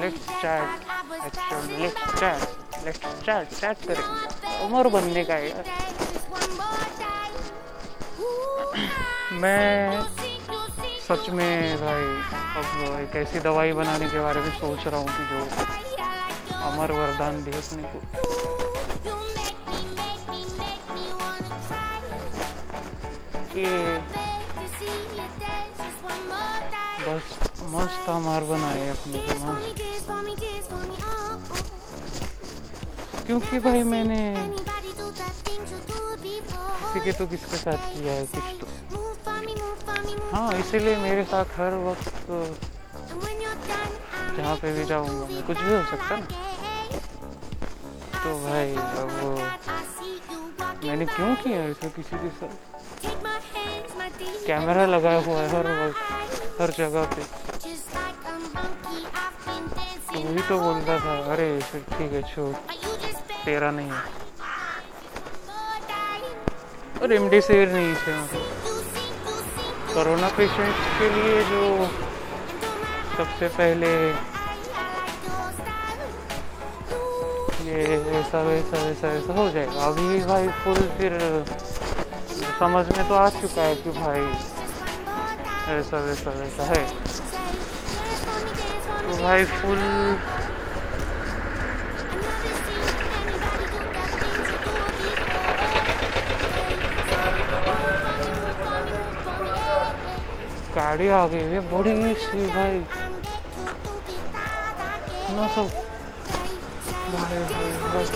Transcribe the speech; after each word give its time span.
let's 0.00 0.18
उम्र 4.62 4.88
बनने 4.88 5.24
का 5.24 5.36
यार 5.38 5.64
मैं 9.32 10.02
सच 11.08 11.28
में 11.30 11.76
भाई, 11.76 12.06
अब 12.60 13.00
एक 13.00 13.16
ऐसी 13.16 13.40
दवाई 13.40 13.72
बनाने 13.72 14.08
के 14.08 14.20
बारे 14.20 14.40
में 14.40 14.50
सोच 14.50 14.86
रहा 14.86 15.00
हूँ 15.00 15.08
कि 15.08 15.24
जो 15.24 15.40
अमर 16.54 16.92
वरदान 16.92 17.42
दे 17.44 17.50
अपने 17.50 17.82
को। 17.82 18.00
कि 23.54 24.17
बस 27.08 27.24
मस्त 27.72 28.08
हमार 28.08 28.42
बनाए 28.44 28.88
अपने 28.88 29.18
क्योंकि 33.26 33.58
भाई 33.58 33.82
मैंने 33.82 34.18
किसी 36.88 37.00
के 37.04 37.12
तो 37.12 37.26
किसके 37.26 37.56
साथ 37.56 37.80
किया 37.94 38.12
है, 38.12 38.24
कुछ 38.26 38.46
तो। 38.60 38.66
हाँ 40.32 40.52
इसीलिए 40.58 40.96
मेरे 40.98 41.24
साथ 41.24 41.44
हर 41.56 41.74
वक्त 41.84 42.14
जहाँ 44.36 44.56
पे 44.56 44.72
भी 44.72 44.84
जाऊँगा 44.84 45.26
मैं, 45.26 45.42
कुछ 45.46 45.58
भी 45.58 45.74
हो 45.74 45.82
सकता 45.90 46.16
ना। 46.16 46.26
तो 48.22 48.28
भाई, 48.44 48.74
अब 48.74 49.10
मैंने 50.84 51.04
क्यों 51.06 51.34
किया 51.42 51.58
ऐसा 51.64 51.88
किसी 51.96 52.16
के 52.16 52.30
साथ? 52.38 52.54
कैमरा 54.46 54.86
लगाया 54.86 55.20
हुआ 55.26 55.40
है 55.40 55.48
हर 55.48 55.66
वक्त। 55.86 56.27
हर 56.60 56.70
जगह 56.78 57.04
पे। 57.04 57.22
तो 60.14 60.20
वही 60.20 60.42
तो 60.48 60.58
बोलता 60.58 60.96
था, 60.98 61.32
अरे, 61.32 61.60
फिर 61.60 61.80
ठीक 61.80 62.12
है, 62.12 62.22
छोड़। 62.22 62.56
तेरा 63.46 63.70
नहीं 63.70 63.90
है। 63.92 64.28
और 67.02 67.06
रेमडेसिविर 67.06 67.68
नहीं 67.68 67.94
है 67.98 68.26
कोरोना 69.94 70.28
पेशेंट्स 70.28 70.80
के 70.98 71.08
लिए 71.14 71.42
जो 71.44 71.86
सबसे 73.16 73.48
पहले 73.48 73.92
ये 77.66 77.84
ऐसा, 78.20 78.42
वैसा 78.42 78.82
वैसा 78.82 79.08
वैसा 79.08 79.32
हो 79.32 79.50
जाएगा। 79.50 79.84
अभी 79.86 80.24
भाई 80.24 80.48
फुल 80.48 80.88
फिर 80.98 81.18
समझ 82.58 82.96
में 82.96 83.08
तो 83.08 83.14
आ 83.14 83.28
चुका 83.28 83.62
है 83.62 83.74
कि 83.74 83.90
भाई 83.90 84.26
ऐसा 85.68 85.98
वैसा 86.00 86.30
वैसा 86.30 86.64
है। 86.64 86.84
तो 89.00 89.16
भाई 89.22 89.44
फुल 89.44 89.78
गाड़ी 100.76 101.08
आ 101.08 101.26
गई 101.26 101.42
है 101.52 101.60
बड़ी 101.72 102.14
सी 102.24 102.46
भाई। 102.46 102.78
ना 105.30 105.48
सब 105.54 105.68
भाई 107.12 107.38
भाई 107.52 107.70
बस। 107.94 108.10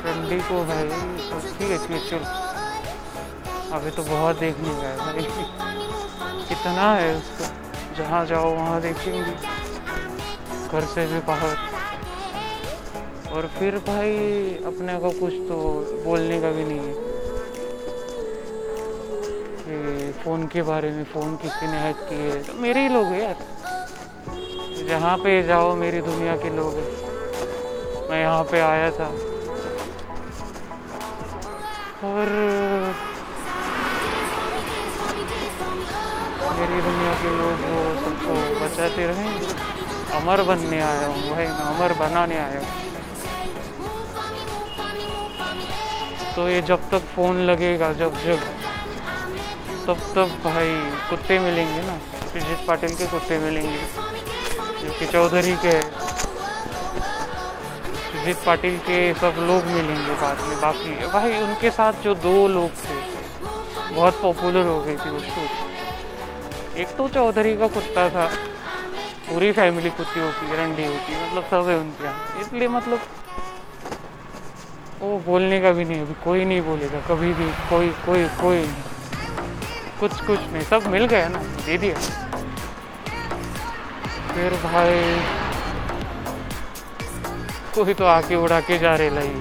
ठंडी 0.00 0.40
को 0.48 0.64
भाई 0.64 0.88
तो 0.88 1.40
ठीक 1.58 1.70
है 1.70 1.78
ठीक 1.78 1.90
है 1.90 2.08
चल। 2.08 2.43
अभी 3.74 3.90
तो 3.90 4.02
बहुत 4.02 4.34
देखने 4.34 4.68
का 4.68 4.88
है 4.88 4.96
भाई। 4.96 5.22
कितना 6.48 6.94
है 6.94 7.16
उसको। 7.16 7.44
जहाँ 7.98 8.24
जाओ, 8.24 8.54
वहाँ 8.54 8.80
देखेंगे। 8.80 9.32
घर 10.72 10.80
से 10.80 11.06
भी 11.06 11.18
बाहर। 11.18 11.54
और 13.32 13.46
फिर 13.46 13.76
भाई, 13.76 14.48
अपने 14.64 14.98
को 14.98 15.10
कुछ 15.10 15.32
तो 15.48 15.84
बोलने 16.04 16.40
का 16.40 16.50
भी 16.50 16.64
नहीं 16.64 16.78
है। 16.78 16.94
कि 19.66 20.12
फ़ोन 20.12 20.46
के 20.46 20.62
बारे 20.62 20.90
में, 20.90 21.04
फ़ोन 21.04 21.36
किसी 21.36 21.66
ने 21.66 21.76
हैक 21.76 21.96
किए। 21.96 22.42
तो 22.42 22.52
मेरे 22.52 22.80
ही 22.80 22.94
लोग 22.94 23.04
हैं 23.04 23.22
यार। 23.22 23.36
जहाँ 24.88 25.16
पे 25.16 25.42
जाओ, 25.42 25.74
मेरी 25.74 26.00
दुनिया 26.00 26.36
के 26.36 26.56
लोग 26.56 26.74
हैं। 26.74 26.90
मैं 28.10 28.20
यहाँ 28.22 28.42
पे 28.42 28.60
आया 28.60 28.90
था। 28.90 29.16
और 32.04 32.26
बचाते 38.84 39.06
रहेंगे 39.06 39.46
अमर 40.16 40.42
बनने 40.44 40.80
आया 40.80 41.06
हूँ 41.06 41.30
भाई 41.30 41.46
मैं 41.46 41.64
अमर 41.66 41.92
बनाने 41.98 42.36
आया 42.38 42.60
हूँ। 42.60 42.82
तो 46.34 46.48
ये 46.48 46.60
जब 46.68 46.80
तक 46.90 47.02
फ़ोन 47.14 47.36
लगेगा, 47.46 47.92
जब 47.94 48.12
जब, 48.24 48.38
तब 49.86 49.98
तब 50.14 50.28
भाई 50.44 50.72
कुत्ते 51.10 51.38
मिलेंगे 51.38 51.82
ना 51.82 51.96
सुजीत 52.28 52.66
पाटिल 52.68 52.94
के 52.94 53.06
कुत्ते 53.06 53.38
मिलेंगे, 53.38 53.82
जो 54.82 54.92
कि 54.98 55.06
चौधरी 55.12 55.56
के 55.64 55.80
सुजीत 58.04 58.38
पाटिल 58.46 58.78
के 58.86 58.98
सब 59.20 59.44
लोग 59.48 59.66
मिलेंगे 59.72 60.14
बाद 60.22 60.38
में, 60.48 60.56
बाकी 60.60 60.90
भाई 61.12 61.42
उनके 61.42 61.70
साथ 61.72 62.02
जो 62.04 62.14
दो 62.24 62.36
लोग 62.48 62.70
थे, 62.84 62.96
बहुत 63.94 64.20
पॉपुलर 64.22 64.66
हो 64.66 64.80
गई 64.82 64.96
थी 64.96 65.16
उसको 65.16 65.40
एक 66.82 66.96
तो 66.98 67.08
चौधरी 67.08 67.56
का 67.56 67.66
कुत्ता 67.68 68.08
था 68.10 68.26
पूरी 69.28 69.50
फैमिली 69.52 69.90
कुत्ती 69.90 70.20
होती 70.20 70.56
रंडी 70.56 70.86
होती 70.86 71.12
मतलब 71.16 71.44
सब 71.50 71.68
है 71.68 71.76
उनके 71.78 72.04
यहाँ। 72.04 72.40
इसलिए 72.40 72.68
मतलब 72.68 72.98
वो 75.00 75.18
बोलने 75.26 75.60
का 75.60 75.70
भी 75.72 75.84
नहीं, 75.84 76.00
अभी 76.00 76.14
कोई 76.24 76.44
नहीं 76.44 76.60
बोलेगा, 76.62 77.00
कभी 77.08 77.32
भी, 77.32 77.46
कोई 77.70 77.88
कोई 78.06 78.24
कोई 78.40 78.58
नहीं। 78.58 78.82
कुछ 80.00 80.20
कुछ 80.26 80.38
नहीं, 80.52 80.62
सब 80.64 80.86
मिल 80.90 81.04
गया 81.06 81.28
ना, 81.28 81.38
दे 81.66 81.76
दिया। 81.78 81.94
फिर 84.30 84.54
भाई, 84.62 85.00
कोई 87.74 87.94
तो 87.94 88.04
आके 88.06 88.34
उड़ा 88.36 88.60
के 88.60 88.78
जा 88.78 88.94
रहे 88.96 89.10
लाई 89.10 89.34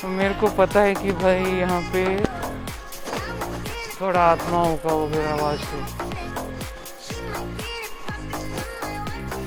तो 0.00 0.08
मेरे 0.10 0.34
को 0.40 0.46
पता 0.56 0.80
है 0.80 0.94
कि 0.94 1.12
भाई 1.12 1.44
यहाँ 1.58 1.80
पे 1.92 2.04
थोड़ा 4.00 4.20
आत्माओं 4.22 4.76
का 4.76 4.94
वगैरह 4.94 5.32
आवाज़ 5.32 5.60
है 5.64 6.03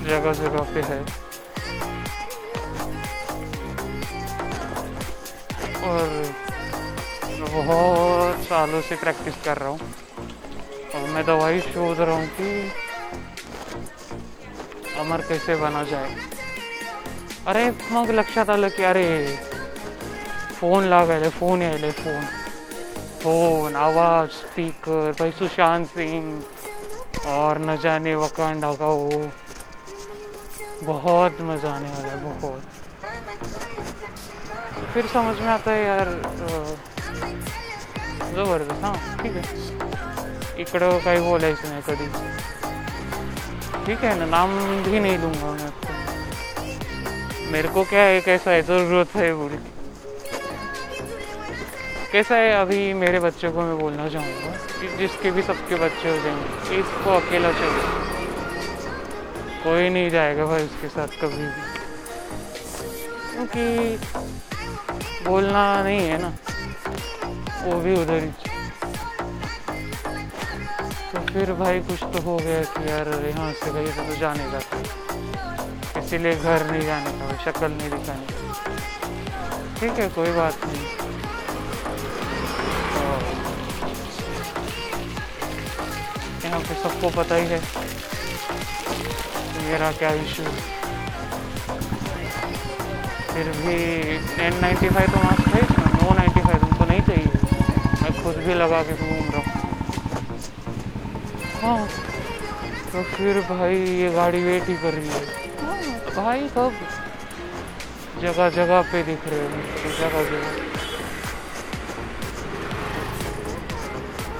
जगह 0.07 0.34
जगह 0.34 0.73
पे 0.73 0.81
है। 0.81 1.00
और 5.84 6.34
बहुत 7.51 8.44
सालों 8.44 8.81
से 8.81 8.96
प्रैक्टिस 8.96 9.35
कर 9.44 9.57
रहा 9.57 9.69
हूँ। 9.69 9.79
और 10.96 11.09
मैं 11.09 11.25
दवाई 11.25 11.59
शोध 11.62 12.00
रहा 12.00 12.16
हूँ 12.16 12.28
कि 12.28 12.72
अमर 15.00 15.22
कैसे 15.22 15.56
बना 15.56 15.84
जाए। 15.84 16.16
अरे 17.47 17.69
मग 17.91 18.09
लक्षात 18.12 18.50
आलं 18.50 18.69
की 18.69 18.84
अरे, 18.84 19.07
फ़ोन 20.59 20.84
लागायला 20.84 21.29
फ़ोन 21.29 21.62
यायले 21.62 21.91
फ़ोन। 21.91 22.22
फ़ोन, 23.22 23.75
आवाज़ 23.75 24.29
स्पीकर 24.29 25.12
भाई, 25.19 25.31
सुशांत 25.31 25.85
सिंह, 25.88 26.44
और 27.28 27.57
न 27.57 27.75
जाने 27.75 28.16
वकांडा 28.16 28.73
का 28.73 28.88
वो। 28.88 29.31
बहुत 30.84 31.42
मज़ा 31.42 31.70
आने 31.70 31.90
वाला 31.90 32.08
है, 32.08 32.18
बहुत। 32.24 32.62
फिर 34.94 35.06
समझ 35.08 35.36
में 35.40 35.48
आता 35.50 35.72
है 35.72 35.86
यार 35.86 36.10
ज़बरदस्त, 38.35 38.84
हाँ, 38.84 38.96
ठीक 39.22 39.35
आहे 39.38 39.46
इकडं 40.62 40.97
काही 41.06 41.20
बोलायचं 41.22 41.70
नाही 41.70 41.82
कधी। 41.88 42.08
ठीक 43.85 44.03
है 44.03 44.18
ना, 44.20 44.26
नाम 44.28 44.50
भी 44.84 45.00
नहीं 45.00 45.18
लूँगा 45.20 45.52
मैं 45.53 45.72
मेरे 47.52 47.68
को 47.68 47.84
क्या 47.85 48.02
है 48.03 48.20
कैसा 48.22 48.52
है 48.52 48.62
ज़रूरत 48.64 49.16
है 49.16 49.34
बोली 49.34 49.58
कैसा 52.12 52.35
है, 52.35 52.52
अभी 52.53 52.94
मेरे 52.96 53.20
बच्चों 53.20 53.52
को 53.52 53.62
मैं 53.62 53.78
बोलना 53.80 54.08
चाहूँगा 54.09 54.97
जिसके 54.97 55.32
भी 55.32 55.41
सबके 55.44 55.76
बच्चे 55.76 56.09
हो 56.09 56.18
जाएँगे, 56.18 56.80
इसको 56.80 57.12
अकेला 57.12 57.52
चाहिए। 57.52 58.07
कोई 59.64 59.90
नहीं 59.90 60.09
जाएगा 60.09 60.46
भाई 60.46 60.64
उसके 60.64 60.88
साथ 60.88 61.08
कभी 61.22 61.38
भी। 61.38 61.62
क्योंकि 63.32 63.66
बोलना 65.26 65.64
नहीं 65.84 66.00
है 66.00 66.18
ना 66.22 66.32
वो 67.64 67.80
भी 67.82 67.94
उधर 67.94 68.24
ही। 68.24 68.30
तो 71.12 71.22
फिर 71.34 71.52
भाई 71.54 71.80
कुछ 71.80 72.04
तो 72.04 72.22
हो 72.22 72.38
गया 72.38 72.62
कि 72.64 72.90
यार 72.90 73.08
यहाँ 73.26 73.52
से 73.54 73.72
भाई 73.72 73.86
तो, 73.86 74.04
तो 74.04 74.16
जाने 74.20 74.46
का 74.52 74.59
इसीलिए 76.00 76.36
घर 76.36 76.66
नहीं 76.72 76.82
जाने 76.82 77.12
का 77.20 77.36
शक्ल 77.46 77.72
नहीं 77.72 77.90
दिखाने 77.90 78.26
का। 78.26 78.36
ठीक 79.80 80.00
है 80.00 80.08
कोई 80.09 80.32
बात 80.32 80.66
नहीं। 80.66 80.86
हाँ। 82.94 83.20
यहाँ 86.46 86.59
पे 86.59 86.74
सबको 86.84 87.09
पता 87.22 87.36
ही 87.36 87.46
है। 87.48 87.59
मेरा 89.67 89.91
क्या 89.99 90.09
इशू 90.23 90.43
फिर 93.31 93.49
भी 93.55 93.73
एन 94.43 94.53
नाइन्टी 94.61 94.90
फाइव 94.90 95.08
तो 95.14 95.19
मास्क 95.23 95.47
है 95.55 95.61
नो 95.96 96.14
नाइन्टी 96.17 96.41
फाइव 96.41 96.58
तुमको 96.61 96.85
नहीं 96.91 97.02
चाहिए। 97.08 97.29
मैं 98.02 98.11
खुद 98.23 98.35
भी 98.46 98.53
लगा 98.53 98.81
के 98.84 98.93
घूम 98.93 99.25
रहा 99.34 99.41
हूँ। 99.41 99.49
हाँ 101.61 101.81
तो 102.91 103.03
फिर 103.16 103.40
भाई 103.49 103.75
ये 103.75 104.09
गाड़ी 104.11 104.41
वेट 104.43 104.67
ही 104.69 104.75
कर 104.84 104.93
रही 104.93 105.09
है। 105.09 105.22
भाई 106.16 106.47
कब? 106.55 106.72
जगह 108.22 108.49
जगह 108.55 108.81
पे 108.91 109.03
दिख 109.03 109.28
रहे 109.28 109.40
हैं 109.40 109.63
जगह 109.99 110.22
जगह। 110.29 110.52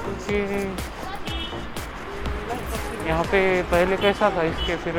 क्योंकि 0.04 0.38
यहाँ 3.08 3.24
पे 3.24 3.40
पहले 3.62 3.96
कैसा 3.96 4.28
था 4.30 4.42
इसके, 4.44 4.76
फिर 4.76 4.94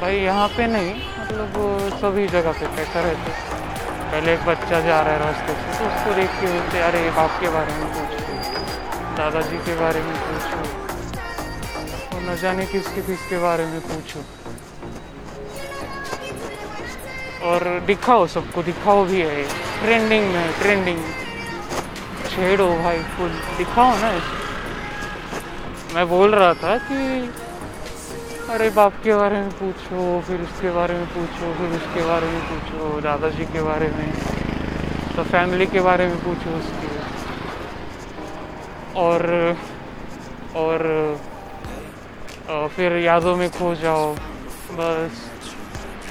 भाई 0.00 0.16
यहाँ 0.16 0.48
पे 0.48 0.66
नहीं 0.66 0.94
मतलब 1.18 1.56
सभी 2.00 2.26
जगह 2.28 2.52
पे 2.52 2.66
कैसा 2.76 3.00
रहते 3.00 3.30
पहले 4.12 4.32
एक 4.32 4.44
बच्चा 4.44 4.80
जा 4.80 5.00
रहा 5.02 5.12
है 5.12 5.18
रास्ते 5.18 5.52
से 5.52 5.78
तो 5.78 5.86
उसको 5.86 6.12
देख 6.14 6.30
के 6.40 6.46
बोलते, 6.46 6.78
अरे, 6.80 7.10
बाप 7.10 7.40
के 7.40 7.48
बारे 7.48 7.72
में 7.72 7.86
पूछो 7.94 8.22
दादाजी 9.16 9.56
के 9.56 9.74
बारे 9.76 10.00
में 10.00 10.16
पूछो 10.18 10.58
और 12.16 12.22
न 12.22 12.36
जाने 12.42 12.66
किसके 12.66 13.00
किसके 13.02 13.38
बारे 13.38 13.64
में 13.66 13.80
पूछो। 13.80 14.20
और 17.48 17.78
दिखाओ 17.86 18.26
सबको, 18.26 18.62
दिखाओ 18.62 19.04
भी 19.04 19.20
है। 19.20 19.42
ट्रेंडिंग 19.82 20.24
में, 20.34 20.52
ट्रेंडिंग। 20.60 21.02
छेड़ो 22.30 22.68
भाई, 22.82 23.02
फुल। 23.16 23.32
दिखाओ 23.58 23.96
ना 23.96 24.10
मैं 25.94 26.06
बोल 26.08 26.34
रहा 26.34 26.52
था 26.54 26.76
कि 26.88 26.96
अरे 28.50 28.68
बाप 28.70 28.92
के 29.04 29.14
बारे 29.14 29.40
में 29.40 29.50
पूछो 29.58 30.04
फिर 30.26 30.40
उसके 30.42 30.70
बारे 30.70 30.94
में 30.94 31.06
पूछो 31.06 31.52
फिर 31.58 31.74
उसके 31.76 32.04
बारे 32.06 32.26
में 32.26 32.40
पूछो 32.48 33.00
दादाजी 33.00 33.44
के 33.52 33.62
बारे 33.62 33.88
में 33.96 34.12
तो 35.16 35.22
फैमिली 35.22 35.66
के 35.66 35.80
बारे 35.80 36.06
में 36.08 36.16
पूछो 36.18 36.54
उसके। 36.58 36.88
और 39.00 39.26
और, 40.56 40.80
फिर 42.76 42.96
यादों 42.98 43.34
में 43.36 43.48
खो 43.50 43.74
जाओ 43.82 44.12
बस। 44.72 45.20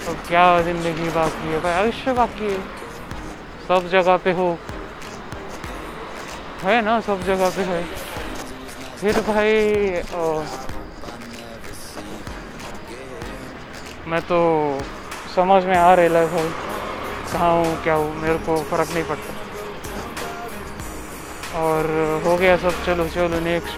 तो 0.06 0.13
क्या 0.27 0.45
ज़िंदगी 0.62 1.10
बाकी 1.16 1.48
है 1.48 1.60
भाई 1.60 1.74
आयुष्य 1.74 2.13
बाकी 2.13 2.45
है। 2.45 2.60
सब 3.68 3.89
जगह 3.92 4.18
पे 4.24 4.31
हो। 4.34 4.50
है 6.63 6.81
ना 6.81 7.00
सब 7.01 7.18
जगह 7.27 7.50
पे 7.57 7.63
है। 7.63 7.84
फिर 9.01 9.19
भाई 9.27 9.53
आ, 10.15 10.24
मैं 14.07 14.19
तो 14.21 14.39
समझ 15.36 15.63
में 15.65 15.75
आ 15.77 15.94
रहा 15.95 16.19
है 16.19 16.25
भाई 16.33 16.50
कहाँ 17.31 17.51
हूँ 17.53 17.71
क्या 17.83 17.94
हूँ 17.94 18.09
मेरे 18.15 18.38
को 18.45 18.57
फ़र्क 18.71 18.89
नहीं 18.94 19.03
पड़ता। 19.03 19.31
और 21.62 21.89
हो 22.25 22.36
गया 22.38 22.57
सब 22.57 22.83
चलो 22.86 23.07
चलो 23.15 23.39
नेक्स्ट 23.39 23.75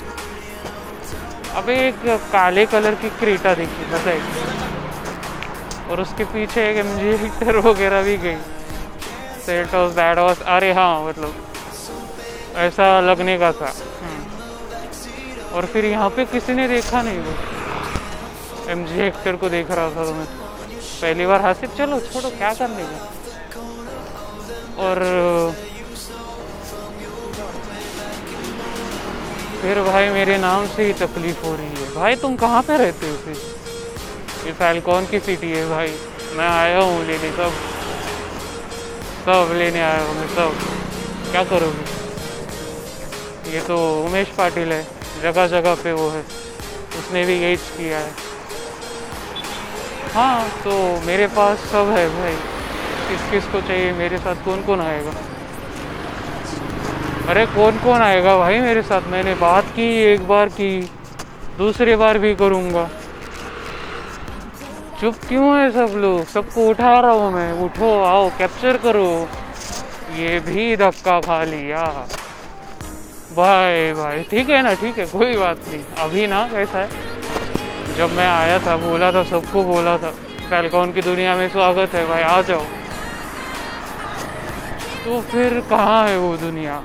अबे 1.55 1.75
एक 1.87 2.03
काले 2.33 2.65
कलर 2.65 2.95
की 3.01 3.09
क्रीटा 3.19 3.53
देखी 3.55 3.83
है 4.07 4.17
और 5.89 6.01
उसके 6.01 6.23
पीछे 6.33 6.59
एक 6.69 6.77
एम 6.85 6.91
जी 6.97 7.11
वगैरह 7.61 8.01
भी 8.01 8.17
गई। 8.17 8.37
सेट 9.45 9.75
ऑफ़ 9.75 9.95
बैड 9.95 10.19
अरे 10.49 10.71
हाँ 10.73 10.93
मतलब 11.07 11.31
ऐसा 12.67 12.85
लगने 13.01 13.37
का 13.37 13.51
था। 13.61 13.71
और 15.53 15.65
फिर 15.65 15.85
यहाँ 15.85 16.09
पे 16.09 16.25
किसी 16.25 16.53
ने 16.53 16.67
देखा 16.67 17.01
नहीं 17.01 17.19
वो? 17.19 17.33
एम 18.69 18.85
जी 18.85 19.01
एक्टर 19.01 19.35
को 19.35 19.49
देख 19.49 19.71
रहा 19.71 19.89
था 19.89 20.05
तो 20.05 20.13
मैं। 20.13 20.25
पहली 21.01 21.25
बार 21.25 21.41
हासिल। 21.41 21.69
चलो, 21.77 21.99
छोड़ो, 21.99 22.29
क्या 22.29 22.53
करने 22.53 22.83
का? 22.83 23.09
और, 24.77 24.97
फिर 29.61 29.81
भाई 29.81 30.09
मेरे 30.09 30.37
नाम 30.37 30.65
से 30.67 30.83
ही 30.83 30.93
तकलीफ़ 30.93 31.45
हो 31.45 31.55
रही 31.57 31.83
है। 31.83 31.93
भाई, 31.93 32.15
तुम 32.15 32.35
कहाँ 32.35 32.61
पे 32.61 32.77
रहते 32.77 33.09
हो 33.09 33.15
फिर? 33.15 33.35
ये 34.45 34.51
फैलकॉन 34.51 35.05
की 35.05 35.19
सिटी 35.19 35.51
है 35.51 35.69
भाई। 35.69 35.87
मैं 36.33 36.49
आया 36.49 36.79
हूँ 36.79 37.05
लेने, 37.05 37.31
सब। 37.31 37.49
सब 39.25 39.53
लेने 39.53 39.81
आया 39.81 40.01
हूँ 40.03 40.15
मैं, 40.15 40.27
सब। 40.27 40.51
क्या 41.31 41.43
करोगे? 41.43 41.85
ये 43.53 43.59
तो 43.59 44.05
उमेश 44.05 44.27
पाटिल 44.27 44.71
है। 44.71 45.02
जगह 45.23 45.47
जगह 45.47 45.73
पे 45.73 45.91
वो 45.91 46.09
है। 46.09 46.21
उसने 46.99 47.23
भी 47.25 47.41
यही 47.41 47.55
किया 47.55 47.97
है। 47.97 48.11
हाँ 50.13 50.47
तो 50.63 50.71
मेरे 51.05 51.27
पास 51.27 51.57
सब 51.57 51.93
है 51.97 52.07
भाई। 52.07 52.35
किस 53.09 53.29
किस 53.31 53.51
को 53.51 53.59
चाहिए? 53.59 53.91
मेरे 53.91 54.17
साथ 54.17 54.43
कौन 54.45 54.61
कौन 54.61 54.81
आएगा? 54.81 55.11
अरे 57.27 57.45
कौन 57.45 57.77
कौन 57.77 58.01
आएगा 58.01 58.37
भाई 58.37 58.59
मेरे 58.59 58.81
साथ? 58.81 59.01
मैंने 59.07 59.33
बात 59.33 59.63
की, 59.75 59.87
एक 60.03 60.27
बार 60.27 60.47
की, 60.47 60.89
दूसरी 61.57 61.95
बार 61.95 62.17
भी 62.17 62.33
करूँगा। 62.33 62.87
चुप 65.01 65.15
क्यों 65.29 65.57
है 65.57 65.69
सब 65.71 65.95
लोग? 65.95 66.23
सबको 66.25 66.67
उठा 66.69 67.01
रहा 67.01 67.11
हूँ 67.11 67.31
मैं। 67.31 67.51
उठो, 67.63 68.03
आओ 68.03 68.29
कैप्चर 68.29 68.77
करो। 68.77 69.27
ये 70.15 70.39
भी 70.39 70.75
धक्का 70.75 71.19
खा 71.19 71.43
लिया। 71.43 71.83
भाई 73.37 73.93
भाई। 73.93 74.23
ठीक 74.23 74.49
है 74.49 74.61
ना, 74.61 74.73
ठीक 74.73 74.97
है, 74.99 75.05
कोई 75.05 75.37
बात 75.37 75.55
नहीं। 75.67 75.83
अभी 75.97 76.27
ना, 76.27 76.47
कैसा 76.51 76.79
है? 76.79 76.87
जब 77.97 78.11
मैं 78.11 78.27
आया 78.27 78.57
था, 78.57 78.75
बोला 78.77 79.11
था, 79.11 79.23
सबको 79.23 79.63
बोला 79.63 79.97
था 79.97 80.11
फैलकॉन 80.49 80.91
की 80.91 81.01
दुनिया 81.01 81.35
में 81.35 81.47
स्वागत 81.49 81.93
है, 81.93 82.05
भाई, 82.05 82.21
आ 82.21 82.41
जाओ। 82.41 82.63
तो 85.05 85.21
फिर 85.21 85.59
कहाँ 85.59 86.07
है 86.07 86.17
वो 86.17 86.35
दुनिया? 86.37 86.79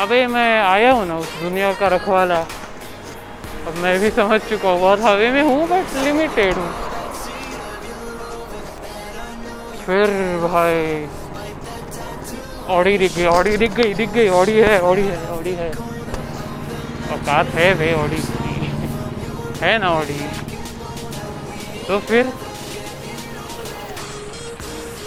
अबे, 0.00 0.26
मैं 0.26 0.62
आया 0.62 0.92
हूँ 0.92 1.06
ना 1.06 1.16
उस 1.16 1.40
दुनिया 1.40 1.72
का 1.72 1.88
रखवाला। 1.88 2.40
अब 3.66 3.74
मैं 3.74 3.98
भी 4.00 4.10
समझ 4.10 4.40
चुका 4.40 4.68
हूँ, 4.68 4.80
बहुत 4.80 5.00
हवे 5.00 5.30
में 5.30 5.42
हूँ 5.42 5.66
बट 5.68 5.96
लिमिटेड 5.96 6.54
हूँ। 6.54 6.70
फिर, 9.86 10.06
भाई 10.46 11.06
ऑडी 12.70 12.96
दिख 12.98 13.16
गई 13.16 13.24
ऑडी 13.26 13.56
दिख 13.56 13.72
गई 13.74 13.94
दिख 13.94 14.10
गई 14.12 14.28
ऑडी 14.30 14.52
है 14.60 14.78
ऑडी 14.82 15.02
है 15.04 15.18
ऑडी 15.30 15.52
है। 15.54 15.70
औकात 17.12 17.46
है 17.54 17.72
भाई 17.74 17.92
ऑडी 17.94 18.20
है 19.62 19.76
ना 19.78 19.88
ऑडी 19.92 20.18
तो 21.88 21.98
फिर? 22.08 22.26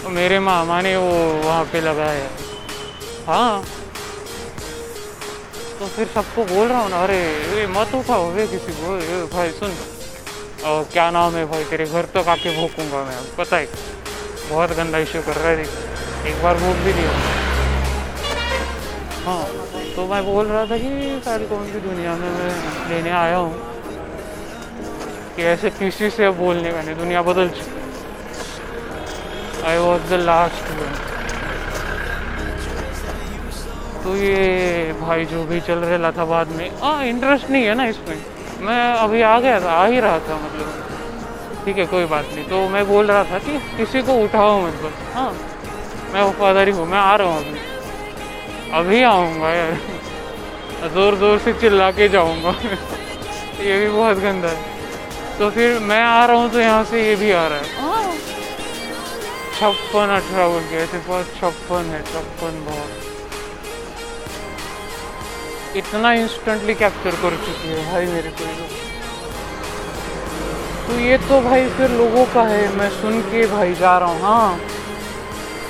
मेरे 0.09 0.39
मामा 0.39 0.81
ने 0.81 0.95
वो 0.97 1.11
वहाँ 1.43 1.63
पे 1.65 1.81
लगाया। 1.81 2.27
हाँ। 3.27 3.63
तो 5.79 5.87
फिर 5.87 6.07
सबको 6.15 6.43
बोल 6.45 6.67
रहा 6.67 6.81
हूँ 6.81 6.89
ना, 6.89 7.03
अरे 7.03 7.17
ये 7.55 7.65
मत 7.69 7.95
उठाओ 7.95 8.29
वे 8.31 8.47
किसी 8.47 8.71
को 8.73 8.97
भाई 9.33 9.49
सुन। 9.51 9.71
और 10.65 10.83
क्या 10.93 11.09
नाम 11.11 11.35
है 11.35 11.45
भाई 11.45 11.63
तेरे? 11.71 11.85
घर 11.85 12.05
तक 12.15 12.27
आके 12.29 12.55
भूकूँगा 12.59 13.03
मैं, 13.03 13.17
पता 13.37 13.57
है। 13.57 13.67
बहुत 14.49 14.75
गंदा 14.77 14.97
इशू 14.99 15.21
कर 15.21 15.37
रहा 15.37 15.49
है 15.49 15.65
एक 16.27 16.43
बार 16.43 16.57
भूख 16.57 16.75
भी 16.85 16.93
दिया 16.93 17.11
हाँ 19.25 19.43
तो 19.95 20.05
मैं 20.07 20.23
बोल 20.25 20.45
रहा 20.47 20.65
था 20.65 20.77
कि 20.77 21.21
सारी 21.25 21.45
कौन 21.47 21.65
सी 21.71 21.79
दुनिया 21.79 22.15
में 22.15 22.29
मैं 22.29 22.89
लेने 22.89 23.09
आया 23.09 23.37
हूँ। 23.37 23.53
कि 25.35 25.43
ऐसे 25.51 25.69
किसी 25.69 26.09
से 26.09 26.29
बोलने 26.39 26.71
का 26.71 26.81
नहीं 26.81 26.95
दुनिया 26.95 27.21
बदल 27.21 27.47
चुकी 27.49 27.81
आई 29.67 29.77
वॉज़ 29.77 30.09
द 30.09 30.19
लास्ट 30.21 30.71
तो 34.03 34.15
ये 34.15 34.93
भाई 35.01 35.25
जो 35.25 35.43
भी 35.47 35.59
चल 35.67 35.79
रहे 35.79 35.97
लाथाबाद 35.97 36.47
में 36.57 36.69
हाँ 36.81 37.03
इंटरेस्ट 37.05 37.49
नहीं 37.49 37.65
है 37.65 37.73
ना 37.73 37.85
इसमें। 37.85 38.17
मैं 38.61 38.81
अभी 38.93 39.21
आ 39.21 39.39
गया 39.39 39.59
था, 39.59 39.71
आ 39.71 39.85
ही 39.85 39.99
रहा 39.99 40.19
था 40.19 40.35
मतलब। 40.35 41.63
ठीक 41.65 41.77
है, 41.77 41.85
कोई 41.85 42.05
बात 42.05 42.25
नहीं। 42.33 42.43
तो 42.49 42.67
मैं 42.69 42.87
बोल 42.87 43.05
रहा 43.07 43.23
था 43.23 43.37
कि 43.39 43.57
किसी 43.77 44.01
को 44.01 44.13
उठाओ 44.23 44.59
मत 44.61 44.81
बस। 44.83 45.13
हाँ 45.13 45.31
मैं 46.13 46.23
वफादारी 46.23 46.71
हूँ, 46.71 46.85
मैं 46.87 46.97
आ 46.97 47.15
रहा 47.15 47.27
हूँ 47.27 47.37
अभी। 47.37 47.72
अभी 48.73 49.01
आऊँगा 49.03 49.49
यार। 49.49 49.73
ज़ोर 50.93 51.15
ज़ोर 51.17 51.37
से 51.39 51.53
चिल्ला 51.61 51.89
के 51.91 52.07
जाऊँगा। 52.09 52.53
ये 53.61 53.77
भी 53.79 53.89
बहुत 53.89 54.17
गंदा 54.19 54.49
है। 54.49 54.71
तो 55.39 55.49
फिर 55.49 55.79
मैं 55.81 56.01
आ 56.01 56.25
रहा 56.25 56.37
हूँ 56.37 56.49
तो 56.51 56.59
यहाँ 56.59 56.83
से 56.83 57.07
ये 57.07 57.15
भी 57.15 57.31
आ 57.33 57.47
रहा 57.47 57.59
है। 57.59 57.65
छप्पन 59.53 60.07
अठारह 60.15 60.47
बोल 60.47 60.63
के 60.69 60.75
ऐसे 60.77 60.97
पास 61.07 61.25
छप्पन 61.39 61.83
है 61.93 62.01
छप्पन 62.03 62.53
बहुत। 62.65 62.91
इतना 65.77 66.13
इंस्टेंटली 66.13 66.73
कैप्चर 66.75 67.15
कर 67.21 67.35
चुकी 67.45 67.67
है 67.67 67.91
भाई 67.91 68.05
मेरे 68.07 68.29
को 68.31 68.43
तो 70.87 70.99
ये 70.99 71.17
तो 71.29 71.39
भाई 71.41 71.63
फिर 71.77 71.89
लोगों 71.91 72.25
का 72.33 72.43
है 72.47 72.63
मैं 72.75 72.89
सुन 73.01 73.21
के 73.29 73.45
भाई 73.51 73.73
जा 73.75 73.97
रहा 73.99 74.09
हूँ 74.09 74.21
हाँ। 74.21 74.59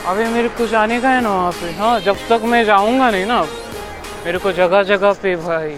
अभी 0.07 0.24
मेरे 0.29 0.48
को 0.57 0.65
जाने 0.67 1.00
का 1.01 1.10
है 1.10 1.22
ना 1.22 1.29
वहाँ 1.29 1.51
पे। 1.51 1.72
हाँ 1.75 2.00
जब 2.01 2.15
तक 2.29 2.41
मैं 2.45 2.63
जाऊँगा 2.65 3.10
नहीं 3.12 3.25
ना, 3.25 3.41
मेरे 4.25 4.38
को 4.38 4.51
जगह 4.51 4.83
जगह 4.83 5.13
पे 5.22 5.36
भाई 5.36 5.75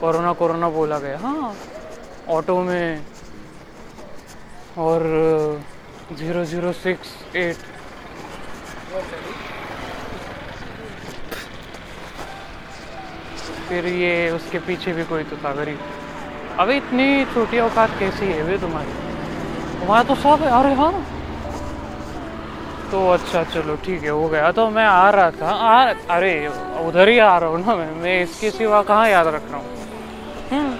कोरोना 0.00 0.32
कोरोना 0.32 0.68
बोला 0.68 0.98
गया। 0.98 1.18
हाँ 1.18 1.54
ऑटो 2.36 2.58
में 2.62 3.04
और 4.78 5.00
ज़ीरो 6.12 6.44
ज़ीरो 6.44 6.72
सिक्स 6.74 7.08
एट 7.36 7.56
फिर 13.68 13.86
ये 13.86 14.30
उसके 14.30 14.58
पीछे 14.60 14.92
भी 14.92 15.04
कोई 15.04 15.24
तो 15.24 15.36
था, 15.36 15.52
गरीब। 15.54 15.78
अभी 16.60 16.76
इतनी 16.76 17.24
छोटी 17.34 17.58
औकात 17.60 17.98
कैसी 17.98 18.26
है 18.26 18.42
वे 18.42 18.58
तुम्हारी? 18.60 19.86
वहाँ 19.86 20.04
तो 20.04 20.14
सब 20.14 20.42
है 20.42 20.50
अरे 20.60 20.74
हाँ। 20.74 20.92
तो 22.94 23.00
अच्छा 23.10 23.42
चलो 23.44 23.74
ठीक 23.84 24.02
है 24.02 24.10
हो 24.10 24.28
गया। 24.28 24.50
तो 24.52 24.68
मैं 24.70 24.84
आ 24.86 25.10
रहा 25.10 25.30
था। 25.30 25.50
आ 25.50 25.92
अरे 26.14 26.32
उधर 26.86 27.08
ही 27.08 27.18
आ 27.18 27.38
रहा 27.38 27.48
हूँ 27.50 27.58
ना 27.60 27.74
मैं। 27.76 27.90
मैं 28.02 28.22
इसके 28.22 28.50
सिवा 28.50 28.82
कहाँ 28.82 29.08
याद 29.10 29.26
रख 29.26 29.50
रहा 29.50 29.58
हूँ? 29.58 29.66
हम्म। 30.50 30.72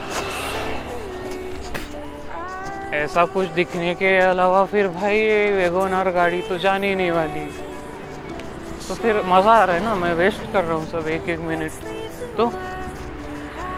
ऐसा 2.94 3.24
कुछ 3.34 3.48
दिखने 3.50 3.94
के 3.94 4.16
अलावा 4.18 4.64
फिर 4.64 4.88
भाई 4.94 5.16
ये 5.18 5.50
वेगोनार 5.52 6.10
गाड़ी 6.10 6.40
तो 6.48 6.58
जानी 6.58 6.88
ही 6.88 6.94
नहीं 6.94 7.10
वाली। 7.10 7.44
तो 8.88 8.94
फिर 8.94 9.20
मज़ा 9.26 9.52
आ 9.52 9.64
रहा 9.64 9.76
है 9.76 9.82
ना? 9.84 9.94
मैं 9.94 10.12
वेस्ट 10.14 10.52
कर 10.52 10.64
रहा 10.64 10.76
हूँ 10.76 10.86
सब 10.90 11.08
एक 11.08 11.28
एक 11.28 11.40
मिनट 11.40 11.72
तो 12.36 12.46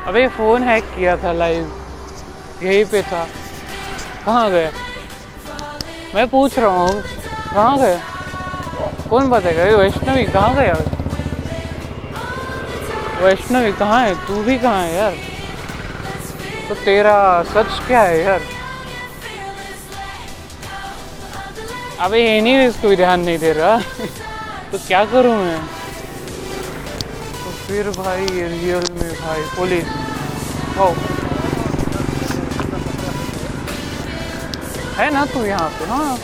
अबे 0.07 0.26
फ़ोन 0.37 0.62
हैक 0.62 0.85
किया 0.97 1.16
था 1.25 1.33
लाइव 1.33 1.64
यहीं 2.62 2.85
पे 2.85 3.02
था। 3.02 3.25
कहाँ 4.26 4.50
गए? 4.50 4.71
मैं 6.14 6.26
पूछ 6.28 6.59
रहा 6.59 6.85
हूँ। 6.85 7.00
कहाँ 7.55 7.78
गए? 7.78 7.99
कौन 9.11 9.29
बताएगा 9.31 9.65
ये 9.65 9.75
वैष्णवी, 9.77 10.25
कहाँ 10.33 10.55
गया 10.55 10.75
वैष्णवी, 13.23 13.73
कहाँ 13.73 14.01
है? 14.07 14.15
तू 14.27 14.43
भी 14.43 14.59
कहाँ 14.59 14.83
है 14.83 14.95
यार? 14.95 15.15
तो 16.69 16.75
तेरा 16.85 17.17
सच 17.53 17.79
क्या 17.87 18.01
है 18.03 18.21
यार? 18.23 18.41
अबे 22.07 22.19
ये 22.23 22.41
नहीं 22.41 22.67
इसको 22.69 22.89
भी 22.89 22.97
ध्यान 22.97 23.21
नहीं 23.25 23.39
दे 23.39 23.53
रहा। 23.53 23.79
तो 24.73 24.79
क्या 24.87 25.05
करूँ 25.13 25.37
मैं? 25.37 25.61
तो 27.45 27.51
फिर 27.67 27.91
भाई 27.99 28.27
ये 28.39 28.49
रियल 28.49 28.85
में 28.99 29.13
भाई 29.21 29.43
पुलिस 29.57 29.89
ओ 30.79 30.93
है 34.99 35.11
ना 35.13 35.25
तू 35.33 35.45
यहाँ 35.45 35.69
पे 35.79 35.85
हाँ? 35.85 36.19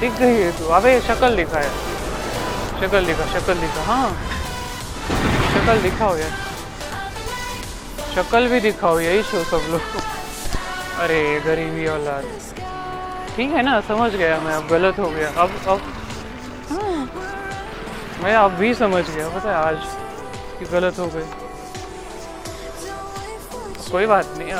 दिख 0.00 0.18
गई 0.20 0.40
है 0.40 0.50
तू। 0.58 0.64
अबे 0.78 1.00
शक्ल 1.00 1.36
दिखा 1.36 1.58
है 1.58 1.94
शक्ल 2.80 3.04
दिखा 3.06 3.26
शक्ल 3.32 3.54
दिखा 3.60 3.82
हाँ। 3.84 4.08
शक्ल 5.52 5.78
दिखाओ 5.82 6.16
यार। 6.16 6.34
शक्ल 8.14 8.48
भी 8.48 8.60
दिखाओ 8.60 8.98
यही 9.00 9.22
शो 9.22 9.42
सब 9.44 9.70
लोग। 9.70 9.80
अरे 11.00 11.20
गरीबी 11.46 11.86
औलाद। 11.88 12.24
ठीक 13.36 13.50
है 13.52 13.62
ना 13.62 13.80
समझ 13.88 14.10
गया 14.12 14.38
मैं 14.40 14.54
अब 14.54 14.68
गलत 14.68 14.98
हो 14.98 15.08
गया। 15.10 15.28
अब 15.42 15.50
अब 15.68 15.80
हाँ, 16.70 17.00
मैं 18.22 18.34
अब 18.34 18.52
भी 18.58 18.72
समझ 18.74 19.04
गया 19.08 19.28
पता 19.28 19.50
है 19.50 19.56
आज 19.56 19.78
कि 20.58 20.64
गलत 20.72 20.98
हो 20.98 21.06
गई। 21.14 21.26
कोई 23.90 24.06
बात 24.06 24.34
नहीं 24.38 24.52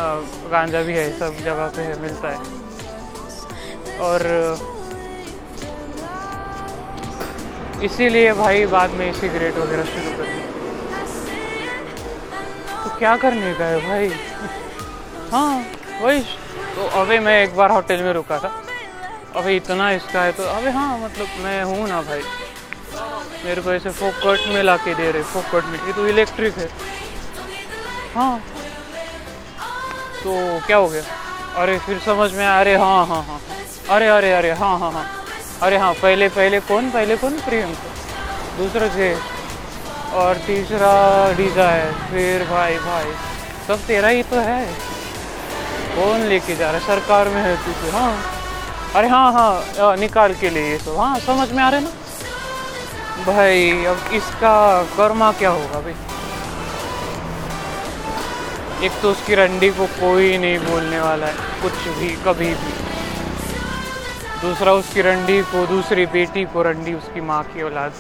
गांजा 0.50 0.82
भी 0.82 0.92
है 0.92 1.11
सब 1.18 1.38
जगह 1.44 1.68
पे 1.76 1.82
है 1.82 2.00
मिलता 2.00 2.28
है। 2.28 3.99
और 4.00 4.20
इसीलिए 7.83 8.33
भाई 8.33 8.66
बाद 8.66 8.90
में 8.90 9.12
सिगरेट 9.12 9.54
वगैरह 9.54 9.85
शुरू 9.85 10.16
कर 10.16 10.25
दी। 10.25 10.40
तो 12.85 12.99
क्या 12.99 13.16
करने 13.16 13.52
का 13.54 13.64
है 13.64 13.78
भाई? 13.78 14.09
हाँ 15.33 15.64
वही। 16.02 16.21
तो 16.76 16.87
अभी 17.00 17.18
मैं 17.18 17.42
एक 17.42 17.56
बार 17.56 17.71
होटल 17.71 18.02
में 18.02 18.12
रुका 18.12 18.38
था। 18.38 18.50
अभी 19.37 19.56
इतना 19.56 19.90
इसका 19.90 20.23
है 20.23 20.33
तो 20.33 20.42
अभी 20.42 20.71
हाँ 20.71 20.99
मतलब 20.99 21.26
मैं 21.45 21.62
हूँ 21.64 21.88
ना 21.88 22.00
भाई। 22.02 22.21
मेरे 23.45 23.61
को 23.61 23.73
ऐसे 23.73 23.90
फोकट 23.90 24.49
में 24.49 24.62
ला 24.62 24.76
के 24.76 24.95
दे 24.95 25.11
रहे 25.12 25.23
फोकट 25.23 25.64
में। 25.64 25.78
ये 25.87 25.92
तो 25.92 26.06
इलेक्ट्रिक 26.06 26.59
है। 26.59 26.68
हाँ। 28.14 28.38
तो 30.25 30.61
क्या 30.66 30.76
हो 30.76 30.88
गया? 30.88 31.02
अरे, 31.56 31.78
फिर 31.78 31.99
समझ 31.99 32.33
में 32.33 32.47
अरे 32.47 32.75
हाँ 32.76 33.06
हाँ 33.06 33.23
हाँ। 33.23 33.40
अरे 33.88 34.09
अरे 34.09 34.33
अरे 34.33 34.50
हाँ 34.50 34.78
हाँ 34.78 34.92
हाँ। 34.92 35.15
अरे 35.63 35.77
हाँ 35.77 35.93
पहले 35.93 36.29
पहले 36.29 36.59
कौन? 36.61 36.91
पहले 36.91 37.17
कौन? 37.17 37.33
प्रियंका। 37.33 37.89
दूसरा 38.59 38.89
थे 38.89 39.15
और 40.13 40.35
तीसरा 40.47 40.91
डीजा 41.37 41.69
है। 41.69 41.93
फिर 42.11 42.45
भाई 42.45 42.77
भाई। 42.77 43.13
सब 43.69 43.87
तेरा 43.89 44.09
ही 44.09 44.23
तो 44.23 44.37
है। 44.37 44.65
कौन 45.97 46.21
लेके 46.21 46.57
जा 46.57 46.67
रहा 46.67 46.81
है? 46.81 46.87
सरकार 46.87 47.29
में 47.29 47.43
है 47.43 47.57
तुझे 47.57 47.91
हाँ। 47.91 48.13
अरे 48.95 49.09
हाँ 49.09 49.33
हाँ। 49.33 49.97
निकाल 49.97 50.33
के 50.33 50.55
लिए 50.55 50.77
तो। 50.79 50.97
हाँ 50.97 51.19
समझ 51.19 51.53
में 51.53 51.65
आ 51.65 51.71
रहे 51.71 51.81
ना? 51.81 51.91
भाई, 53.27 53.85
अब 53.85 54.13
इसका 54.13 54.83
कर्मा 54.97 55.33
क्या 55.33 55.51
होगा 55.51 55.81
भाई? 55.81 55.95
एक 58.87 58.93
तो 59.03 59.11
उसकी 59.11 59.35
रंडी 59.35 59.71
को 59.71 59.87
कोई 59.87 60.37
नहीं 60.37 60.59
बोलने 60.59 61.01
वाला 61.01 61.27
है। 61.27 61.35
कुछ 61.63 61.73
भी, 61.73 62.09
कभी 62.25 62.55
भी। 62.55 62.96
दूसरा 64.43 64.73
उसकी 64.73 65.02
रंडी 65.02 65.40
को, 65.43 65.64
दूसरी 65.66 66.07
बेटी 66.07 66.45
को 66.45 66.62
रंडी 66.62 66.95
उसकी 66.95 67.21
माँ 67.21 67.43
की 67.45 67.62
औलाद। 67.62 67.93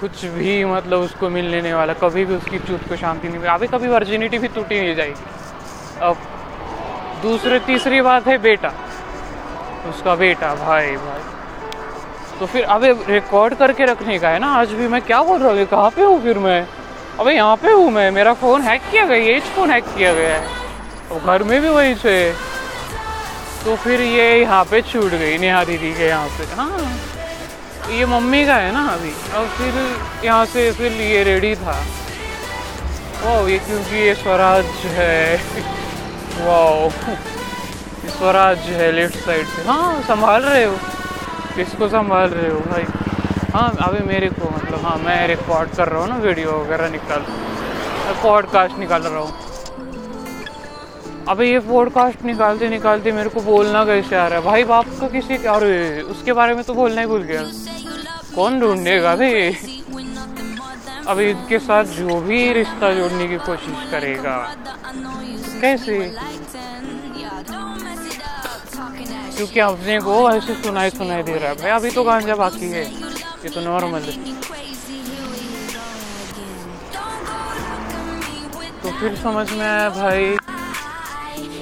कुछ 0.00 0.24
भी 0.26 0.64
मतलब 0.64 1.00
उसको 1.00 1.28
मिल 1.28 1.44
लेने 1.44 1.72
वाला, 1.74 1.92
कभी 1.94 2.24
भी 2.24 2.34
उसकी 2.34 2.58
चूत 2.58 2.88
को 2.88 2.96
शांति 2.96 3.28
नहीं 3.28 3.38
मिली 3.38 3.52
अभी 3.52 3.66
कभी 3.66 3.88
वर्जिनिटी 3.88 4.38
भी 4.38 4.48
टूटी 4.48 4.80
नहीं 4.80 4.94
जाएगी। 4.94 6.00
अब 6.00 6.16
दूसरे, 7.22 7.58
तीसरी 7.58 8.00
बात 8.00 8.26
है 8.26 8.36
बेटा। 8.38 8.72
उसका 9.88 10.14
बेटा, 10.14 10.54
भाई 10.54 10.96
भाई। 10.96 11.20
तो 12.40 12.46
फिर 12.46 12.64
अबे 12.64 12.92
रिकॉर्ड 13.08 13.54
करके 13.54 13.84
रखने 13.84 14.18
का 14.18 14.28
है 14.28 14.38
ना, 14.38 14.52
आज 14.52 14.72
भी 14.72 14.88
मैं 14.88 15.00
क्या 15.02 15.22
बोल 15.22 15.38
रहा 15.38 15.52
हूँ? 15.52 15.64
कहाँ 15.66 15.90
पे 15.90 16.02
हूँ 16.02 16.22
फिर 16.22 16.38
मैं? 16.38 16.66
अबे 17.20 17.34
यहाँ 17.34 17.56
पे 17.56 17.72
हूँ 17.72 17.90
मैं, 17.90 18.10
मेरा 18.10 18.32
फ़ोन 18.34 18.62
हैक 18.62 18.82
किया 18.90 19.04
गया 19.06 19.16
ये 19.16 19.40
फ़ोन 19.54 19.70
हैक 19.70 19.84
किया 19.96 20.12
गया 20.14 20.36
है। 20.36 20.46
और 21.10 21.20
घर 21.20 21.42
में 21.42 21.60
भी 21.60 21.68
वही 21.68 21.94
से 21.94 22.14
तो 23.64 23.74
फिर 23.82 24.00
ये 24.00 24.40
यहाँ 24.40 24.62
पे 24.70 24.80
छूट 24.82 25.10
गई 25.12 25.36
नेहा 25.38 25.62
दीदी 25.64 25.92
के 25.94 26.06
यहाँ 26.06 26.28
पे 26.38 26.44
हाँ। 26.54 26.68
ये 27.90 28.06
मम्मी 28.06 28.44
का 28.46 28.54
है 28.56 28.72
ना 28.72 28.86
अभी। 28.88 29.12
और 29.36 29.46
फिर 29.58 30.24
यहाँ 30.24 30.44
से 30.46 30.70
फिर 30.78 30.92
ये 30.92 31.22
रेडी 31.24 31.54
था। 31.56 31.76
वाह 33.22 33.48
ये 33.50 33.58
क्योंकि 33.66 33.96
ये 33.96 34.14
स्वराज 34.14 34.64
है। 34.96 35.36
वाह 36.40 36.88
स्वराज 38.18 38.58
है 38.80 38.90
लेफ़्ट 38.92 39.18
साइड 39.26 39.46
से। 39.46 39.62
हाँ 39.68 40.02
संभाल 40.08 40.42
रहे 40.42 40.64
हो। 40.64 40.76
किसको 41.56 41.88
संभाल 41.88 42.28
रहे 42.30 42.50
हो 42.50 42.58
भाई? 42.70 42.84
हाँ 43.54 43.70
अभी 43.86 44.04
मेरे 44.06 44.28
को 44.30 44.50
मतलब 44.50 44.84
हाँ 44.84 44.96
मैं 44.98 45.26
रिकॉर्ड 45.28 45.76
कर 45.76 45.88
रहा 45.88 46.00
हूँ 46.00 46.08
ना 46.08 46.16
वीडियो 46.26 46.58
वगैरह 46.60 46.88
निकाल। 46.90 47.24
पॉडकास्ट 48.22 48.78
निकाल 48.78 49.02
रहा 49.02 49.20
हूँ। 49.20 49.51
अबे 51.28 51.46
ये 51.50 51.58
पॉडकास्ट 51.58 52.24
निकालते 52.24 52.68
निकालते 52.68 53.10
मेरे 53.10 53.28
को 53.28 53.40
बोलना 53.40 53.84
कैसे 53.84 54.16
आ 54.16 54.28
रहा 54.28 54.38
है? 54.38 54.44
भाई, 54.44 54.62
बाप 54.64 54.86
का 55.00 55.08
किसी 55.08 55.36
अरे, 55.46 56.02
उसके 56.02 56.32
बारे 56.32 56.54
में 56.54 56.62
तो 56.68 56.74
बोलना 56.74 57.00
ही 57.00 57.06
भूल 57.06 57.22
गया। 57.22 57.42
कौन 58.34 58.60
ढूंढेगा 58.60 59.16
भाई 59.16 59.52
अभी 61.06 61.30
इनके 61.30 61.58
साथ 61.58 61.84
जो 61.84 62.20
भी 62.20 62.52
रिश्ता 62.52 62.92
जोड़ने 62.92 63.26
की 63.26 63.36
कोशिश 63.36 63.90
करेगा। 63.90 64.54
कैसे? 65.60 66.14
क्योंकि 69.36 69.60
अपने 69.60 69.98
को 69.98 70.30
ऐसे 70.30 70.54
सुनाई 70.54 70.90
सुनाई 70.90 71.22
दे 71.22 71.34
रहा 71.34 71.48
है। 71.48 71.54
भाई, 71.54 71.70
अभी 71.70 71.90
तो 71.90 72.02
गांजा 72.02 72.34
बाकी 72.34 72.68
है। 72.70 72.84
ये 73.44 73.48
तो 73.48 73.60
नॉर्मल 73.60 74.00
है। 74.00 74.12
तो 78.82 78.90
फिर 78.90 79.14
समझ 79.16 79.52
में 79.52 79.66
आया 79.66 79.88
भाई 79.88 80.36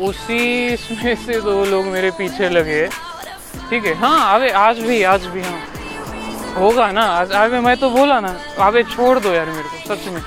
उसी 0.01 0.67
इसमें 0.67 1.15
से 1.17 1.41
दो 1.41 1.65
लोग 1.65 1.85
मेरे 1.85 2.11
पीछे 2.11 2.49
लगे। 2.49 2.87
ठीक 3.71 3.85
है? 3.87 3.93
हाँ 3.95 4.35
अबे 4.35 4.51
आज 4.51 4.79
भी 4.79 5.03
आज 5.05 5.27
भी 5.27 5.41
हाँ। 5.41 5.61
होगा 6.55 6.91
ना? 6.93 7.03
आज 7.03 7.33
अबे 7.33 7.61
मैं 7.61 7.77
तो 7.77 7.91
बोला 7.91 8.21
ना 8.21 8.35
अबे 8.59 8.83
छोड़ 8.83 9.19
दो 9.19 9.33
यार 9.33 9.47
मेरे 9.47 9.69
को, 9.69 9.95
सच 9.95 10.09
में। 10.09 10.23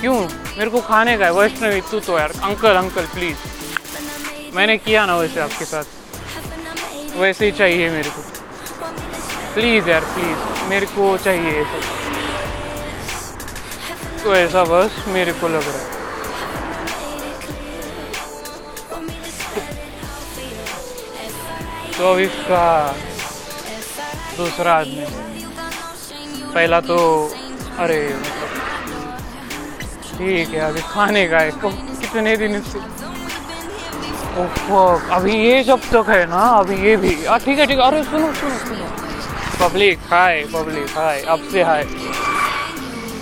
क्यों? 0.00 0.18
मेरे 0.58 0.70
को 0.70 0.80
खाने 0.80 1.16
का 1.16 1.24
है, 1.24 1.32
वैष्णवी, 1.32 1.80
तू 1.80 1.98
तो 2.00 2.18
यार, 2.18 2.32
अंकल 2.42 2.76
अंकल 2.76 3.06
प्लीज़ 3.14 3.36
मैंने 4.54 4.76
किया 4.76 5.06
ना 5.06 5.16
वैसे 5.16 5.40
आपके 5.40 5.64
साथ। 5.64 5.84
वैसे 7.16 7.44
ही 7.44 7.52
चाहिए 7.52 7.88
मेरे 7.90 8.10
को। 8.10 8.22
प्लीज़ 9.54 9.90
यार 9.90 10.04
प्लीज़ 10.14 10.68
मेरे 10.68 10.86
को 10.86 11.16
चाहिए 11.16 11.60
ऐसा 11.60 11.78
तो 14.24 14.34
ऐसा 14.34 14.64
बस 14.64 15.04
मेरे 15.08 15.32
को 15.32 15.48
लग 15.48 15.54
रहा 15.54 15.78
है। 15.78 15.99
तो 22.00 22.12
अब 22.12 22.18
इसका 22.18 22.64
दूसरा 24.36 24.72
आदमी 24.72 25.04
पहला 26.54 26.78
तो 26.80 26.96
अरे, 27.78 27.98
ठीक 30.08 30.48
है, 30.48 30.60
अभी 30.60 30.80
खाने 30.92 31.26
का 31.28 31.38
है। 31.38 31.50
कितने 32.00 32.36
दिन 32.36 32.60
से 32.62 32.78
अभी 35.16 35.34
ये 35.34 35.62
जब 35.64 35.80
तक 35.92 36.08
है 36.08 36.24
ना, 36.26 36.40
अभी 36.58 36.76
ये 36.88 36.96
भी। 36.96 37.12
आ, 37.24 37.36
ठीक 37.38 37.58
है 37.58 37.66
ठीक 37.66 37.78
है। 37.78 37.86
अरे, 37.86 38.02
सुनो 38.04 38.32
सुनो 38.32 38.56
सुनो। 38.58 38.86
पब्लिक, 39.60 39.98
हाय 40.10 40.42
पब्लिक, 40.54 40.88
हाय, 40.96 41.20
अब 41.28 41.48
से 41.52 41.62
हाय। 41.62 41.84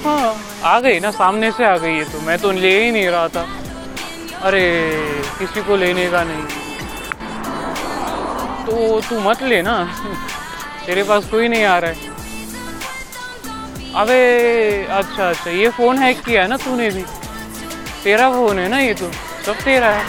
हाँ 0.04 0.35
आ 0.62 0.78
गई 0.80 1.00
ना, 1.00 1.11
सामने 1.11 1.50
से 1.50 1.64
आ 1.64 1.76
गई 1.76 1.97
है 1.97 2.04
तो। 2.04 2.20
मैं 2.20 2.38
तो 2.38 2.52
ले 2.52 2.75
ही 2.85 2.90
नहीं 2.90 3.08
रहा 3.08 3.26
था। 3.28 3.44
अरे, 4.42 4.64
किसी 5.38 5.62
को 5.62 5.76
लेने 5.76 6.08
का 6.11 6.25
नहीं। 6.25 6.57
तो 8.68 9.00
तू 9.00 9.18
मत 9.20 9.42
ले 9.42 9.60
ना। 9.62 9.76
तेरे 10.87 11.02
पास 11.02 11.28
कोई 11.30 11.48
नहीं 11.48 11.64
आ 11.64 11.78
रहा 11.80 11.90
है। 11.90 11.96
अबे 13.96 14.20
अच्छा 14.92 15.28
अच्छा 15.28 15.50
ये 15.50 15.68
फ़ोन 15.76 15.98
हैक 15.98 16.20
किया 16.25 16.42
है 16.42 16.48
ना 16.48 16.56
तूने 16.56 16.88
भी। 16.90 17.02
तेरा 18.04 18.30
फ़ोन 18.30 18.58
है 18.58 18.68
ना 18.68 18.78
ये 18.80 18.94
तो 18.94 19.10
सब 19.46 19.64
तेरा 19.64 19.90
है। 19.90 20.04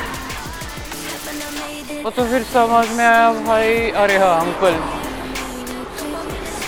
वो 2.03 2.09
तो 2.09 2.25
फिर 2.25 2.43
समझ 2.53 2.87
में 2.89 3.05
आया 3.05 3.31
भाई 3.47 3.89
अरे 4.03 4.17
हाँ 4.17 4.35
अंकल 4.41 4.75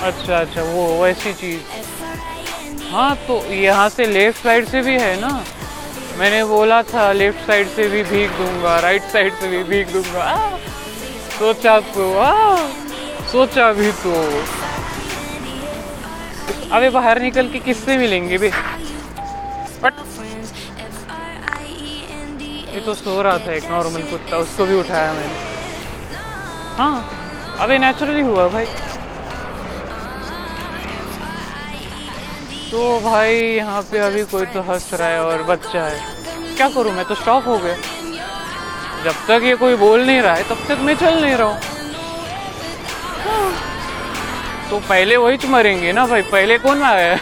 अच्छा 0.07 0.39
अच्छा 0.39 0.63
वो 0.63 0.87
वैसी 1.03 1.33
चीज़। 1.33 1.61
हाँ 2.91 3.15
तो 3.27 3.43
यहाँ 3.53 3.89
से 3.89 4.05
लेफ़्ट 4.05 4.43
साइड 4.43 4.65
से 4.67 4.81
भी 4.81 4.95
है 4.99 5.15
ना। 5.21 5.33
मैंने 6.17 6.43
बोला 6.45 6.81
था 6.83 7.11
लेफ़्ट 7.13 7.47
साइड 7.47 7.67
से 7.75 7.87
भी 7.89 8.03
भीग 8.03 8.29
दूँगा 8.37 8.79
राइट 8.81 9.03
साइड 9.11 9.33
से 9.33 9.47
भी 9.47 9.63
भीग 9.63 9.87
दूँगा। 9.93 10.23
आ, 10.23 10.57
सोचा 11.41 11.79
तो 11.93 12.03
आ, 12.19 12.57
सोचा 13.27 13.71
भी 13.73 13.91
तो 13.99 14.11
अबे 16.71 16.89
बाहर 16.89 17.21
निकल 17.21 17.47
के 17.51 17.59
किससे 17.59 17.95
मिलेंगे 17.97 18.37
बे 18.37 18.49
बट 19.83 19.93
ये 22.73 22.81
तो 22.81 22.93
सो 22.93 23.21
रहा 23.21 23.37
था 23.37 23.53
एक 23.53 23.69
नॉर्मल 23.71 24.03
कुत्ता 24.11 24.37
उसको 24.37 24.65
भी 24.65 24.75
उठाया 24.79 25.13
मैंने 25.13 25.39
हाँ 26.77 26.93
अबे 27.59 27.77
नेचुरली 27.79 28.21
हुआ 28.21 28.47
भाई 28.49 28.65
तो 32.67 32.83
भाई 33.01 33.33
यहाँ 33.33 33.81
पे 33.91 33.99
अभी 34.01 34.23
कोई 34.31 34.45
तो 34.53 34.61
हंस 34.69 34.93
रहा 34.93 35.07
है 35.07 35.23
और 35.23 35.43
बच्चा 35.45 35.87
है 35.87 36.55
क्या 36.55 36.69
करूँ 36.69 36.93
मैं 36.93 37.05
तो 37.05 37.15
स्टॉप 37.15 37.47
हो 37.47 37.57
गया 37.57 38.00
जब 39.03 39.15
तक 39.27 39.43
ये 39.43 39.55
कोई 39.55 39.75
बोल 39.75 40.05
नहीं 40.05 40.21
रहा 40.21 40.33
है, 40.33 40.43
तब 40.43 40.57
तक 40.67 40.81
मैं 40.81 40.95
चल 40.95 41.21
नहीं 41.21 41.35
रहा 41.35 41.47
हूँ। 41.47 41.59
तो 44.69 44.79
पहले 44.79 45.15
वही 45.17 45.47
मरेंगे 45.49 45.91
ना 45.91 46.05
भाई? 46.07 46.21
पहले 46.31 46.57
कौन 46.57 46.81
आया 46.83 47.15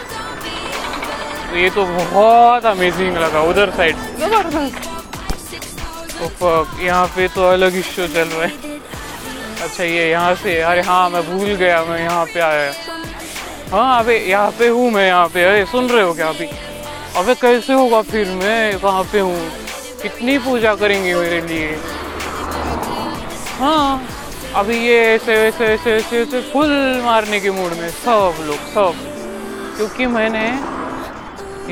तो 1.50 1.56
ये 1.56 1.70
तो 1.70 1.84
बहुत 1.84 2.66
अमेजिंग 2.66 3.16
लगा, 3.16 3.40
उधर 3.42 3.70
साइड 3.76 3.96
तो 6.20 6.50
यहाँ 6.80 7.06
पे 7.16 7.26
तो 7.34 7.48
अलग 7.48 7.72
ही 7.74 7.82
शो 7.82 8.06
चल 8.06 8.28
रहा 8.28 8.42
है। 8.42 8.78
अच्छा 9.62 9.84
ये 9.84 10.10
यहाँ 10.10 10.34
से, 10.34 10.60
अरे 10.62 10.80
हाँ 10.82 11.08
मैं 11.10 11.22
भूल 11.22 11.54
गया, 11.54 11.82
मैं 11.84 11.98
यहाँ 12.00 12.24
पे 12.34 12.40
आया 12.40 12.72
हाँ 13.72 13.98
अबे, 13.98 14.16
यहाँ 14.18 14.50
पे 14.58 14.68
हूँ 14.68 14.90
मैं, 14.90 15.06
यहाँ 15.06 15.26
पे। 15.28 15.44
अरे, 15.44 15.64
सुन 15.66 15.88
रहे 15.90 16.02
हो 16.02 16.12
क्या 16.14 16.28
अभी? 16.28 16.46
अबे, 17.16 17.34
कैसे 17.34 17.72
होगा 17.72 18.00
फिर? 18.02 18.28
मैं 18.36 18.78
कहाँ 18.80 19.02
पे 19.12 19.20
हूँ? 19.20 19.36
कितनी 20.02 20.36
पूजा 20.38 20.74
करेंगे 20.74 21.14
मेरे 21.14 21.40
लिए? 21.48 21.76
हाँ 23.58 24.00
अभी 24.54 24.76
ये 24.78 24.98
ऐसे 25.14 25.34
ऐसे 25.46 25.64
ऐसे 25.64 25.94
ऐसे 25.96 26.20
ऐसे 26.22 26.40
फुल 26.52 26.70
मारने 27.04 27.40
के 27.40 27.50
मूड 27.50 27.72
में 27.72 27.88
सब 27.88 28.42
लोग, 28.46 28.58
सब। 28.74 28.92
क्योंकि 29.76 30.06
मैंने 30.06 30.44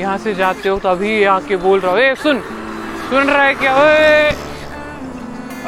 यहाँ 0.01 0.17
से 0.17 0.33
जाते 0.35 0.69
हो 0.69 0.77
तो 0.79 0.89
अभी 0.89 1.23
आके 1.33 1.55
बोल 1.65 1.79
रहा 1.79 1.91
हूँ 1.91 2.15
सुन 2.15 2.39
सुन 3.09 3.29
रहा 3.29 3.43
है 3.43 3.53
क्या? 3.53 3.75
ओए! 3.75 4.31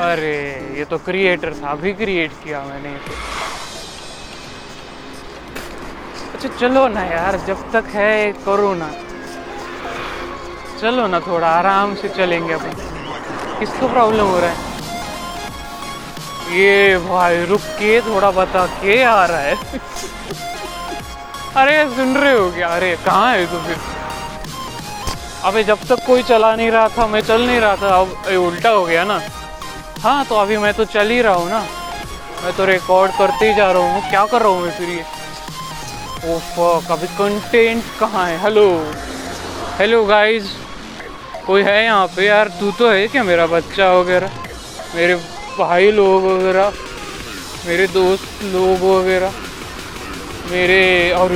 अरे, 0.01 0.37
ये 0.77 0.83
तो 0.85 0.97
क्रिएटर 0.97 1.53
था, 1.53 1.71
अभी 1.71 1.93
क्रिएट 1.93 2.31
किया 2.43 2.61
मैंने। 2.63 2.89
अच्छा 6.33 6.49
चलो 6.59 6.87
ना 6.87 7.03
यार, 7.05 7.37
जब 7.47 7.71
तक 7.73 7.89
है 7.95 8.31
करो 8.45 8.73
ना 8.75 8.89
चलो 10.81 11.07
ना 11.07 11.19
थोड़ा, 11.19 11.47
आराम 11.47 11.93
से 11.95 12.09
चलेंगे 12.09 12.53
अपन। 12.53 12.71
किसको 13.59 13.87
प्रॉब्लम 13.87 14.25
हो 14.25 14.39
रहा 14.39 14.49
है? 14.49 14.69
ये 16.57 16.97
भाई, 16.97 17.45
रुक 17.45 17.61
के 17.79 17.99
थोड़ा 18.01 18.31
बता, 18.31 18.65
के 18.65 19.03
आ 19.03 19.25
रहा 19.25 19.39
है? 19.39 19.55
अरे, 21.55 21.95
सुन 21.95 22.17
रहे 22.17 22.33
हो 22.33 22.49
क्या? 22.51 22.67
अरे, 22.67 22.95
कहाँ 23.05 23.31
है 23.33 23.45
तो 23.45 23.59
फिर? 23.59 23.77
अबे, 25.43 25.63
जब 25.63 25.77
तक 25.89 26.05
कोई 26.07 26.23
चला 26.23 26.55
नहीं 26.55 26.71
रहा 26.71 26.87
था, 26.87 27.07
मैं 27.07 27.21
चल 27.21 27.41
नहीं 27.41 27.59
रहा 27.59 27.75
था, 27.75 27.99
अब 27.99 28.27
उल्टा 28.37 28.69
हो 28.69 28.85
गया 28.85 29.03
ना। 29.03 29.19
हाँ 30.03 30.23
तो 30.25 30.35
अभी 30.35 30.57
मैं 30.57 30.73
तो 30.73 30.85
चल 30.85 31.09
ही 31.09 31.21
रहा 31.21 31.33
हूँ 31.33 31.49
ना। 31.49 31.59
मैं 32.43 32.53
तो 32.57 32.65
रिकॉर्ड 32.65 33.11
करते 33.11 33.49
ही 33.49 33.53
जा 33.53 33.71
रहा 33.71 33.93
हूँ। 33.93 34.09
क्या 34.09 34.25
कर 34.25 34.41
रहा 34.41 34.49
हूँ 34.49 34.61
मैं 34.61 34.71
फिर 34.71 34.89
ये? 34.89 35.03
ओह 36.25 36.91
अभी 36.91 37.07
कंटेंट 37.07 37.83
कहाँ 37.99 38.25
है? 38.27 38.37
हेलो 38.37 38.67
हेलो 39.77 40.03
गाइस 40.05 40.60
कोई 41.47 41.61
है 41.63 41.83
यहाँ 41.83 42.07
पे 42.07 42.25
यार? 42.25 42.47
तू 42.59 42.69
तो 42.79 42.89
है 42.89 43.07
क्या 43.07 43.23
मेरा 43.23 43.45
बच्चा 43.47 43.91
वगैरह? 43.91 44.27
मेरे 44.95 45.15
भाई 45.57 45.91
लोग 45.91 46.23
वगैरह? 46.23 46.69
मेरे 47.65 47.85
दोस्त 47.93 48.43
लोग 48.53 48.83
वगैरह? 48.83 49.31
मेरे 50.51 50.81
और 51.13 51.29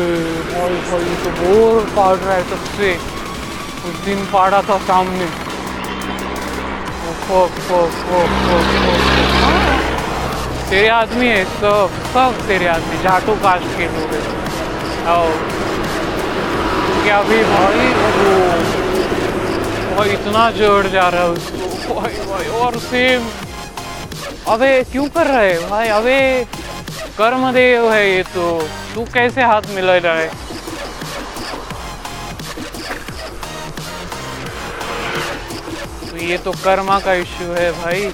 भाई 0.90 1.16
तो 1.24 1.30
बोर 1.40 1.84
काट 1.96 2.24
रहा 2.24 2.36
है 2.36 2.44
सबसे। 2.50 2.94
उस 3.86 4.00
दिन 4.06 4.26
पाड़ा 4.34 4.62
था 4.70 4.78
सामने। 4.88 5.28
तेरे 10.70 10.88
आदमी 10.92 11.28
है 11.28 11.44
सब 11.60 12.00
सब 12.14 12.48
तेरे 12.48 12.68
आदमी। 12.68 13.04
जाटो 13.04 13.36
कास्ट 13.44 13.78
के 13.78 13.86
लोग 13.88 14.14
हैं 14.14 15.06
आओ। 15.08 15.30
क्या 17.04 17.22
भी 17.22 17.44
भाई? 17.44 18.85
भाई, 19.96 20.10
इतना 20.10 20.50
जड़ 20.52 20.88
जा 20.88 21.10
रहा 21.12 21.22
है 21.22 21.30
उसको। 21.30 21.94
भाई 21.94 22.14
भाई, 22.14 22.48
और 22.62 22.78
सेम 22.80 23.28
अबे, 24.48 24.84
क्यों 24.84 25.08
कर 25.08 25.28
रहा 25.28 25.40
है? 25.40 25.58
भाई, 25.68 25.88
अबे, 25.88 26.44
कर्म 27.18 27.52
देव 27.52 27.92
है 27.94 28.16
ये 28.16 28.24
तो। 28.24 28.68
तू 28.96 29.04
कैसे 29.14 29.42
हाथ 29.42 29.62
मिला 29.70 29.96
रहा 29.98 30.18
है? 30.20 30.28
तो 36.12 36.18
ये 36.18 36.38
तो 36.38 36.52
कर्मा 36.52 37.00
का 37.00 37.14
इश्यू 37.14 37.54
है 37.54 37.72
भाई। 37.72 38.10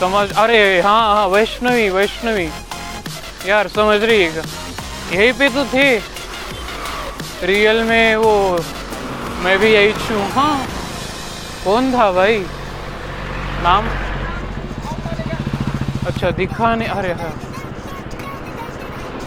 समझ, 0.00 0.32
अरे 0.36 0.80
हाँ 0.80 1.14
हाँ 1.14 1.26
वैष्णवी 1.28 1.88
वैष्णवी। 1.88 2.48
यार, 3.46 3.68
समझ 3.68 4.02
रही 4.04 4.22
है 4.22 4.42
यहीं 5.12 5.32
पे 5.32 5.48
तो 5.48 5.64
थे। 5.64 5.98
रियल 7.42 7.82
में 7.82 8.16
वो 8.16 8.58
मैं 9.44 9.58
भी 9.58 9.72
यही 9.72 9.92
छू। 9.92 10.18
हाँ। 10.34 10.66
कौन 11.64 11.92
था 11.92 12.10
भाई? 12.12 12.38
नाम? 13.62 13.88
अच्छा 16.06 16.30
दिखा 16.30 16.74
नहीं 16.74 16.88
अरे 16.88 17.12
हाँ। 17.12 17.32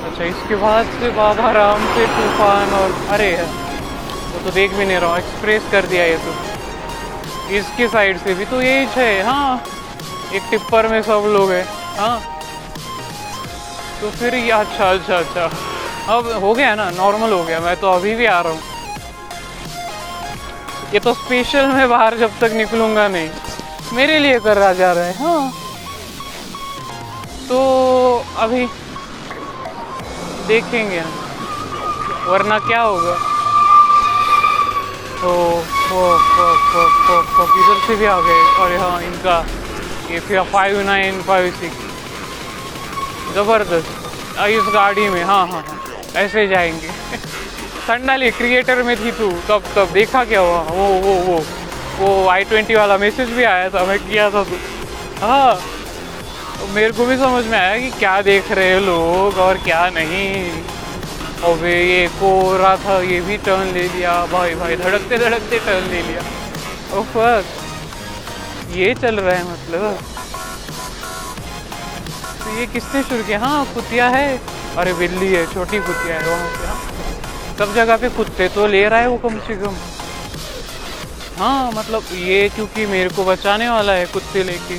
अच्छा 0.06 0.24
इसके 0.24 0.56
बाद 0.56 0.86
से 1.00 1.10
बाबा 1.18 1.52
राम 1.52 1.86
से 1.96 2.06
तूफ़ान 2.08 2.74
और, 2.74 2.92
अरे 3.14 3.32
है। 3.36 3.46
वो 3.46 4.44
तो 4.46 4.52
देख 4.52 4.74
भी 4.74 4.86
नहीं 4.86 4.98
रहा 4.98 5.10
हूँ 5.10 5.18
एक्सप्रेस 5.18 5.70
कर 5.72 5.86
दिया 5.86 6.06
ये 6.06 6.18
तो। 6.18 6.34
इसके 7.58 7.88
साइड 7.88 8.18
से 8.18 8.34
भी 8.34 8.46
तो 8.46 8.62
यही 8.62 8.86
है 8.96 9.22
हाँ। 9.24 9.64
एक 10.34 10.42
टिप्पर 10.52 10.88
में 10.88 11.02
सब 11.02 11.24
लोग 11.34 11.52
हैं। 11.52 11.66
हाँ। 11.98 12.20
तो 14.02 14.10
फिर 14.10 14.36
ये 14.36 14.52
अच्छा 14.52 14.92
अच्छा 14.92 15.18
अच्छा। 15.18 15.50
अब 16.16 16.32
हो 16.44 16.54
गया 16.54 16.76
ना? 16.76 16.90
नॉर्मल 16.92 17.32
हो 17.32 17.44
गया। 17.44 17.60
मैं 17.60 17.76
तो 17.76 17.92
अभी 17.92 18.16
भी 18.16 18.26
आ 18.26 18.40
रहा 18.42 18.54
हूँ। 18.54 18.71
ये 20.94 21.00
तो 21.00 21.14
स्पेशल 21.14 21.66
मैं 21.68 21.88
बाहर 21.90 22.18
जब 22.18 22.32
तक 22.40 22.52
निकलूँगा 22.54 23.08
नहीं। 23.08 23.30
मेरे 23.96 24.18
लिए 24.20 24.40
कर 24.40 24.58
रहा 24.58 24.74
जा 24.74 24.92
रहा 24.94 25.04
है 25.04 25.14
हाँ। 25.20 25.52
तो 27.50 27.60
अभी 28.40 28.66
देखेंगे 30.48 31.02
वरना 32.28 32.58
क्या 32.68 32.82
होगा? 32.82 33.16
तो 35.22 35.32
इधर 37.60 37.80
से 37.88 37.96
भी 37.96 38.06
आ 38.06 38.20
गए, 38.20 38.42
और 38.60 38.76
हाँ 38.80 39.02
इनका 39.04 39.38
ये 40.12 40.20
फिर 40.20 40.42
फाइव 40.54 40.80
नाइन 40.86 41.22
फाइव 41.28 41.52
सिक्स 41.60 41.80
ज़बरदस्त। 43.36 44.40
इस 44.50 44.74
गाड़ी 44.74 45.10
में 45.10 45.24
हाँ 45.24 45.46
हाँ 45.48 45.64
हाँ 45.68 45.80
ऐसे 46.24 46.48
जाएँगे। 46.48 46.90
संडाली 47.92 48.30
क्रिएटर 48.32 48.82
में 48.84 48.96
थी 48.96 49.12
तू, 49.12 49.30
तब 49.48 49.64
तब 49.76 49.90
देखा 49.94 50.24
क्या 50.26 50.40
हुआ? 50.40 50.60
वो 50.66 50.84
वो 51.02 51.14
वो 51.24 51.38
वो 51.98 52.28
आई 52.30 52.44
ट्वेंटी 52.44 52.76
वाला 52.76 52.98
मैसेज 52.98 53.30
भी 53.30 53.44
आया 53.44 53.70
था, 53.70 53.84
मैं 53.86 53.98
किया 54.00 54.30
था 54.30 54.44
तू। 54.44 54.58
हाँ 55.22 55.56
तो 56.60 56.68
मेरे 56.68 56.92
को 56.92 57.06
भी 57.06 57.18
समझ 57.18 57.44
में 57.46 57.58
आया 57.60 57.78
कि 57.78 57.90
क्या 58.00 58.22
देख 58.22 58.52
रहे 58.52 58.68
हैं 58.68 58.80
लोग 58.82 59.38
और 59.38 59.58
क्या 59.64 59.90
नहीं। 59.90 60.30
और 61.44 61.58
वे 61.58 61.74
ये 61.84 62.08
को 62.20 62.32
रहा 62.58 62.76
था, 62.76 63.00
ये 63.02 63.20
भी 63.22 63.38
टर्न 63.38 63.74
ले 63.74 63.84
लिया, 63.88 64.14
भाई 64.32 64.56
भाई, 64.56 64.76
धड़कते 64.76 65.18
धड़कते 65.18 65.60
टर्न 65.60 65.90
ले 65.92 66.02
लिया। 66.02 66.22
ओ 66.94 67.04
फक 67.14 67.44
ये 68.76 68.94
चल 69.02 69.20
रहा 69.20 69.36
है 69.36 69.44
मतलब। 69.44 70.00
तो 72.44 72.58
ये 72.60 72.66
किसने 72.68 73.04
शुरू 73.04 73.24
किया? 73.24 73.40
हाँ 73.40 73.66
कुतिया 73.74 74.08
है। 74.10 74.40
अरे 74.78 74.94
बिल्ली 74.94 75.34
है, 75.34 75.46
छोटी 75.54 75.80
कुतिया 75.80 76.20
है 76.20 76.30
वहाँ 76.30 76.50
हाँ। 76.66 76.91
सब 77.58 77.74
जगह 77.76 77.98
पे 77.98 78.10
कुत्ते 78.10 78.48
तो 78.50 78.68
ले 78.68 78.88
रहा 78.90 79.00
है 79.00 79.08
वो 79.08 79.18
कम 79.18 79.38
से 79.40 79.56
कम। 79.56 79.76
हाँ 81.38 81.72
मतलब 81.72 82.04
ये 82.14 82.48
क्योंकि 82.50 82.86
मेरे 82.86 83.10
को 83.10 83.24
बचाने 83.24 83.70
वाला 83.70 83.94
है 83.94 84.06
कुत्ते 84.06 84.44
लेके। 84.44 84.78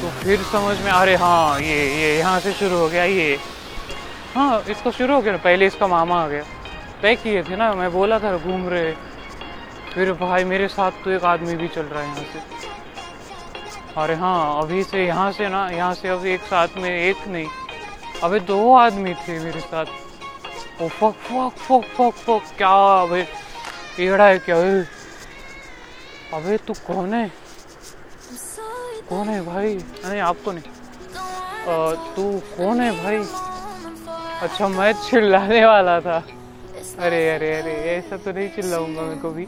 तो 0.00 0.10
फिर 0.20 0.42
समझ 0.42 0.76
में, 0.78 0.90
अरे 0.90 1.14
हाँ 1.16 1.60
ये 1.60 1.78
ये 2.00 2.18
यहाँ 2.18 2.40
से 2.40 2.52
शुरू 2.52 2.76
हो 2.76 2.88
गया, 2.88 3.04
ये। 3.04 3.38
हाँ 4.34 4.62
इसका 4.68 4.90
शुरू 4.90 5.14
हो 5.14 5.20
गया 5.20 5.32
ना, 5.32 5.38
पहले 5.38 5.66
इसका 5.66 5.86
मामा 5.86 6.22
आ 6.22 6.28
गया। 6.28 6.42
तय 7.02 7.14
किए 7.16 7.42
थे 7.42 7.56
ना, 7.56 7.72
मैं 7.74 7.90
बोला 7.92 8.18
था, 8.18 8.36
घूम 8.36 8.68
रहे। 8.68 8.92
फिर 9.94 10.12
भाई, 10.12 10.44
मेरे 10.44 10.68
साथ 10.68 11.04
तो 11.04 11.10
एक 11.10 11.24
आदमी 11.24 11.54
भी 11.56 11.68
चल 11.68 11.82
रहा 11.82 12.02
है 12.02 12.08
यहाँ 12.08 12.24
से। 12.32 12.40
अरे 13.96 14.14
हाँ 14.14 14.62
अभी 14.62 14.82
से 14.82 15.04
यहाँ 15.06 15.30
से 15.32 15.48
ना, 15.48 15.68
यहाँ 15.70 15.94
से 15.94 16.08
अभी 16.08 16.32
एक 16.32 16.40
साथ 16.42 16.68
में 16.76 16.90
एक 16.90 17.28
नहीं। 17.28 17.46
अबे 18.24 18.38
दो 18.40 18.56
आदमी 18.76 19.12
थे 19.20 19.38
मेरे 19.44 19.60
साथ। 19.60 19.86
ओ 20.82 20.88
fuck 20.88 21.14
fuck 21.26 21.56
fuck 21.58 21.84
fuck 21.96 22.14
fuck 22.26 22.56
क्या 22.58 22.74
अबे 23.02 23.22
टेढ़ा 23.96 24.26
है 24.26 24.38
क्या? 24.38 24.56
ए? 24.56 24.84
अबे 26.34 26.56
तू 26.66 26.72
कौन 26.86 27.14
है? 27.14 27.26
कौन 29.08 29.28
है 29.28 29.40
भाई? 29.44 29.74
नहीं 29.74 30.20
आपको 30.20 30.52
नहीं। 30.52 30.68
तू 32.14 32.24
कौन 32.56 32.80
है 32.80 32.90
भाई? 33.02 33.18
अच्छा 34.42 34.68
मैं 34.68 34.92
चिल्लाने 35.02 35.64
वाला 35.64 35.98
था। 36.00 36.22
अरे 36.98 37.28
अरे 37.30 37.52
अरे, 37.60 37.74
ऐसा 37.96 38.16
तो 38.16 38.32
नहीं 38.32 38.48
चिल्लाऊँगा 38.54 39.02
मैं 39.02 39.18
कभी। 39.18 39.46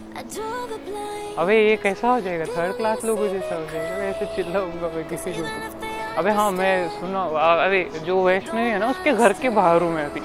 अबे, 1.38 1.56
ये 1.68 1.76
कैसा 1.76 2.08
हो 2.08 2.20
जाएगा? 2.20 2.44
थर्ड 2.56 2.76
क्लास 2.76 3.04
लोगों 3.04 3.28
जैसा 3.28 3.54
हो 3.54 3.66
जाएगा 3.72 4.04
ऐसे 4.04 4.34
चिल्लाऊँगा 4.36 4.88
मैं 4.94 5.08
किसी 5.08 5.32
को। 5.32 5.83
अबे 6.18 6.30
हाँ 6.30 6.50
मैं 6.52 6.88
सुना 6.88 7.22
अरे, 7.64 7.82
जो 8.06 8.22
वैष्णवी 8.24 8.68
है 8.70 8.78
ना, 8.78 8.88
उसके 8.90 9.12
घर 9.12 9.32
के 9.42 9.48
बाहर 9.50 9.82
हूँ 9.82 9.92
मैं 9.94 10.04
अभी। 10.04 10.20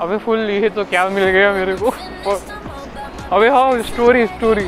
अबे 0.00 0.16
फुल 0.24 0.50
ये 0.50 0.68
तो 0.76 0.84
क्या 0.84 1.08
मिल 1.08 1.24
गया 1.30 1.52
मेरे 1.52 1.74
को? 1.76 1.90
अबे 3.36 3.48
हाँ 3.48 3.82
स्टोरी 3.82 4.26
स्टोरी 4.26 4.64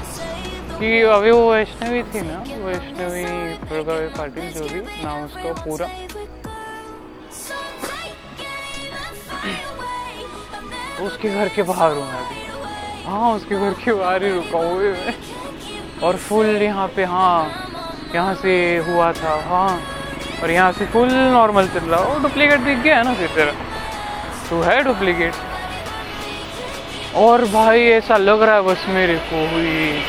कि 0.78 1.00
अबे 1.02 1.30
वो 1.30 1.50
वैष्णवी 1.52 2.02
थी 2.12 2.20
ना, 2.20 2.38
वैष्णवी 2.66 3.24
प्रभावी 3.68 4.08
पाटिल 4.18 4.50
जो 4.52 4.64
भी, 4.72 4.80
नाम 5.04 5.24
उसका 5.24 5.52
पूरा। 5.64 5.86
उसके 11.06 11.28
घर 11.28 11.48
के 11.56 11.62
बाहर 11.62 11.92
हूँ 11.92 12.06
मैं 12.06 12.20
अभी। 12.20 13.04
हाँ 13.06 13.34
उसके 13.34 13.58
घर 13.58 13.72
के 13.84 13.92
बाहर 13.92 14.22
ही 14.24 14.30
रुका 14.32 14.58
हुआ 14.58 16.06
और 16.06 16.16
फुल 16.28 16.46
यहाँ 16.62 16.86
पे 16.96 17.04
हाँ 17.04 17.50
यहाँ 18.14 18.34
से 18.34 18.54
हुआ 18.86 19.12
था 19.12 19.34
हाँ। 19.48 19.95
और 20.42 20.50
यहाँ 20.50 20.72
से 20.72 20.86
फुल 20.86 21.08
नॉर्मल 21.32 21.66
चल 21.74 21.84
रहा 21.84 22.00
वो 22.02 22.18
डुप्लीकेट 22.22 22.60
दिख 22.60 22.78
गया 22.78 22.96
है 22.96 23.02
ना 23.04 23.14
फिर 23.14 23.28
तेरा। 23.34 23.52
तो 24.50 24.60
है 24.62 24.82
डुप्लीकेट 24.84 25.34
और 27.16 27.44
भाई 27.52 27.80
ऐसा 27.90 28.16
लग 28.16 28.42
रहा 28.42 28.54
है 28.54 28.62
बस 28.62 28.84
मेरे 28.88 29.16
को 29.30 29.36
हुई 29.52 30.02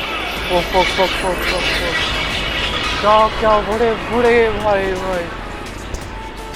क्या 3.00 3.18
क्या 3.40 3.58
बड़े 3.68 3.90
बड़े 4.10 4.50
भाई 4.50 4.92
भाई। 4.94 5.24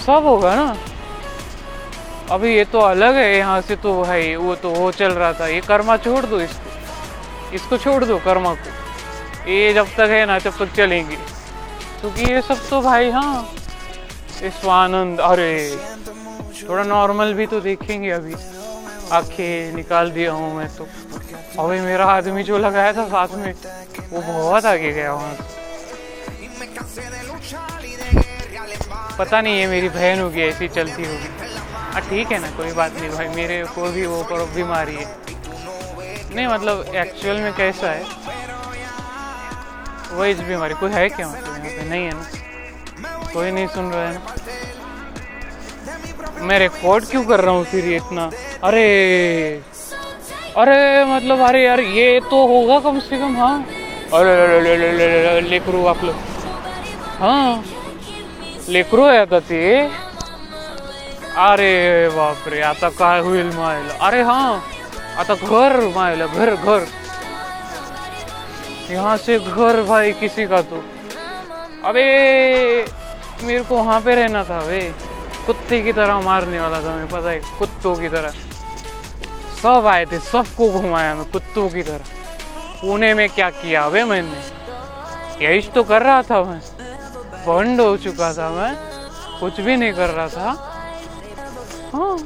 सब 0.07 0.25
होगा 0.27 0.55
ना? 0.55 0.75
अभी 2.31 2.55
ये 2.55 2.65
तो 2.65 2.79
अलग 2.81 3.15
है, 3.15 3.37
यहाँ 3.37 3.61
से 3.61 3.77
तो 3.77 4.03
भाई 4.03 4.35
वो 4.37 4.55
तो 4.55 4.71
वो 4.71 4.91
चल 4.91 5.13
रहा 5.13 5.33
था। 5.33 5.47
ये 5.47 5.61
कर्मा 5.61 5.97
छोड़ 5.97 6.25
दो 6.27 6.41
इसको। 6.41 7.55
इसको 7.55 7.77
छोड़ 7.77 8.05
दो 8.05 8.19
कर्मा 8.25 8.55
को। 8.55 9.51
ये 9.51 9.73
जब 9.75 9.87
तक 9.97 10.09
है 10.11 10.25
ना 10.27 10.39
जब 10.39 10.59
तक 10.59 10.75
चलेंगे। 10.77 11.17
क्योंकि 12.01 12.33
ये 12.33 12.41
सब 12.43 12.69
तो 12.71 12.81
भाई 12.81 13.11
हाँ। 13.11 13.45
इस 14.43 14.55
स्वानंद 14.55 15.21
अरे, 15.21 15.77
थोड़ा 16.69 16.85
नॉर्मल 16.85 17.33
भी 17.33 17.47
तो 17.47 17.61
देखेंगे 17.61 18.11
अभी। 18.11 18.35
आँखें 19.13 19.75
निकाल 19.75 20.11
दिया 20.11 20.33
हूँ 20.33 20.55
मैं 20.57 20.67
तो। 20.77 20.87
अभी 21.59 21.81
मेरा 21.81 22.07
आदमी 22.07 22.43
जो 22.43 22.59
लगाया 22.59 22.93
था 22.93 23.07
साथ 23.09 23.29
में, 23.37 23.53
वो 24.11 24.21
बहुत 24.21 24.65
आगे 24.65 24.93
गया 24.93 25.13
वहाँ 25.13 25.37
पता 29.19 29.41
नहीं 29.41 29.61
है 29.61 29.67
मेरी 29.67 29.89
बहन 29.89 30.21
होगी, 30.21 30.41
ऐसी 30.41 30.69
चलती 30.69 31.05
होगी। 31.05 31.29
हाँ 31.93 32.01
ठीक 32.01 32.33
है 32.33 32.39
ना, 32.39 32.51
कोई 32.57 32.73
बात 32.73 32.91
नहीं 32.95 33.11
भाई, 33.11 33.29
मेरे 33.29 33.65
को 33.65 33.91
भी 33.93 34.07
वो 34.07 34.23
पर 34.23 34.45
बीमारी 34.55 34.95
है। 34.95 35.07
नहीं 36.35 36.47
मतलब 36.47 36.95
एक्चुअल 36.95 37.37
में 37.37 37.53
कैसा 37.53 37.91
है? 37.91 38.05
वही 40.13 40.35
बीमारी 40.35 40.75
कोई 40.75 40.93
है 40.93 41.09
क्या? 41.09 41.29
मतलब 41.29 41.89
नहीं 41.89 42.05
है 42.05 42.13
ना? 42.13 42.42
कोई 43.33 43.51
नहीं 43.51 43.67
सुन 43.75 43.91
रहा 43.93 44.09
है। 44.09 44.17
मैं 46.47 46.59
रिकॉर्ड 46.59 47.05
क्यों 47.11 47.23
कर 47.25 47.41
रहा 47.41 47.55
हूँ 47.55 47.65
फिर 47.71 47.85
ये 47.89 47.97
इतना? 47.97 48.25
अरे 48.69 48.85
अरे 50.63 51.05
मतलब 51.15 51.41
अरे 51.49 51.63
यार, 51.65 51.81
ये 51.81 52.21
तो 52.31 52.47
होगा 52.47 52.79
कम 52.87 52.99
से 53.09 53.19
कम 53.19 53.37
हाँ। 53.37 53.55
अरे 54.15 55.41
लेकरू 55.51 55.85
आपलं 55.87 56.13
हाँ 57.21 57.63
लेकरू 58.69 59.03
आता 59.05 59.39
ते 59.49 59.61
अरे 61.47 61.73
आता 62.63 62.89
काय 62.99 63.21
होईल 63.21 63.51
मायला 63.57 63.95
अरे 64.07 64.21
हाँ 64.23 64.53
आता 65.19 65.35
घर 65.35 65.73
मायला 65.97 66.27
घर 66.27 66.55
घर। 66.55 66.85
यहाँ 68.91 69.17
से 69.17 69.39
घर 69.39 69.83
भाई 69.89 70.13
किसी 70.21 70.47
का 70.47 70.61
तो। 70.71 70.83
अबे 71.89 72.05
मेरे 73.43 73.63
को 73.63 73.77
वहाँ 73.77 74.01
पे 74.01 74.15
रहना 74.15 74.43
था 74.43 74.59
वे। 74.59 74.95
कुत्ते 75.47 75.81
की 75.81 75.93
तरह 75.93 76.21
मारने 76.21 76.61
वाला 76.61 76.79
था 76.81 76.97
मैं 76.97 77.07
पता 77.07 77.31
है 77.31 77.39
कुत्तों 77.59 77.95
की 77.95 78.09
तरह। 78.09 78.31
सब 79.63 79.87
आए 79.87 80.05
थे, 80.05 80.19
सबको 80.19 80.71
घुमाया 80.71 81.15
मैं 81.15 81.25
कुत्तों 81.25 81.69
की 81.69 81.83
तरह। 81.83 82.05
पुणे 82.83 83.15
में 83.15 83.29
क्या 83.29 83.51
किया 83.51 83.83
अबे 83.83 84.05
मैंने? 84.05 84.63
यही 85.45 85.61
तो 85.75 85.83
कर 85.83 86.03
रहा 86.03 86.23
था 86.23 86.43
मैं। 86.45 86.59
बंड 87.47 87.81
हो 87.81 87.97
चुका 87.97 88.33
था 88.33 88.49
मैं। 88.49 88.75
कुछ 89.41 89.61
भी 89.61 89.77
नहीं 89.77 89.93
कर 89.93 90.07
रहा 90.07 90.27
था। 90.27 90.51
हाँ। 91.95 92.17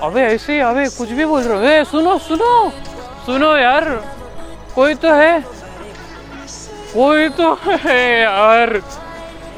अबे 0.00 0.20
ऐसे 0.20 0.60
अबे 0.60 0.88
कुछ 0.88 1.08
भी 1.08 1.24
बोल 1.24 1.42
रहे 1.42 1.78
हो। 1.78 1.84
सुनो 1.84 2.18
सुनो। 2.18 2.70
सुनो 3.26 3.56
यार। 3.56 3.84
कोई 4.74 4.94
तो 4.94 5.08
है। 5.14 5.38
कोई 6.94 7.28
तो 7.28 7.54
है 7.54 8.20
यार। 8.20 8.78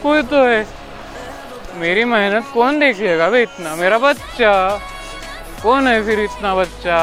कोई 0.04 0.22
तो 0.22 0.44
है। 0.44 0.64
मेरी 1.74 2.04
मेहनत 2.04 2.42
कौन 2.54 2.78
देखेगा 2.78 3.28
बे 3.28 3.42
इतना 3.42 3.74
मेरा 3.74 3.98
बच्चा। 3.98 4.52
कौन 5.62 5.86
है 5.88 6.00
फिर 6.02 6.18
इतना 6.18 6.54
बच्चा? 6.54 6.98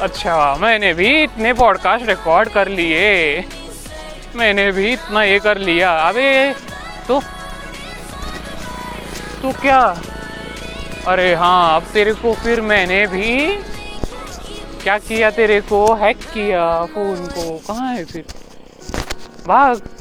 अच्छा 0.00 0.54
मैंने 0.60 0.92
भी 0.92 1.08
इतने 1.22 1.52
पॉडकास्ट 1.52 2.06
रिकॉर्ड 2.06 2.48
कर 2.48 2.68
लिए। 2.68 3.40
मैंने 4.34 4.70
भी 4.70 4.92
इतना 4.92 5.24
ये 5.24 5.38
कर 5.38 5.58
लिया। 5.58 5.90
अबे 6.08 6.52
तो 7.08 7.18
तो 9.42 9.50
क्या? 9.50 9.80
अरे 11.06 11.34
हाँ 11.34 11.76
अब 11.76 11.92
तेरे 11.94 12.12
को 12.12 12.32
फिर 12.34 12.60
मैंने 12.60 13.04
भी 13.06 13.56
क्या 14.82 14.98
किया 14.98 15.30
तेरे 15.30 15.60
को? 15.60 15.84
हैक 15.94 16.16
किया 16.34 16.84
फ़ोन 16.94 17.26
को। 17.26 17.58
कहाँ 17.68 17.94
है 17.94 18.04
फिर? 18.04 18.22
भाग। 19.46 19.95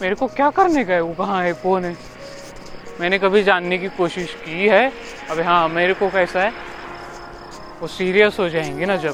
मेरे 0.00 0.14
को 0.14 0.26
क्या 0.26 0.50
करने 0.50 0.84
का 0.84 0.92
है? 0.92 1.00
वो 1.00 1.12
कहाँ 1.12 1.42
है? 1.42 1.52
फ़ोन 1.52 1.84
है? 1.84 1.92
मैंने 3.00 3.18
कभी 3.18 3.42
जानने 3.42 3.78
की 3.78 3.88
कोशिश 3.88 4.34
की 4.34 4.68
है। 4.68 4.90
अबे 5.30 5.42
हाँ 5.42 5.68
मेरे 5.68 5.92
को 5.92 6.08
कैसा 6.08 6.40
है? 6.40 6.50
वो 7.80 7.86
सीरियस 7.86 8.38
हो 8.38 8.48
जाएँगे 8.48 8.84
ना 8.84 8.96
जब। 8.96 9.12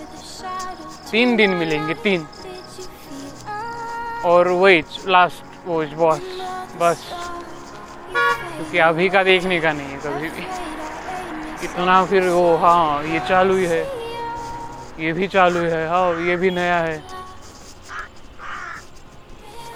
तीन 1.13 1.37
दिन 1.37 1.55
मिलेंगे, 1.55 1.95
तीन। 1.95 2.25
और 4.25 4.47
वही 4.47 4.83
लास्ट 5.07 5.45
वो 5.67 5.83
बॉस 5.83 6.21
बस। 6.77 6.97
क्योंकि 8.57 8.79
अभी 8.79 9.09
का 9.09 9.23
देखने 9.23 9.61
का 9.61 9.73
नहीं 9.73 9.89
है 9.89 9.99
कभी 9.99 10.29
भी। 10.29 10.47
इतना 11.63 12.05
फिर 12.05 12.29
वो 12.29 12.57
हाँ 12.57 13.05
ये 13.05 13.19
चालू 13.19 13.57
ही 13.57 13.67
है। 13.67 13.83
ये 14.99 15.13
भी 15.13 15.27
चालू 15.27 15.59
है 15.59 15.87
हाँ 15.87 16.21
ये 16.21 16.37
भी 16.37 16.51
नया 16.51 16.79
है। 16.79 17.14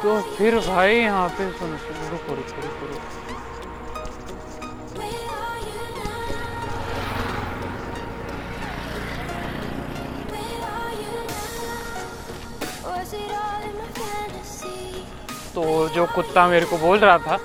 तो 0.03 0.21
फिर 0.37 0.55
भाई 0.67 0.97
यहाँ 0.97 1.29
पे 1.29 1.51
सुनो 1.53 1.77
रुको 2.11 2.35
रुको 2.35 2.63
रुको 2.63 2.87
रुको। 2.87 3.17
तो 15.55 15.89
जो 15.89 16.05
कुत्ता 16.07 16.47
मेरे 16.49 16.67
को 16.67 16.77
बोल 16.79 16.99
रहा 16.99 17.17
था 17.19 17.37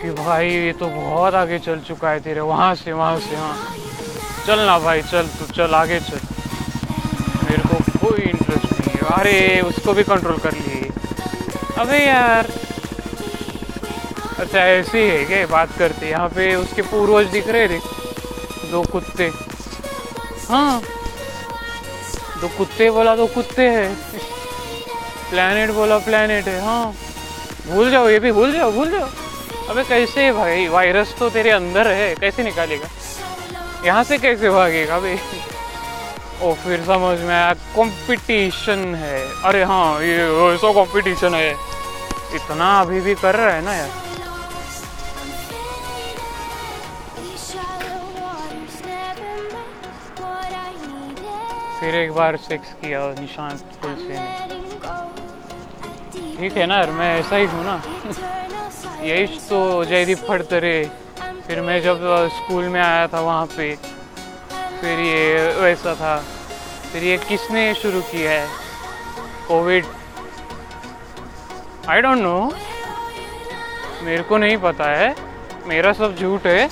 कि 0.00 0.10
भाई 0.14 0.48
ये 0.48 0.72
तो 0.72 0.86
बहुत 0.88 1.34
आगे 1.34 1.58
चल 1.58 1.80
चुका 1.88 2.10
है 2.10 2.18
तेरे, 2.20 2.40
वहाँ 2.40 2.74
से 2.74 2.92
वहाँ 2.92 3.18
से 3.20 3.36
हाँ 3.36 3.56
चल 4.46 4.60
ना 4.66 4.78
भाई, 4.78 5.02
चल 5.02 5.26
तू, 5.28 5.44
चल, 5.52 5.74
आगे 5.74 5.98
चल। 6.00 6.20
मेरे 7.44 7.62
को 7.68 7.76
कोई 7.98 8.22
इंटरेस्ट 8.22 8.72
नहीं 8.72 8.94
है। 8.94 9.00
अरे, 9.18 9.60
उसको 9.60 9.92
भी 9.92 10.02
कंट्रोल 10.04 10.38
कर 10.38 10.52
लिए। 10.54 10.75
अबे 11.78 11.98
यार 11.98 12.46
अच्छा 14.40 14.58
ऐसे 14.58 15.00
ही 15.10 15.24
क्या? 15.24 15.46
बात 15.46 15.68
करते 15.78 16.08
यहाँ 16.08 16.28
पे 16.28 16.54
उसके 16.54 16.82
पूर्वज 16.82 17.30
दिख 17.30 17.48
रहे 17.48 17.66
थे। 17.68 17.78
दो 18.70 18.82
कुत्ते। 18.82 19.28
हाँ। 20.48 20.80
दो 22.40 22.48
कुत्ते 22.58 22.90
बोला, 22.90 23.14
दो 23.16 23.26
कुत्ते 23.26 23.68
है। 23.68 23.88
प्लेनेट 25.30 25.70
बोला 25.70 25.98
प्लेनेट 25.98 26.48
है। 26.48 26.60
हाँ। 26.60 26.92
भूल 27.66 27.90
जाओ, 27.90 28.08
ये 28.08 28.18
भी 28.18 28.32
भूल 28.32 28.52
जाओ 28.52 28.70
भूल 28.72 28.90
जाओ। 28.90 29.08
अबे, 29.68 29.84
कैसे 29.84 30.30
भाई? 30.32 30.66
वायरस 30.68 31.14
तो 31.18 31.28
तेरे 31.30 31.50
अंदर 31.50 31.92
है। 31.92 32.14
कैसे 32.14 32.42
निकालेगा? 32.42 32.88
यहाँ 33.84 34.04
से 34.04 34.18
कैसे 34.18 34.50
भागेगा 34.50 34.98
भाई 34.98 35.16
ओ, 36.42 36.52
फिर 36.54 36.80
समझ 36.84 37.18
में 37.20 37.34
आया 37.34 37.52
कंपटीशन 37.76 38.94
है। 38.94 39.20
अरे 39.44 39.62
हाँ 39.64 40.02
ये 40.02 40.16
ऐसा 40.46 40.72
कंपटीशन 40.72 41.34
है। 41.34 41.50
इतना 42.36 42.68
अभी 42.80 43.00
भी 43.00 43.14
कर 43.14 43.34
रहा 43.36 43.54
है 43.54 43.62
ना 43.64 43.74
यार। 43.74 44.04
फिर 51.80 51.94
एक 51.94 52.12
बार 52.12 52.36
सेक्स 52.44 52.72
किया 52.80 53.00
और 53.00 53.14
निशांत 53.20 53.60
पुल 53.82 53.94
से। 53.96 54.14
ठीक 56.36 56.56
है 56.56 56.66
ना 56.66 56.76
यार, 56.76 56.90
मैं 56.90 57.18
ऐसा 57.18 57.36
ही 57.36 57.46
हूँ 57.46 57.64
ना। 57.64 57.80
यही 59.02 59.26
तो 59.48 59.84
जयदीप 59.84 60.18
फड़तरे 60.28 60.82
फिर 61.46 61.60
मैं 61.60 61.80
जब 61.82 61.98
स्कूल 62.32 62.64
में 62.68 62.80
आया 62.80 63.06
था 63.06 63.20
वहाँ 63.20 63.46
पे 63.46 63.74
फिर 64.80 64.98
ये 65.00 65.52
वैसा 65.60 65.94
था। 65.94 66.16
फिर 66.92 67.02
ये 67.02 67.16
किसने 67.18 67.72
शुरू 67.74 68.00
किया 68.10 68.30
है? 68.30 68.46
कोविड। 69.48 69.84
आई 71.88 72.00
डोंट 72.00 72.18
नो 72.18 72.38
मेरे 74.02 74.22
को 74.22 74.36
नहीं 74.38 74.56
पता 74.58 74.90
है। 74.90 75.14
मेरा 75.66 75.92
सब 75.92 76.16
झूठ 76.20 76.46
है। 76.46 76.68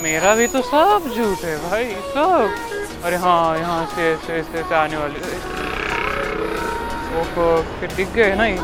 मेरा 0.00 0.34
भी 0.34 0.46
तो 0.46 0.60
सब 0.62 1.10
झूठ 1.14 1.44
है 1.44 1.56
भाई, 1.60 1.84
सब। 2.14 3.04
अरे 3.04 3.16
हाँ 3.16 3.58
यहाँ 3.58 3.84
से, 3.86 4.12
ऐसे 4.12 4.32
ऐसे 4.32 4.58
ऐसे 4.58 4.74
आने 4.74 4.96
वाले। 4.96 5.18
वो 7.12 7.62
फिर 7.80 7.92
दिख 7.96 8.08
गए 8.14 8.34
ना 8.34 8.44
ही। 8.44 8.58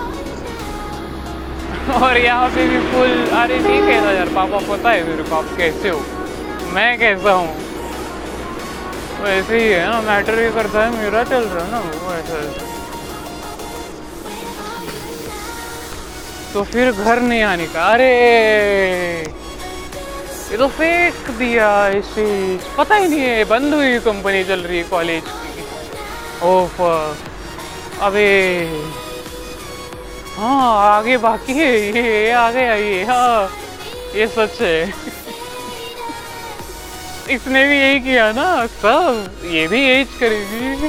और 2.02 2.16
यहाँ 2.16 2.48
पे 2.48 2.66
भी 2.68 2.78
फुल 2.90 3.12
अरे 3.36 3.58
ठीक 3.58 3.84
है 3.84 3.94
यार, 4.16 4.28
पापा 4.34 4.58
पता 4.68 4.90
है 4.90 5.02
मेरे 5.04 5.34
आप 5.34 5.56
कैसे 5.56 5.88
हो? 5.88 6.00
मैं 6.74 6.98
कैसा 6.98 7.32
हूँ? 7.32 7.71
वैसे 9.22 9.58
ही 9.58 9.68
है 9.68 9.86
ना 9.86 10.00
मैटर 10.02 10.38
ये 10.38 10.50
करता 10.52 10.84
है, 10.84 10.90
मेरा 10.92 11.22
चल 11.24 11.44
रहा 11.44 11.64
है 11.64 11.70
ना 11.70 11.78
वो 11.78 12.14
ऐसा 12.14 12.70
तो 16.54 16.62
फिर 16.64 16.90
घर 16.92 17.20
नहीं 17.20 17.42
आने 17.42 17.66
का। 17.66 17.82
अरे! 17.92 18.08
ये 20.50 20.56
तो 20.58 20.66
फेंक 20.68 21.30
दिया 21.38 21.68
इसे 21.98 22.24
पता 22.78 22.94
ही 22.96 23.08
नहीं 23.08 23.20
है, 23.20 23.44
बंद 23.44 23.74
हुई 23.74 23.98
कंपनी 24.06 24.42
चल 24.44 24.60
रही 24.60 24.78
है 24.78 24.82
कॉलेज 24.90 25.22
की। 25.22 25.62
ओफ! 26.48 26.80
अबे! 28.02 28.28
हाँ 30.36 30.60
आगे 30.88 31.16
बाकी 31.18 31.52
है, 31.52 31.72
ये 31.92 32.30
आ 32.32 32.50
गया 32.50 32.74
ये 32.74 33.02
हाँ 33.04 33.48
ये 34.14 34.26
सच 34.28 34.60
है। 34.60 35.11
इसने 37.30 37.64
भी 37.64 37.80
यही 37.80 37.98
किया 38.00 38.32
ना, 38.32 38.66
सब, 38.66 39.40
ये 39.44 39.66
भी 39.66 39.88
यही 39.88 40.04
करेगी। 40.04 40.88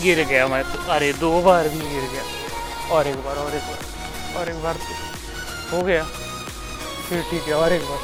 गिर 0.00 0.26
गया 0.26 0.46
मैं 0.46 0.62
तो। 0.62 0.92
अरे, 0.92 1.12
दो 1.12 1.40
बार 1.40 1.68
भी 1.68 1.78
गिर 1.78 2.02
गया। 2.12 2.22
और 2.90 3.06
एक 3.06 3.16
बार, 3.16 3.36
और 3.36 3.52
एक 3.52 3.62
बार, 3.62 4.40
और 4.40 4.48
एक 4.48 4.62
बार 4.62 4.74
तो 4.74 5.76
हो 5.76 5.82
गया। 5.84 6.02
फिर 7.08 7.22
ठीक 7.30 7.42
है, 7.42 7.54
और 7.54 7.72
एक 7.72 7.82
बार। 7.82 7.98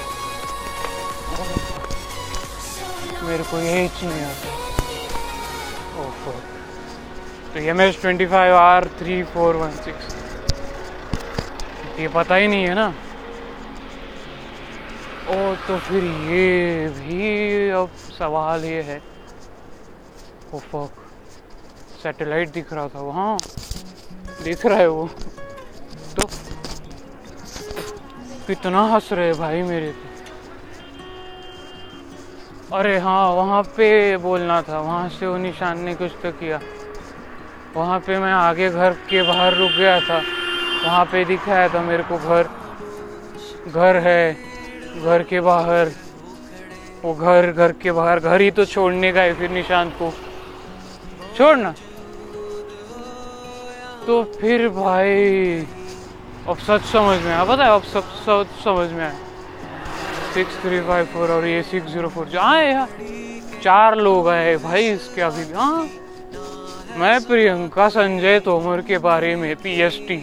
मेरे 3.22 3.42
को 3.42 3.58
यही 3.58 3.88
नहीं 4.02 4.24
आता। 4.24 4.48
ओहो। 5.98 6.42
तो 7.54 7.58
M 7.58 7.80
S 7.80 8.00
twenty 8.00 8.26
five 8.26 8.54
R 8.54 8.84
three 8.84 9.22
four 9.22 9.54
one 9.54 9.70
six 9.70 10.14
ये 11.98 12.08
पता 12.08 12.34
ही 12.34 12.46
नहीं 12.46 12.68
है 12.68 12.74
ना। 12.74 12.90
ओ 15.28 15.54
तो 15.68 15.76
फिर 15.78 16.04
ये 16.30 16.88
भी 16.88 17.70
अब 17.70 17.88
सवाल 18.18 18.64
ये 18.64 18.82
है। 18.82 18.98
सैटेलाइट 22.02 22.48
दिख 22.48 22.72
रहा 22.72 22.86
था 22.86 23.00
वहाँ। 23.00 23.36
दिख 24.44 24.66
रहा 24.66 24.78
है 24.78 24.86
वो। 24.86 25.06
तो 26.16 26.26
कितना 28.46 28.82
हंस 28.94 29.12
रहे 29.12 29.32
भाई 29.32 29.62
मेरे 29.62 29.90
पे 29.90 30.14
अरे 32.72 32.96
हाँ 32.98 33.28
वहाँ 33.30 33.62
पे 33.76 34.16
बोलना 34.16 34.60
था। 34.60 34.78
वहाँ 34.80 35.08
से 35.08 35.26
वो 35.26 35.36
निशान 35.36 35.80
ने 35.80 35.94
कुछ 35.94 36.10
तो 36.22 36.30
किया। 36.30 36.58
वहाँ 37.74 37.98
पे 37.98 38.18
मैं 38.18 38.32
आगे 38.32 38.70
घर 38.70 38.92
के 39.10 39.22
बाहर 39.22 39.54
रुक 39.54 39.70
गया 39.70 39.98
था। 40.00 40.20
वहाँ 40.84 41.04
पे 41.04 41.24
दिखाया 41.24 41.68
था 41.68 41.82
मेरे 41.82 42.02
को 42.02 42.16
घर। 42.16 42.42
घर 43.74 43.96
है। 43.96 44.55
घर 45.04 45.22
के 45.22 45.40
बाहर। 45.40 45.88
वो 47.02 47.12
घर 47.14 47.50
घर 47.52 47.72
के 47.72 47.92
बाहर। 47.92 48.18
घर 48.18 48.40
ही 48.40 48.50
तो 48.50 48.64
छोड़ने 48.64 49.12
का 49.12 49.22
है 49.22 49.32
फिर 49.34 49.50
निशांत 49.50 49.92
को। 49.98 50.10
छोड़ना 51.38 51.72
तो 54.06 54.22
फिर 54.40 54.68
भाई, 54.68 55.58
अब 56.48 56.58
सच 56.58 56.84
समझ 56.92 57.18
में 57.22 57.32
आया। 57.32 57.44
पता 57.44 57.64
है, 57.64 57.70
अब 57.70 57.82
सब 57.82 58.12
सच 58.22 58.62
समझ 58.64 58.90
में 58.90 59.04
आया। 59.04 59.14
सिक्स 60.34 60.60
थ्री 60.62 60.80
फाइव 60.80 61.04
फोर 61.04 61.30
और 61.30 61.44
ये 61.46 61.62
सिक्स 61.62 61.92
ज़ीरो 61.92 62.08
फोर 62.08 62.26
जो 62.26 62.40
आए 62.40 62.70
यार 62.72 62.88
चार 63.62 63.96
लोग 63.96 64.28
आए 64.28 64.56
भाई 64.56 64.88
इसके 64.88 65.22
अभी 65.22 65.52
हाँ। 65.52 65.88
मैं 66.98 67.18
प्रियंका, 67.24 67.88
संजय 67.88 68.38
तोमर 68.40 68.80
के 68.80 68.98
बारे 68.98 69.34
में 69.36 69.54
पीएसटी 69.56 70.16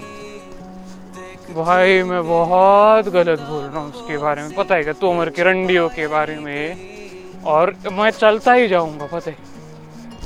भाई, 1.56 2.02
मैं 2.04 2.22
बहुत 2.28 3.08
गलत 3.14 3.40
बोल 3.40 3.64
रहा 3.64 3.80
हूँ 3.80 3.92
उसके 3.92 4.18
बारे 4.18 4.42
में। 4.42 4.54
पता 4.56 4.76
है 4.76 4.84
क्या 4.84 4.94
तोमर 4.94 5.30
के 5.30 5.44
रंडियों 5.44 5.88
के 5.90 6.08
बारे 6.08 6.36
में 6.36 7.42
और 7.46 7.74
मैं 7.92 8.10
चलता 8.12 8.54
ही 8.54 8.68
जाऊँगा, 8.68 9.06
पता 9.06 9.32
है। 9.32 9.38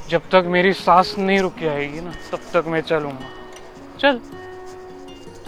जब 0.10 0.30
तक 0.32 0.44
मेरी 0.48 0.74
सांस 0.74 1.13
नहीं 1.18 1.40
रुक 1.40 1.60
जाएगी 1.62 2.02
ना, 2.02 2.12
तब 2.32 2.40
तक 2.54 2.68
मैं 2.68 2.82
चलूँगा। 2.82 3.28
चल, 4.00 4.20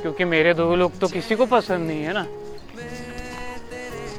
क्योंकि 0.01 0.23
मेरे 0.25 0.53
दो 0.53 0.75
लोग 0.75 0.99
तो 0.99 1.07
किसी 1.07 1.35
को 1.35 1.45
पसंद 1.45 1.87
नहीं 1.87 2.03
है 2.03 2.13
ना। 2.13 2.25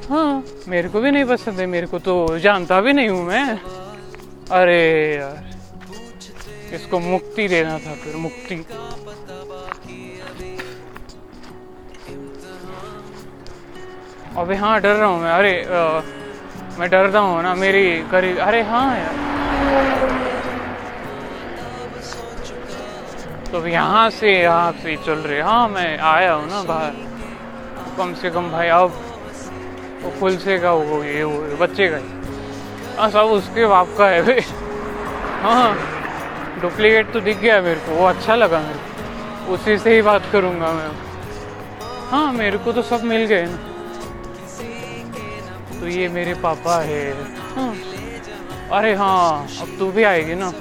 हाँ 0.09 0.43
मेरे 0.67 0.89
को 0.89 0.99
भी 0.99 1.11
नहीं 1.11 1.25
पसंद 1.25 1.59
है, 1.59 1.65
मेरे 1.65 1.87
को 1.87 1.99
तो 1.99 2.37
जानता 2.39 2.81
भी 2.81 2.93
नहीं 2.93 3.09
हूँ 3.09 3.23
मैं। 3.25 3.45
अरे 4.51 4.81
यार, 5.15 5.49
इसको 6.73 6.99
मुक्ति 6.99 7.47
देना 7.47 7.77
था 7.77 7.93
फिर, 7.95 8.15
मुक्ति। 8.15 8.55
अबे 14.37 14.55
हाँ 14.55 14.79
डर 14.81 14.95
रहा 14.95 15.07
हूँ 15.07 15.21
मैं। 15.21 15.31
अरे 15.31 15.53
आ, 15.65 16.01
मैं 16.79 16.89
डरता 16.89 17.19
हूँ 17.19 17.41
ना 17.43 17.53
मेरी 17.55 17.83
करीब 18.11 18.37
अरे 18.39 18.61
हाँ 18.63 18.97
यार। 18.97 19.15
तो 23.51 23.65
यहाँ 23.67 24.09
से 24.09 24.31
यहाँ 24.31 24.71
से 24.83 24.95
चल 25.05 25.19
रहे 25.27 25.41
हाँ। 25.41 25.67
मैं 25.69 25.97
आया 25.97 26.33
हूँ 26.33 26.47
ना 26.49 26.61
बाहर। 26.63 26.93
कम 27.97 28.13
से 28.21 28.29
कम 28.29 28.49
भाई 28.51 28.67
अब 28.67 28.91
वो 30.03 30.09
फुल 30.19 30.37
से 30.37 30.57
का 30.59 30.71
वो 30.71 31.03
ये 31.03 31.23
वो 31.23 31.57
बच्चे 31.57 31.87
का 31.87 31.97
ही। 31.97 32.95
हाँ 32.97 33.09
सब 33.09 33.31
उसके 33.37 33.65
बाप 33.65 33.87
का 33.97 34.07
है 34.07 34.21
भाई। 34.21 34.39
हाँ 35.41 35.75
डुप्लीकेट 36.61 37.13
तो 37.13 37.19
दिख 37.19 37.37
गया 37.39 37.61
मेरे 37.61 37.79
को 37.79 37.95
वो 37.95 38.05
अच्छा 38.05 38.35
लगा 38.35 38.59
मेरे 38.59 38.79
को। 38.79 39.53
उसी 39.53 39.77
से 39.77 39.95
ही 39.95 40.01
बात 40.01 40.21
करूँगा 40.31 40.71
मैं। 40.73 40.89
हाँ 42.11 42.31
मेरे 42.33 42.57
को 42.57 42.71
तो 42.71 42.81
सब 42.81 43.03
मिल 43.03 43.25
गए 43.25 43.45
ना। 43.45 43.70
तो 45.81 45.87
ये 45.87 46.07
मेरे 46.07 46.33
पापा 46.33 46.81
है। 46.81 47.11
हाँ। 47.55 47.73
अरे 48.71 48.93
हाँ 48.93 49.47
अब 49.61 49.67
तू 49.79 49.91
भी 49.91 50.03
आएगी 50.03 50.33
ना। 50.33 50.51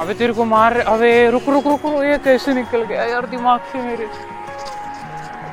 अबे 0.00 0.14
तेरे 0.14 0.32
को 0.32 0.44
मार 0.44 0.78
अबे 0.80 1.30
रुक 1.30 1.48
रुक 1.48 1.66
रुक 1.66 1.86
रुक 1.86 2.04
ये 2.04 2.18
कैसे 2.18 2.54
निकल 2.54 2.82
गया 2.82 3.04
यार 3.04 3.26
दिमाग 3.26 3.60
से 3.60 3.78
मेरे। 3.78 4.06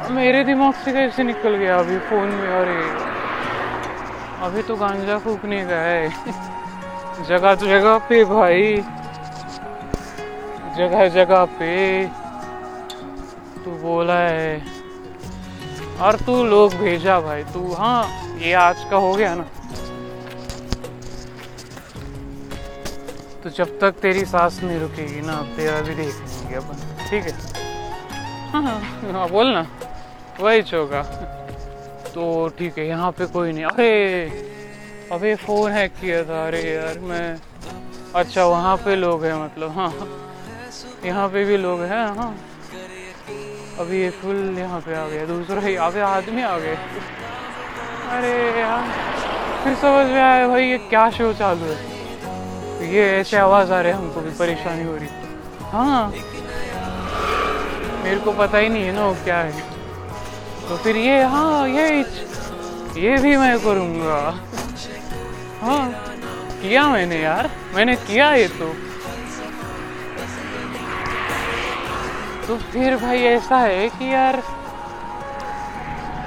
मेरे 0.09 0.43
दिमाग 0.43 0.73
से 0.73 0.91
कैसे 0.91 1.23
निकल 1.23 1.55
गया 1.55 1.77
अभी 1.79 1.97
फ़ोन 1.97 2.27
में? 2.27 2.47
अरे। 2.47 2.81
अभी 4.45 4.61
तो 4.61 4.75
गांजा 4.75 5.17
फूकने 5.17 5.65
का 5.65 5.75
है। 5.75 6.09
जगह 7.29 7.55
तो 7.55 7.65
जगह 7.65 7.97
पे 7.97 8.23
भाई। 8.23 8.75
जगह 10.77 11.07
जगह 11.07 11.45
पे। 11.45 12.05
तू 13.65 13.71
बोला 13.71 14.17
है। 14.17 14.80
और 16.01 16.15
तू 16.25 16.43
लोग 16.43 16.73
भेजा 16.75 17.19
भाई 17.21 17.43
तू 17.53 17.71
हाँ 17.79 18.03
ये 18.41 18.53
आज 18.57 18.83
का 18.91 18.97
हो 18.97 19.13
गया 19.15 19.33
ना। 19.35 19.43
तो 23.43 23.49
जब 23.49 23.77
तक 23.81 23.99
तेरी 24.01 24.25
सांस 24.25 24.59
नहीं 24.63 24.79
रुकेगी 24.79 25.21
ना 25.27 25.35
तेरा 25.57 25.79
भी 25.81 25.95
देख 25.95 26.15
लेंगे 26.15 26.55
अपन 26.55 26.77
ठीक 27.09 27.23
है? 27.23 27.33
हाँ 28.51 28.61
हाँ। 28.63 28.79
हाँ 29.13 29.29
बोल 29.29 29.53
ना 29.53 29.65
वही 30.39 30.61
होगा 30.73 31.01
तो 32.13 32.47
ठीक 32.57 32.77
है 32.77 32.87
यहाँ 32.87 33.11
पे 33.17 33.25
कोई 33.33 33.51
नहीं। 33.51 33.65
अरे 33.65 33.91
अबे 35.11 35.35
फ़ोन 35.45 35.71
हैक 35.71 35.91
किया 36.01 36.23
था 36.23 36.45
अरे 36.47 36.61
यार 36.63 36.99
मैं 37.09 37.25
अच्छा 38.21 38.45
वहाँ 38.45 38.75
पे 38.85 38.95
लोग 38.95 39.23
हैं 39.25 39.33
मतलब 39.43 39.69
हाँ। 39.77 39.91
यहाँ 41.05 41.27
पे 41.29 41.43
भी 41.45 41.57
लोग 41.57 41.81
हैं 41.91 42.05
हाँ। 42.17 42.33
अभी 43.79 44.01
ये 44.01 44.09
फुल 44.21 44.57
यहाँ 44.57 44.79
पे 44.81 44.93
आ 44.95 45.07
गया, 45.07 45.25
दूसरा 45.25 45.61
ही 45.61 45.75
अबे 45.75 45.99
आदमी 46.01 46.41
आ 46.41 46.57
गए। 46.57 46.75
अरे 48.11 48.33
यार, 48.59 48.83
फिर 49.63 49.75
समझ 49.75 50.05
में 50.07 50.21
आया 50.21 50.47
भाई 50.47 50.65
ये 50.65 50.77
क्या 50.89 51.09
शो 51.11 51.31
चालू 51.39 51.65
है। 51.65 51.75
तो 52.77 52.83
ये 52.85 53.03
ऐसे 53.19 53.37
आवाज़ 53.37 53.71
आ 53.71 53.81
रहे 53.81 53.91
हमको 53.91 54.21
भी 54.21 54.29
परेशानी 54.39 54.83
हो 54.83 54.95
रही 54.95 55.07
हाँ। 55.71 56.11
मेरे 58.03 58.19
को 58.19 58.31
पता 58.33 58.57
ही 58.57 58.69
नहीं 58.69 58.83
है 58.83 58.91
ना 58.91 59.05
वो 59.05 59.13
क्या 59.23 59.37
है। 59.39 59.63
तो 60.69 60.77
फिर 60.83 60.97
ये 60.97 61.21
हाँ 61.23 61.67
ये 61.69 61.87
ये 62.97 63.17
भी 63.17 63.35
मैं 63.37 63.57
करूँगा। 63.59 64.19
हाँ 65.61 65.83
किया 66.61 66.87
मैंने 66.89 67.21
यार, 67.21 67.49
मैंने 67.75 67.95
किया 68.07 68.33
ये 68.35 68.47
तो। 68.59 68.73
तो 72.47 72.57
फिर 72.57 72.95
भाई 72.95 73.23
ऐसा 73.23 73.57
है 73.57 73.87
कि 73.89 74.13
यार 74.13 74.35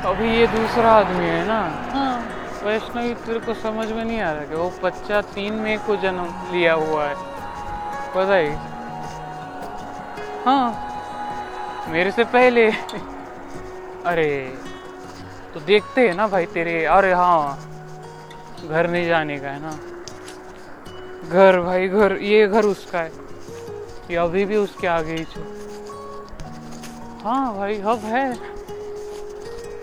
अभी 0.07 0.29
ये 0.29 0.47
दूसरा 0.47 0.91
आदमी 0.93 1.25
है 1.25 1.45
ना। 1.47 1.59
हाँ। 1.93 2.15
वैष्णवी 2.63 3.15
तेरे 3.15 3.39
को 3.39 3.55
समझ 3.55 3.87
में 3.93 4.05
नहीं 4.05 4.21
आ 4.21 4.33
रहा 4.33 4.45
कि 4.45 4.55
वो 4.55 4.71
बच्चा 4.83 5.21
तीन 5.35 5.55
मई 5.55 5.77
को 5.77 5.97
जन्म 5.97 6.27
लिया 6.53 6.75
हुआ 6.75 7.05
है। 7.05 7.15
पता 8.15 8.37
ही? 8.37 8.49
हाँ। 10.45 10.73
मेरे 11.89 12.11
से 12.11 12.25
पहले। 12.25 12.71
अरे 14.07 14.31
तो 15.55 15.61
देखते 15.61 16.07
हैं 16.09 16.15
ना 16.15 16.27
भाई 16.27 16.47
तेरे। 16.47 16.85
अरे 16.85 17.13
हाँ। 17.13 17.59
घर 18.69 18.91
नहीं 18.91 19.07
जाने 19.09 19.39
का 19.39 19.49
है 19.49 19.59
ना। 19.61 19.73
घर 21.29 21.61
भाई 21.61 21.89
घर 21.89 22.17
ये 22.21 22.47
घर 22.47 22.65
उसका 22.65 22.99
है। 22.99 23.11
ये 24.11 24.17
अभी 24.17 24.45
भी 24.45 24.57
उसके 24.57 24.87
आगे 24.87 25.15
ही 25.15 25.25
छो। 25.25 25.64
हाँ 27.25 27.55
भाई, 27.57 27.75
अब 27.81 28.01
है। 28.05 28.25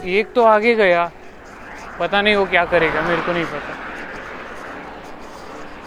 एक 0.09 0.31
तो 0.33 0.43
आगे 0.43 0.73
गया। 0.75 1.09
पता 1.99 2.21
नहीं 2.21 2.35
वो 2.35 2.45
क्या 2.45 2.63
करेगा, 2.65 3.01
मेरे 3.01 3.21
को 3.21 3.31
नहीं 3.31 3.45
पता। 3.45 3.73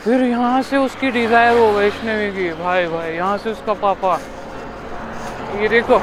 फिर 0.05 0.23
यहाँ 0.23 0.63
से 0.63 0.77
उसकी 0.77 1.11
डिज़ायर 1.11 1.57
हो 1.59 1.67
वैष्णवी 1.73 2.31
की, 2.31 2.49
भाई 2.55 2.87
भाई, 2.87 3.13
यहाँ 3.13 3.37
से 3.39 3.51
उसका 3.51 3.73
पापा। 3.73 4.19
ये 5.61 5.69
देखो, 5.69 5.99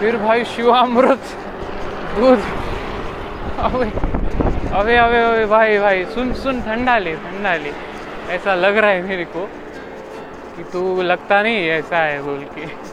फिर 0.00 0.16
भाई 0.16 0.44
शिवामृत, 0.44 1.34
दूध। 2.16 2.40
अबे 3.58 3.90
अबे 4.72 4.96
अबे 4.96 5.18
अबे, 5.20 5.44
भाई 5.46 5.78
भाई, 5.78 6.04
सुन 6.04 6.32
सुन, 6.34 6.60
ठंडा 6.62 6.98
ले 6.98 7.14
ठंडा 7.16 7.54
ले। 7.56 7.72
ऐसा 8.30 8.54
लग 8.54 8.76
रहा 8.76 8.90
है 8.90 9.02
मेरे 9.02 9.24
को 9.26 9.46
कि 10.56 10.62
तू 10.72 11.02
लगता 11.02 11.42
नहीं 11.42 11.68
ऐसा 11.70 11.98
है 11.98 12.22
बोल 12.22 12.44
के। 12.54 12.91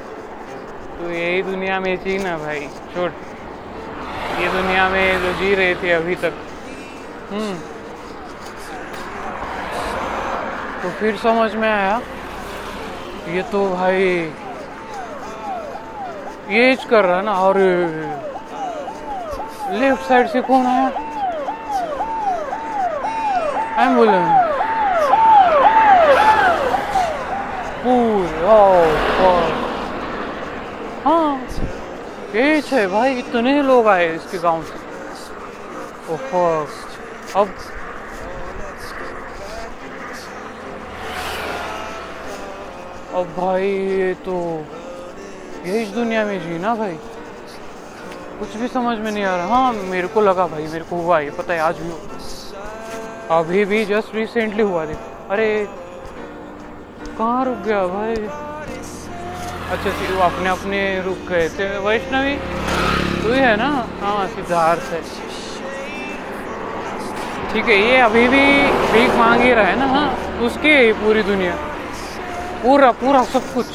तो 1.00 1.10
यही 1.10 1.42
दुनिया 1.42 1.80
में 1.80 1.96
जी 1.96 2.18
ना 2.18 2.38
भाई, 2.38 2.68
छोड़। 2.94 3.12
ये 4.40 4.48
दुनिया 4.48 4.90
में 4.90 5.20
जो 5.20 5.32
जी 5.32 5.56
रहे 5.56 5.74
थे 5.74 5.92
अभी 5.92 6.16
तक। 6.16 6.34
हम्म। 7.32 7.56
तो 10.84 10.90
फिर 10.90 11.16
समझ 11.16 11.56
में 11.56 11.70
आया, 11.70 12.00
ये 13.28 13.42
तो 13.42 13.76
भाई, 13.76 14.04
ये 16.50 16.76
कर 16.76 17.06
रहा 17.06 17.22
ना, 17.22 17.32
और 17.32 17.56
लेफ़्ट 19.70 20.08
साइड 20.08 20.28
से 20.28 20.42
कौन 20.42 20.66
आया? 20.66 20.90
एंबुलेंस 23.84 24.50
पूरे 27.84 29.59
है 32.34 32.86
भाई 32.88 33.18
इतने 33.20 33.62
लोग 33.62 33.88
आए 33.88 34.08
इसके 34.16 34.38
गाँव 34.38 34.64
से 34.64 34.78
ओहो 36.14 36.44
अब 37.36 37.48
अब 43.14 43.34
भाई 43.38 43.68
ये 43.68 44.14
तो 44.26 44.36
ये 45.66 45.82
इस 45.84 45.90
दुनिया 45.90 46.26
में 46.26 46.40
जी 46.40 46.60
ना 46.60 46.74
भाई 46.76 46.98
कुछ 48.40 48.56
भी 48.58 48.68
समझ 48.68 48.98
में 48.98 49.12
नहीं 49.12 49.24
आ 49.24 49.36
रहा 49.36 49.46
हाँ 49.48 49.74
मेरे 49.74 50.08
को 50.08 50.22
लगा 50.22 50.48
भाई 50.48 50.68
मेरे 50.68 50.84
को 50.84 51.02
हुआ 51.02 51.20
ये 51.20 51.30
पता 51.30 51.54
है 51.54 51.60
आज 51.60 51.80
भी 51.80 51.92
अभी 53.32 53.66
भी 53.66 53.84
जस्ट 53.86 54.16
रिसेंटली 54.16 54.64
हुआ 54.64 54.86
देखो 54.86 55.28
अरे 55.30 55.50
कहाँ 57.18 57.44
रुक 57.46 57.58
गया 57.58 57.86
भाई 57.88 58.16
अच्छा 59.72 59.90
वो 59.90 60.22
अपने 60.22 60.50
अपने 60.50 60.80
रुक 61.02 61.18
गए 61.30 61.48
थे 61.50 61.66
वैष्णवी, 61.78 62.36
तू 63.24 63.34
ही 63.34 63.40
है 63.40 63.56
ना? 63.56 63.68
हाँ 64.02 64.28
सिद्धार्थ 64.28 64.94
है। 64.94 65.02
ठीक 67.54 67.66
है, 67.66 67.76
ये 67.76 67.98
अभी 67.98 68.28
भी 68.28 68.46
भीख 68.94 69.16
मांग 69.16 69.42
ही 69.42 69.54
रहा 69.54 69.66
है 69.66 69.76
ना? 69.80 69.86
हाँ 69.86 70.40
उसकी 70.46 70.70
है 70.70 70.92
पूरी 70.94 71.24
दुनिया। 71.24 71.56
पूरा 72.64 72.92
पूरा 72.92 73.24
सब 73.24 73.54
कुछ। 73.54 73.66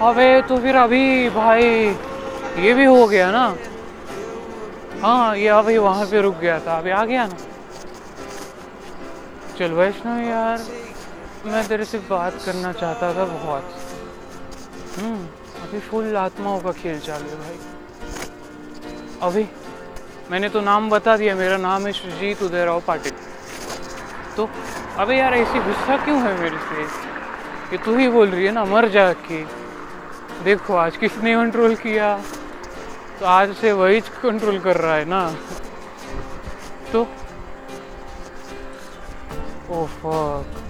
अबे 0.00 0.30
तो 0.48 0.56
फिर 0.58 0.76
अभी 0.76 1.28
भाई, 1.28 1.68
ये 2.58 2.74
भी 2.74 2.84
हो 2.84 3.06
गया 3.06 3.30
ना? 3.30 3.44
हाँ 5.02 5.36
ये 5.36 5.48
अभी 5.48 5.76
वहाँ 5.78 6.06
पे 6.06 6.20
रुक 6.20 6.38
गया 6.40 6.58
था। 6.58 6.78
अभी 6.78 6.90
आ 6.90 7.04
गया 7.04 7.26
ना? 7.26 7.36
चल 9.58 9.72
वैष्णव 9.72 10.18
यार। 10.20 10.83
मैं 11.44 11.68
तेरे 11.68 11.84
से 11.84 11.98
बात 11.98 12.32
करना 12.46 12.72
चाहता 12.72 13.12
था 13.12 13.24
बहुत। 13.24 13.62
हम्म 14.98 15.26
अभी 15.62 15.78
फुल 15.78 16.16
आत्माओं 16.16 16.60
का 16.60 16.70
खेल 16.70 16.98
चालू 16.98 17.28
है 17.28 17.36
भाई। 17.36 17.56
अभी, 19.22 19.44
मैंने 20.30 20.48
तो 20.48 20.60
नाम 20.60 20.88
बता 20.90 21.16
दिया, 21.16 21.34
मेरा 21.34 21.56
नाम 21.56 21.86
है 21.86 21.92
सुजीत 21.92 22.42
उदयराव 22.42 22.80
पाटिल। 22.80 23.12
तो 24.36 24.48
अबे 24.96 25.16
यार, 25.16 25.34
ऐसी 25.34 25.58
गुस्सा 25.58 25.96
क्यों 25.96 26.18
है 26.18 26.40
मेरे 26.40 26.56
से? 26.56 26.84
कि 27.70 27.76
तू 27.76 27.96
ही 27.96 28.08
बोल 28.08 28.28
रही 28.28 28.44
है 28.44 28.52
ना, 28.52 28.64
मर 28.64 28.88
जा 28.88 29.12
के। 29.12 29.44
देखो, 30.44 30.76
आज 30.76 30.96
किसने 30.96 31.34
कंट्रोल 31.34 31.74
किया? 31.74 32.18
तो 33.20 33.26
आज 33.26 33.52
से 33.52 33.72
वही 33.72 34.00
कंट्रोल 34.00 34.58
कर 34.58 34.76
रहा 34.76 34.94
है 34.94 35.04
ना। 35.04 35.34
तो 36.92 37.06
ओह 39.70 40.63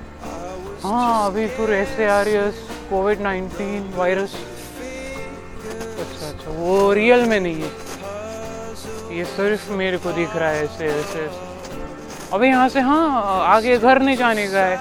हाँ 0.85 1.27
अभी 1.27 1.47
फिर 1.49 1.71
ऐसे 1.73 2.07
आ 2.07 2.21
रही 2.23 2.35
है 2.35 2.51
कोविड 2.89 3.21
नाइन्टीन 3.21 3.93
वायरस 3.97 4.33
अच्छा 6.01 6.29
अच्छा 6.29 6.51
वो 6.51 6.93
रियल 6.95 7.25
में 7.29 7.39
नहीं 7.41 7.63
है। 7.63 7.69
ये 9.17 9.25
सिर्फ़ 9.25 9.71
मेरे 9.73 9.97
को 9.97 10.13
दिख 10.13 10.37
रहा 10.37 10.49
है 10.49 10.65
ऐसे 10.65 10.87
ऐसे 10.87 11.29
अबे 12.33 12.49
यहाँ 12.49 12.69
से 12.69 12.81
हाँ 12.81 13.41
आगे 13.47 13.77
घर 13.79 14.01
नहीं 14.03 14.17
जाने 14.17 14.47
का 14.49 14.65
है। 14.65 14.77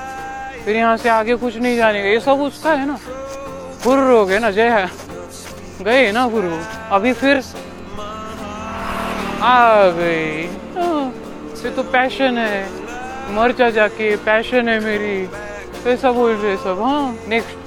फिर 0.66 0.76
यहाँ 0.76 0.98
से 0.98 1.10
आगे 1.10 1.36
कुछ 1.36 1.58
नहीं 1.58 1.78
जाने 1.78 2.02
का 2.02 2.08
ये 2.08 2.20
सब 2.20 2.42
उसका 2.42 2.74
है 2.74 2.86
ना। 2.88 2.98
गुरु 3.84 4.18
हो 4.18 4.26
गए 4.26 4.40
ना 4.40 4.52
जय 4.52 4.70
है। 4.70 4.86
गए 5.84 6.12
ना 6.12 6.28
गुरु 6.28 6.52
अभी 6.96 7.14
फिर 7.14 7.42
आ 9.42 9.90
गई। 9.96 10.46
हाँ, 10.76 11.14
ये 11.64 11.70
तो 11.76 11.84
पैशन 11.96 12.38
है। 12.38 13.36
मर 13.36 13.52
जा 13.58 13.70
जाके 13.70 14.16
पैशन 14.26 14.70
है 14.70 14.80
मेरी। 14.80 15.28
ऐसा 15.88 16.12
बोल 16.12 16.32
रहे 16.34 16.56
सब 16.58 16.82
हाँ 16.82 17.16
नेक्स्ट 17.28 17.62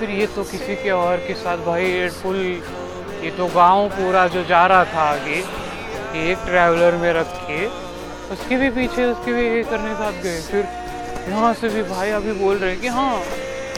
फिर 0.00 0.10
ये 0.10 0.26
तो 0.26 0.42
किसी 0.44 0.74
के 0.82 0.90
और 0.90 1.16
के 1.26 1.34
साथ 1.34 1.58
भाई 1.66 2.08
फुल 2.22 2.36
ये 3.24 3.30
तो 3.38 3.46
गाँव 3.54 3.88
पूरा 3.90 4.26
जो 4.28 4.44
जा 4.48 4.66
रहा 4.66 4.84
था 4.94 5.02
आगे 5.10 5.38
एक 6.22 6.46
ट्रैवलर 6.46 6.96
में 6.96 7.12
रख 7.12 7.36
के, 7.46 7.66
उसके 8.32 8.56
भी 8.56 8.70
पीछे, 8.70 9.04
उसके 9.04 9.32
भी 9.32 9.44
ये 9.46 9.62
करने 9.64 9.94
साथ 9.94 10.22
गए। 10.22 10.40
फिर 10.42 10.64
यहाँ 11.28 11.52
से 11.54 11.68
भी 11.68 11.82
भाई 11.90 12.10
अभी 12.10 12.32
बोल 12.40 12.56
रहे 12.56 12.70
हैं 12.70 12.80
कि 12.80 12.88
हाँ 12.88 13.22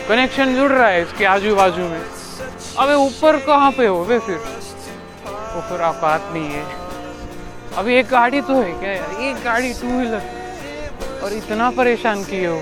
कनेक्शन 0.09 0.55
जुड़ 0.57 0.70
रहा 0.72 0.88
है 0.88 1.03
इसके 1.03 1.24
आजू 1.26 1.55
बाजू 1.57 1.88
में। 1.88 2.01
अबे 2.78 2.94
ऊपर 2.94 3.36
कहाँ 3.38 3.70
पे 3.70 3.86
हो? 3.86 4.02
वे 4.04 4.18
फिर 4.18 4.36
फिर 5.68 5.80
औकात 5.80 6.30
नहीं 6.32 6.50
है। 6.50 6.64
अभी 7.76 7.94
एक 7.94 8.06
गाड़ी 8.10 8.40
तो 8.40 8.54
है 8.54 8.72
क्या 8.72 8.92
यार? 8.92 9.20
एक 9.20 9.36
गाड़ी 9.44 9.72
टू 9.72 9.88
व्हीलर 9.88 10.20
और 11.22 11.32
इतना 11.32 11.70
परेशान 11.70 12.22
किए 12.24 12.46
हो। 12.46 12.58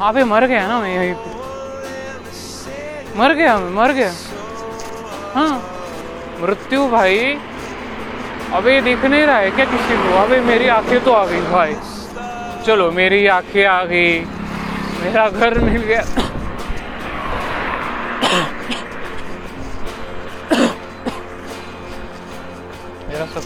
हाँ 0.00 0.12
पे 0.12 0.24
मर 0.24 0.46
गया 0.46 0.66
ना 0.68 0.78
मैं 0.80 0.94
यहीं 0.94 1.14
मर 3.16 3.32
गया 3.32 3.56
मैं, 3.58 3.70
मर 3.70 3.92
गया। 3.92 4.10
हाँ। 5.34 5.52
मृत्यु 6.40 6.88
भाई। 6.88 7.18
अबे 8.52 8.80
दिख 8.80 9.04
नहीं 9.04 9.26
रहा 9.26 9.36
है 9.36 9.50
क्या 9.50 9.64
किसी 9.64 9.96
को? 9.96 10.16
अबे 10.22 10.40
मेरी 10.40 10.68
आँखें 10.68 11.04
तो 11.04 11.12
आ 11.12 11.24
गई 11.26 11.40
भाई। 11.40 11.74
चलो 12.66 12.90
मेरी 12.90 13.26
आँखें 13.26 13.64
आ 13.64 13.82
गई। 13.84 14.18
मेरा 15.00 15.28
घर 15.28 15.58
मिल 15.58 15.82
गया। 15.82 16.02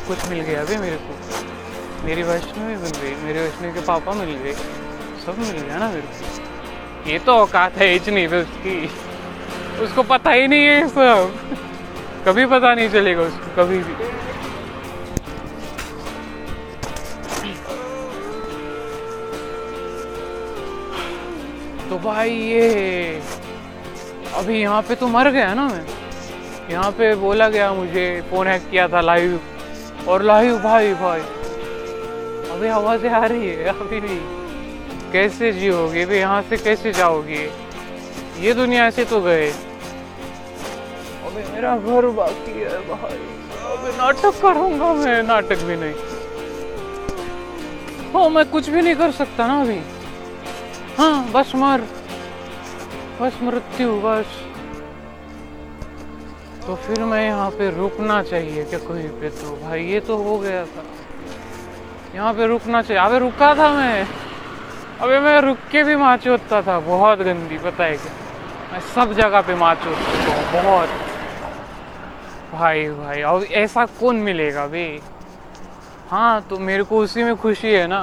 कुछ 0.08 0.28
मिल 0.28 0.40
गया 0.40 0.60
अभी 0.60 0.76
मेरे 0.76 0.96
को। 0.96 2.04
मेरी 2.04 2.22
वैष्णवी 2.22 2.74
मिल 2.74 2.92
गई, 3.00 3.14
मेरे 3.24 3.40
वैष्णवी 3.40 3.72
के 3.72 3.80
पापा 3.86 4.12
मिल 4.12 4.30
गए, 4.34 4.52
सब 5.24 5.38
मिल 5.38 5.58
गया 5.58 5.78
ना 5.78 5.88
मेरे 5.88 6.00
को। 6.02 7.10
ये 7.10 7.18
तो 7.18 7.32
औकात 7.32 7.76
है 7.78 7.94
इतनी 7.94 8.26
भी 8.26 8.36
उसकी। 8.36 8.76
उसको 9.84 10.02
पता 10.02 10.30
ही 10.30 10.46
नहीं 10.46 10.64
है 10.64 10.88
सब। 10.88 11.32
कभी 12.26 12.44
पता 12.46 12.74
नहीं 12.74 12.88
चलेगा 12.88 13.22
उसको, 13.22 13.50
कभी 13.56 13.78
भी। 13.78 13.94
तो 21.90 21.98
भाई 21.98 22.30
ये, 22.30 23.20
अभी 24.34 24.60
यहाँ 24.60 24.80
पे 24.82 24.94
तो 24.94 25.06
मर 25.08 25.30
गया 25.30 25.52
ना 25.54 25.68
मैं। 25.68 25.84
यहाँ 26.70 26.90
पे 26.92 27.14
बोला 27.16 27.48
गया 27.48 27.72
मुझे, 27.74 28.08
फ़ोन 28.30 28.46
हैक 28.46 28.68
किया 28.70 28.88
था 28.88 29.00
लाइव 29.00 29.38
और 30.08 30.22
लाइव 30.22 30.58
भाई 30.58 30.94
भाई। 30.94 31.20
अभी 32.50 32.68
आवाज़ें 32.68 33.10
आ 33.10 33.26
रही 33.26 33.48
है, 33.48 33.64
अभी 33.64 34.00
भी 34.00 34.18
कैसे 35.12 35.52
जियोगे? 35.52 36.04
भी 36.04 36.16
यहाँ 36.18 36.42
से 36.42 36.56
कैसे 36.56 36.92
जाओगे? 36.92 37.50
ये 38.38 38.52
दुनिया 38.52 38.90
से 38.90 39.04
तो 39.04 39.20
गए। 39.20 39.50
अबे 41.26 41.44
मेरा 41.52 41.76
घर 41.76 42.06
बाकी 42.06 42.60
है, 42.60 42.78
भाई। 42.78 43.18
अबे 43.72 43.96
नाटक 43.96 44.40
करूँगा 44.42 44.92
मैं, 44.92 45.22
नाटक 45.22 45.62
भी 45.62 45.76
नहीं। 45.76 45.94
हो, 48.12 48.28
मैं 48.28 48.44
कुछ 48.44 48.68
भी 48.68 48.82
नहीं 48.82 48.94
कर 48.94 49.10
सकता 49.10 49.46
ना 49.46 49.60
अभी। 49.60 49.78
हाँ 50.98 51.30
बस 51.32 51.54
मर। 51.54 51.80
बस 53.20 53.42
मृत्यु, 53.42 54.00
बस। 54.00 54.47
तो 56.68 56.74
फिर 56.76 57.04
मैं 57.04 57.24
यहाँ 57.24 57.50
पे 57.50 57.68
रुकना 57.76 58.22
चाहिए 58.22 58.64
क्या 58.64 58.78
कहीं 58.78 59.08
पे 59.20 59.28
तो? 59.28 59.50
भाई, 59.62 59.84
ये 59.84 60.00
तो 60.00 60.16
हो 60.16 60.36
गया 60.38 60.64
था। 60.64 60.82
यहाँ 62.14 62.32
पे 62.34 62.46
रुकना 62.46 62.82
चाहिए। 62.82 63.02
अबे, 63.02 63.18
रुका 63.18 63.52
था 63.54 63.68
मैं। 63.72 64.04
अबे, 65.00 65.18
मैं 65.18 65.40
रुक 65.40 65.58
के 65.72 65.82
भी 65.82 65.94
माच 65.96 66.26
होता 66.28 66.60
था। 66.62 66.78
बहुत 66.80 67.18
गंदी, 67.18 67.58
पता 67.58 67.84
है 67.84 67.96
क्या? 67.96 68.12
मैं 68.72 68.80
सब 68.94 69.12
जगह 69.12 69.40
पे 69.40 69.54
माच 69.54 69.78
होता 69.86 70.02
हूँ 70.28 70.62
बहुत। 70.64 70.88
भाई 72.52 72.88
भाई, 72.88 73.22
अब 73.22 73.44
ऐसा 73.62 73.84
कौन 74.00 74.16
मिलेगा 74.20 74.66
बे? 74.66 74.84
हाँ 76.10 76.40
तो 76.50 76.58
मेरे 76.58 76.82
को 76.82 76.98
उसी 76.98 77.22
में 77.22 77.36
खुशी 77.36 77.72
है 77.74 77.86
ना। 77.86 78.02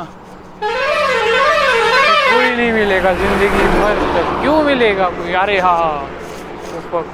कोई 2.31 2.49
नहीं 2.55 2.71
मिलेगा 2.71 3.13
ज़िंदगी 3.13 3.67
भर 3.77 4.01
तक। 4.15 4.41
क्यों 4.41 4.57
मिलेगा 4.63 5.09
कोई? 5.09 5.33
अरे 5.33 5.59
हाँ 5.59 6.09
तो 6.91 7.05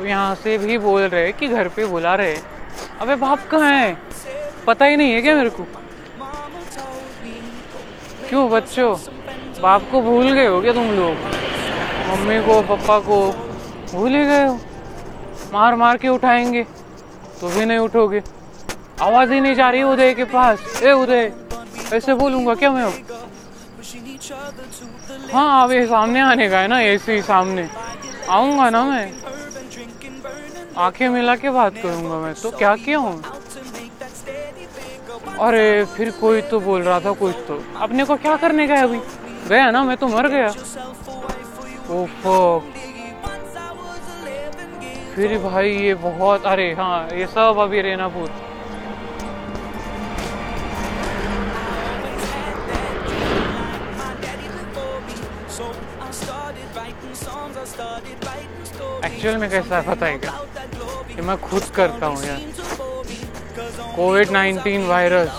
तो 0.00 0.06
यहाँ 0.06 0.34
से 0.34 0.56
भी 0.58 0.76
बोल 0.78 1.02
रहे 1.02 1.32
कि 1.32 1.46
घर 1.46 1.68
पे 1.68 1.84
बुला 1.84 2.14
रहे। 2.16 2.36
अबे 3.00 3.14
बाप 3.14 3.38
कहाँ 3.50 3.72
है? 3.72 3.92
पता 4.66 4.84
ही 4.84 4.96
नहीं 4.96 5.12
है 5.12 5.20
क्या 5.20 5.34
मेरे 5.36 5.50
को? 5.50 5.64
क्यों 8.28 8.48
बच्चों? 8.50 8.94
बाप 9.60 9.82
को 9.92 10.00
भूल 10.00 10.32
गए 10.32 10.46
हो 10.46 10.60
क्या 10.60 10.72
तुम 10.72 10.90
लोग? 10.96 11.16
मम्मी 12.08 12.38
को 12.46 12.60
पापा 12.68 12.98
को 12.98 13.20
भूल 13.92 14.14
ही 14.16 14.24
गए 14.24 14.46
हो? 14.46 14.56
मार 15.52 15.74
मार 15.74 15.96
के 15.96 16.08
उठाएँगे 16.08 16.62
तो 17.40 17.48
भी 17.48 17.64
नहीं 17.64 17.78
उठोगे। 17.78 18.20
आवाज़ 19.00 19.32
ही 19.32 19.40
नहीं 19.40 19.54
जा 19.54 19.70
रही 19.70 19.82
उदय 19.82 20.14
के 20.14 20.24
पास। 20.24 20.82
ए 20.82 20.92
उदय, 20.92 21.30
ऐसे 21.92 22.14
बोलूँगा 22.14 22.54
क्या 22.54 22.70
मैं 22.72 22.88
हाँ 25.32 25.64
अब 25.64 25.72
ये 25.72 25.86
सामने 25.86 26.20
आने 26.20 26.48
का 26.48 26.58
है 26.58 26.68
ना, 26.68 26.80
ऐसे 26.82 27.14
ही 27.14 27.22
सामने। 27.22 27.68
आऊँगा 28.28 28.70
ना 28.70 28.84
मैं? 28.84 29.06
आँखें 30.80 31.08
मिला 31.08 31.34
के 31.36 31.50
बात 31.50 31.70
करूँगा 31.82 32.18
मैं। 32.20 32.32
तो 32.42 32.50
क्या 32.50 32.74
किया 32.76 32.98
हूँ? 32.98 33.22
अरे, 35.40 35.84
फिर 35.84 36.10
कोई 36.10 36.40
तो 36.40 36.58
बोल 36.60 36.82
रहा 36.82 36.98
था 36.98 37.12
कुछ 37.12 37.34
तो। 37.48 37.62
अपने 37.76 38.04
को 38.04 38.16
क्या 38.16 38.36
करने 38.36 38.66
का 38.66 38.74
है 38.74 38.82
अभी? 38.82 38.98
गया 39.48 39.70
ना, 39.70 39.82
मैं 39.84 39.96
तो 39.96 40.06
मर 40.06 40.28
गया। 40.28 40.48
ओफो। 41.90 42.36
फिर 45.14 45.38
भाई 45.38 45.70
ये 45.70 45.94
बहुत, 45.94 46.46
अरे 46.46 46.72
हाँ 46.72 47.08
ये 47.12 47.26
सब 47.26 47.58
अभी 47.58 47.82
रेनापुर। 47.82 48.28
एक्चुअल 59.04 59.36
में 59.36 59.50
कैसा 59.50 59.80
पता 59.80 60.06
है 60.06 60.18
क्या? 60.18 60.59
कि 61.20 61.26
मैं 61.26 61.36
खुद 61.40 61.62
करता 61.76 62.06
हूँ 62.06 62.22
यार। 62.24 62.40
कोविड 63.96 64.28
19 64.28 64.84
वायरस 64.88 65.30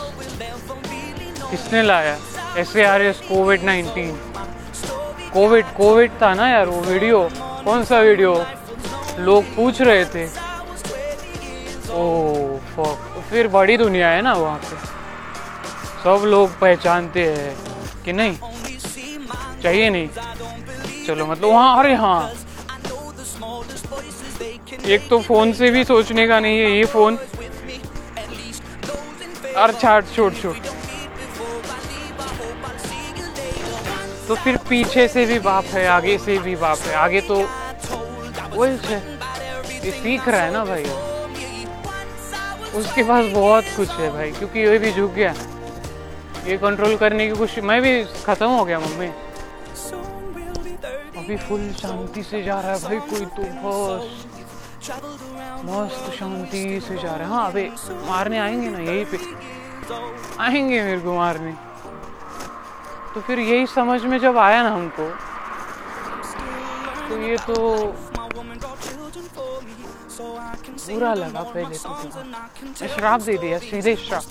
किसने 1.52 1.82
लाया? 1.84 2.16
S 2.58 2.76
A 2.76 2.84
R 2.84 3.02
S 3.02 3.22
Covid 3.30 3.62
19 3.62 4.12
Covid 5.34 5.66
Covid 5.78 6.12
था 6.22 6.34
ना 6.34 6.50
यार 6.50 6.68
वो 6.68 6.82
वीडियो 6.82 7.28
कौन 7.66 7.84
सा 7.84 8.00
वीडियो 8.00 8.34
लोग 9.20 9.44
पूछ 9.56 9.82
रहे 9.82 10.04
थे। 10.06 10.26
ओ 11.94 12.04
फक 12.76 13.24
फिर 13.30 13.48
बड़ी 13.48 13.78
दुनिया 13.78 14.10
है 14.10 14.22
ना 14.22 14.34
वहाँ 14.34 14.60
पे। 14.60 14.76
सब 16.04 16.26
लोग 16.26 16.50
पहचानते 16.62 17.26
हैं 17.26 17.56
कि 18.06 18.12
नहीं? 18.12 18.36
चाहिए 19.64 19.90
नहीं? 19.90 20.08
चलो 21.08 21.26
मतलब 21.26 21.46
वहाँ, 21.46 21.80
अरे 21.80 21.94
हाँ। 21.96 22.51
एक 24.92 25.08
तो 25.10 25.20
फ़ोन 25.22 25.52
से 25.54 25.70
भी 25.72 25.84
सोचने 25.84 26.28
का 26.28 26.40
नहीं 26.40 26.60
है, 26.60 26.72
ये 26.72 26.86
फ़ोन। 26.86 27.18
और 29.58 29.72
छाट, 29.74 30.06
छोट 30.16 30.34
छोट। 30.42 30.56
तो 34.28 34.36
फिर 34.36 34.58
पीछे 34.70 35.08
से 35.08 35.26
भी 35.26 35.38
बाप 35.40 35.66
है, 35.66 35.86
आगे 35.88 36.18
से 36.18 36.38
भी 36.40 36.56
बाप 36.56 36.78
है। 36.78 36.94
आगे 36.96 37.22
तो 37.22 37.36
वही 38.56 38.72
ये 39.86 39.92
सीख 39.92 40.28
रहा 40.28 40.42
है 40.42 40.52
ना 40.52 40.64
भाई। 40.66 40.84
उसके 42.80 43.04
पास 43.04 43.26
बहुत 43.34 43.64
कुछ 43.78 43.90
है 43.92 44.10
भाई, 44.10 44.32
क्योंकि 44.32 44.60
ये 44.60 44.78
भी 44.78 44.92
झुक 44.92 45.12
गया। 45.12 45.34
ये 46.48 46.58
कंट्रोल 46.58 46.96
करने 46.96 47.28
की 47.28 47.36
कोशिश 47.36 47.64
मैं 47.64 47.82
भी 47.82 48.04
खत्म 48.26 48.50
हो 48.50 48.64
गया 48.66 48.80
मम्मी। 48.80 49.08
अभी 51.18 51.38
फुल 51.38 51.72
शांति 51.78 52.24
से 52.24 52.44
जा 52.44 52.60
रहा 52.62 52.72
है 52.72 52.80
भाई, 52.80 53.00
कोई 53.10 53.26
तो 53.28 53.44
बस। 53.64 54.31
मस्त 54.82 56.06
शांति 56.18 56.62
से 56.82 56.96
जा 56.98 57.16
रहा 57.16 57.18
है। 57.18 57.28
हाँ 57.28 57.50
अबे 57.52 57.66
मारने 58.08 58.38
आएँगे 58.40 58.70
ना, 58.70 58.80
यही 58.82 59.04
पे। 59.06 59.18
आएँगे 60.40 60.82
मेरे 60.82 61.00
को 61.00 61.16
मारने। 61.16 61.52
तो 63.14 63.22
फिर 63.22 63.40
यही 63.40 63.66
समझ 63.68 64.02
में 64.04 64.18
जब 64.20 64.38
आया 64.38 64.64
ना 64.64 64.70
हमको 64.70 65.10
तो 67.10 67.18
ये 67.22 67.38
तो 67.38 67.56
बुरा 70.88 71.14
लगा 71.14 71.42
पहले 71.44 71.78
तो 71.78 72.88
श्राप 72.88 73.22
दे 73.22 73.38
दिया, 73.38 73.58
सीधे 73.60 73.96
श्राप। 73.98 74.24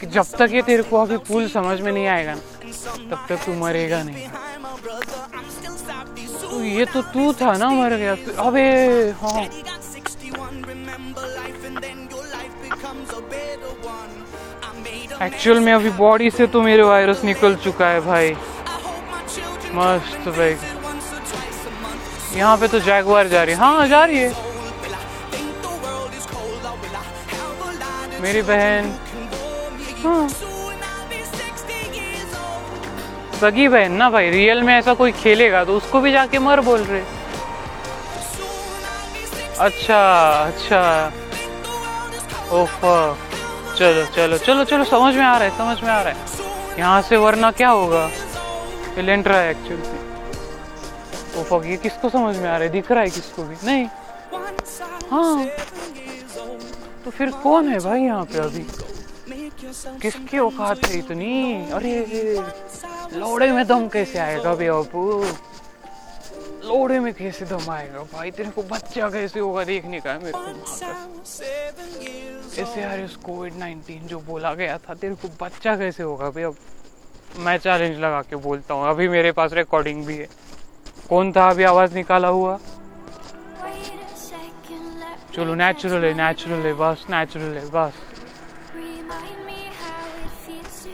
कि 0.00 0.06
जब 0.06 0.26
तक 0.38 0.48
ये 0.52 0.62
तेरे 0.62 0.82
को 0.82 1.02
अभी 1.02 1.16
पुल 1.28 1.48
समझ 1.48 1.80
में 1.80 1.92
नहीं 1.92 2.06
आएगा 2.08 2.34
तब 2.34 3.26
तक 3.28 3.44
तू 3.46 3.52
मरेगा 3.54 4.02
नहीं। 4.02 4.28
ये 6.64 6.84
तो 6.84 7.00
तू 7.02 7.32
था 7.32 7.56
ना 7.56 7.68
मर 7.70 7.94
गया 7.96 8.14
अबे 8.38 8.64
हाँ। 9.22 9.42
एक्चुअल 15.22 15.58
में 15.58 15.72
अभी 15.72 15.90
बॉडी 15.90 16.30
से 16.30 16.46
तो 16.46 16.60
मेरे 16.62 16.82
वायरस 16.82 17.24
निकल 17.24 17.54
चुका 17.54 17.88
है 17.88 18.00
भाई। 18.00 18.32
मस्त 19.74 20.28
भाई। 20.28 20.54
यहाँ 22.38 22.56
पे 22.56 22.66
तो 22.66 22.78
जैगवार 22.78 23.28
जा 23.28 23.42
रही 23.44 23.54
है। 23.54 23.60
हाँ 23.60 23.86
जा 23.86 24.04
रही 24.06 24.18
है। 24.18 24.32
मेरी 28.20 28.42
बहन। 28.42 28.92
हाँ। 30.04 30.49
सगी 33.40 33.68
बहन 33.68 33.92
ना 33.92 34.08
भाई 34.10 34.30
रियल 34.30 34.62
में 34.62 34.74
ऐसा 34.74 34.94
कोई 34.94 35.12
खेलेगा 35.12 35.64
तो 35.64 35.76
उसको 35.76 36.00
भी 36.00 36.12
जाके 36.12 36.38
मर 36.38 36.60
बोल 36.60 36.80
रहे। 36.80 37.02
अच्छा 39.58 40.00
अच्छा। 40.46 40.80
ओफ। 42.52 42.80
चलो 43.78 44.04
चलो 44.06 44.36
चलो 44.38 44.64
चलो, 44.64 44.84
समझ 44.84 45.14
में 45.14 45.24
आ 45.24 45.36
रहा 45.38 45.48
है, 45.48 45.50
समझ 45.58 45.82
में 45.82 45.90
आ 45.90 46.00
रहा 46.02 46.12
है। 46.12 46.78
यहाँ 46.78 47.00
से 47.02 47.16
वरना 47.16 47.50
क्या 47.50 47.68
होगा? 47.68 48.10
एलेंट्रा 48.98 49.36
है 49.36 49.50
एक्चुअली 49.50 49.98
ओ 51.38 51.42
फक 51.42 51.66
ये 51.66 51.76
किसको 51.76 52.08
समझ 52.08 52.36
में 52.36 52.48
आ 52.48 52.56
रहा 52.56 52.62
है? 52.62 52.68
दिख 52.68 52.90
रहा 52.92 53.02
है 53.02 53.10
किसको 53.10 53.42
भी? 53.42 53.54
नहीं। 53.64 53.86
हाँ। 55.10 55.46
तो 57.04 57.10
फिर 57.10 57.30
कौन 57.42 57.68
है 57.68 57.78
भाई 57.78 58.00
यहाँ 58.02 58.24
पे 58.24 58.38
अभी? 58.38 58.66
किसकी 60.02 60.38
औकात 60.38 60.84
है 60.86 60.98
इतनी? 60.98 61.70
अरे 61.72 61.94
लोड़े 63.14 63.50
में 63.52 63.66
दम 63.66 63.88
कैसे 63.88 64.18
आएगा 64.18 64.54
बे 64.54 64.66
अपू 64.68 65.00
लोड़े 66.64 66.98
में 67.00 67.12
कैसे 67.14 67.44
दम 67.44 67.70
आएगा 67.70 68.02
भाई? 68.12 68.30
तेरे 68.30 68.50
को 68.50 68.62
बच्चा 68.70 69.08
कैसे 69.10 69.40
होगा 69.40 69.64
देखने 69.64 70.00
का 70.00 70.12
है 70.12 70.18
मेरे 70.18 70.32
को 70.32 70.40
ऐसे 72.62 72.80
यार 72.80 73.00
इस 73.00 73.16
कोविड 73.24 73.54
नाइन्टीन 73.58 74.06
जो 74.06 74.18
बोला 74.26 74.52
गया 74.54 74.76
था 74.78 74.94
तेरे 74.94 75.14
को 75.14 75.28
बच्चा 75.40 75.76
कैसे 75.76 76.02
होगा 76.02 76.30
भाई 76.30 76.42
अब 76.42 76.56
मैं 77.38 77.56
चैलेंज 77.58 77.98
लगा 77.98 78.20
के 78.30 78.36
बोलता 78.36 78.74
हूँ 78.74 78.88
अभी 78.90 79.08
मेरे 79.08 79.32
पास 79.32 79.52
रिकॉर्डिंग 79.52 80.04
भी 80.06 80.16
है। 80.16 80.28
कौन 81.08 81.32
था 81.32 81.48
अभी 81.50 81.64
आवाज़ 81.64 81.94
निकाला 81.94 82.28
हुआ? 82.28 82.58
चलो 85.34 85.54
नेचुरल 85.54 86.04
है 86.04 86.12
नेचुरल 86.14 86.66
है 86.66 86.72
बस 86.74 87.04
नेचुरल 87.10 87.56
है 87.56 87.64
बस। 87.74 87.92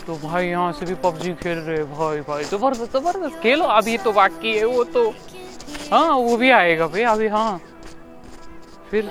तो 0.07 0.15
भाई 0.23 0.47
यहाँ 0.47 0.73
से 0.73 0.87
भी 0.87 0.95
पबजी 0.95 1.33
खेल 1.35 1.59
रहे 1.59 1.83
भाई 1.85 2.21
भाई। 2.21 2.45
ज़बरदस्त 2.45 2.97
ज़बरदस्त। 2.97 3.41
खेलो 3.43 3.65
अभी 3.65 3.97
तो 3.99 4.13
बाकी 4.13 4.57
है, 4.57 4.65
वो 4.65 4.85
तो 4.85 5.09
हाँ 5.93 6.11
वो 6.11 6.37
भी 6.37 6.51
आएगा 6.51 6.87
भाई, 6.87 7.03
अभी 7.05 7.27
हाँ। 7.29 7.61
फिर 8.91 9.11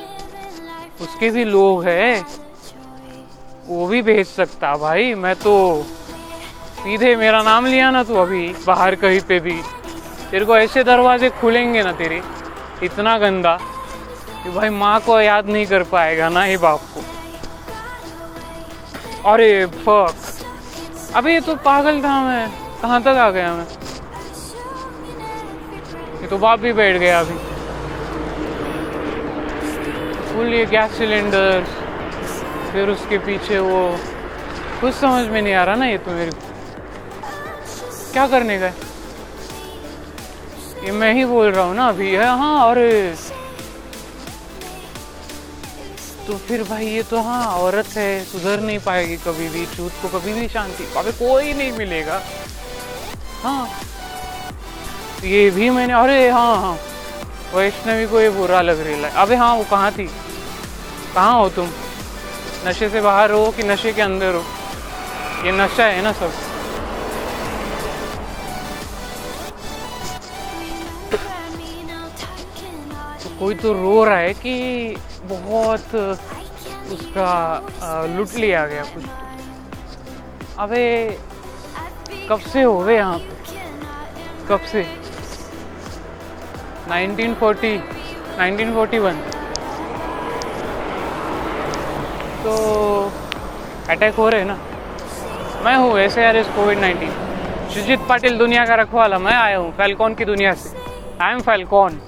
उसके 1.01 1.29
भी 1.29 1.43
लोग 1.43 1.83
है। 1.83 2.23
वो 3.67 3.87
भी 3.87 4.01
भेज 4.01 4.27
सकता 4.27 4.75
भाई, 4.77 5.13
मैं 5.15 5.35
तो 5.35 5.83
सीधे 6.77 7.15
मेरा 7.15 7.41
नाम 7.43 7.65
लिया 7.65 7.89
ना 7.91 8.03
तू 8.03 8.15
अभी, 8.15 8.47
बाहर 8.67 8.95
कहीं 8.95 9.19
पे 9.21 9.39
भी। 9.39 9.61
तेरे 10.31 10.45
को 10.45 10.57
ऐसे 10.57 10.83
दरवाजे 10.83 11.29
खुलेंगे 11.41 11.83
ना 11.83 11.91
तेरे, 11.91 12.21
इतना 12.83 13.17
गंदा, 13.17 13.57
कि 14.43 14.49
भाई 14.49 14.69
माँ 14.69 14.99
को 14.99 15.19
याद 15.21 15.49
नहीं 15.49 15.65
कर 15.65 15.83
पाएगा 15.83 16.29
ना 16.29 16.43
ही 16.43 16.57
बाप 16.57 16.79
को। 16.93 17.01
अरे 19.31 19.65
फक 19.65 20.15
अबे, 21.15 21.33
ये 21.33 21.39
तो 21.39 21.55
पागल 21.65 21.99
था 22.03 22.13
मैं। 22.21 22.47
कहाँ 22.81 22.99
तक 23.01 23.17
आ 23.17 23.29
गया 23.31 23.51
मैं? 23.53 23.65
ये 26.21 26.27
तो 26.27 26.37
बाप 26.37 26.59
भी 26.59 26.71
बैठ 26.73 26.97
गया 26.99 27.19
अभी। 27.19 27.37
फुल 30.27 30.53
ये 30.53 30.65
गैस 30.65 30.97
सिलेंडर 30.97 31.63
फिर 32.71 32.89
उसके 32.89 33.17
पीछे 33.17 33.59
वो, 33.59 33.79
कुछ 34.81 34.93
समझ 34.93 35.27
में 35.27 35.41
नहीं 35.41 35.53
आ 35.53 35.63
रहा 35.65 35.75
ना 35.75 35.85
ये 35.85 35.97
तो 35.97 36.11
मेरे 36.11 36.31
क्या 38.13 38.27
करने 38.27 38.57
का 38.59 38.71
ये 40.85 40.91
मैं 40.91 41.13
ही 41.13 41.25
बोल 41.25 41.51
रहा 41.51 41.63
हूँ 41.65 41.75
ना 41.75 41.87
अभी। 41.87 42.11
है 42.15 42.27
हाँ 42.37 42.69
अरे। 42.71 42.91
तो 46.27 46.37
फिर 46.47 46.61
भाई 46.69 46.85
ये 46.87 47.01
तो 47.09 47.19
हाँ 47.21 47.45
औरत 47.55 47.87
है 47.95 48.23
सुधर 48.25 48.59
नहीं 48.59 48.79
पाएगी 48.85 49.15
कभी 49.25 49.47
भी 49.49 49.65
झूठ 49.65 49.91
को 50.01 50.07
कभी 50.17 50.33
भी 50.33 50.47
शांति 50.47 50.85
अबे 50.97 51.11
कोई 51.19 51.53
नहीं 51.53 51.71
मिलेगा। 51.71 52.21
हाँ 53.43 53.67
ये 55.23 55.49
भी 55.51 55.69
मैंने 55.69 55.93
अरे 55.93 56.29
हाँ 56.29 56.55
हाँ 56.61 56.77
वैष्णवी 57.53 58.05
को 58.07 58.19
ये 58.21 58.29
बुरा 58.29 58.61
लग 58.61 58.79
रही 58.79 59.01
है। 59.01 59.09
अबे 59.23 59.35
हाँ 59.35 59.53
वो 59.55 59.63
कहाँ 59.71 59.91
थी? 59.91 60.07
कहाँ 61.15 61.37
हो 61.39 61.49
तुम? 61.55 61.69
नशे 62.67 62.89
से 62.89 63.01
बाहर 63.01 63.31
हो 63.31 63.49
कि 63.57 63.63
नशे 63.63 63.93
के 63.93 64.01
अंदर 64.01 64.33
हो? 64.35 64.43
ये 65.45 65.51
नशा 65.51 65.85
है 65.85 66.01
ना 66.01 66.11
सब। 66.11 66.31
तो 73.23 73.29
कोई 73.39 73.55
तो 73.55 73.73
रो 73.73 74.03
रहा 74.05 74.17
है 74.17 74.33
कि 74.33 74.95
बहुत 75.29 75.95
उसका 76.93 77.29
लुट 78.15 78.35
लिया 78.39 78.65
गया 78.67 78.83
कुछ 78.93 79.03
अबे, 80.59 80.85
कब 82.29 82.39
से 82.51 82.61
हो 82.63 82.77
गए 82.79 82.95
यहाँ 82.95 83.17
पे? 83.17 83.33
कब 84.49 84.59
से? 84.71 84.83
1940 86.89 87.79
1941 88.39 89.15
तो 92.43 92.53
अटैक 93.89 94.15
हो 94.15 94.29
रहे 94.29 94.39
हैं 94.39 94.47
ना? 94.47 94.57
मैं 95.65 95.75
हूँ 95.77 95.97
ऐसे 95.99 96.23
यार 96.23 96.35
इस 96.37 96.47
कोविड 96.55 96.77
19 96.79 97.73
सुजीत 97.73 97.99
पाटिल 98.09 98.37
दुनिया 98.37 98.65
का 98.65 98.75
रखवाला, 98.75 99.17
मैं 99.19 99.33
आया 99.35 99.57
हूँ 99.57 99.71
फैलकॉन 99.77 100.13
की 100.15 100.25
दुनिया 100.25 100.53
से। 100.53 100.77
आई 101.21 101.33
एम 101.33 101.39
फैलकॉन 101.41 101.99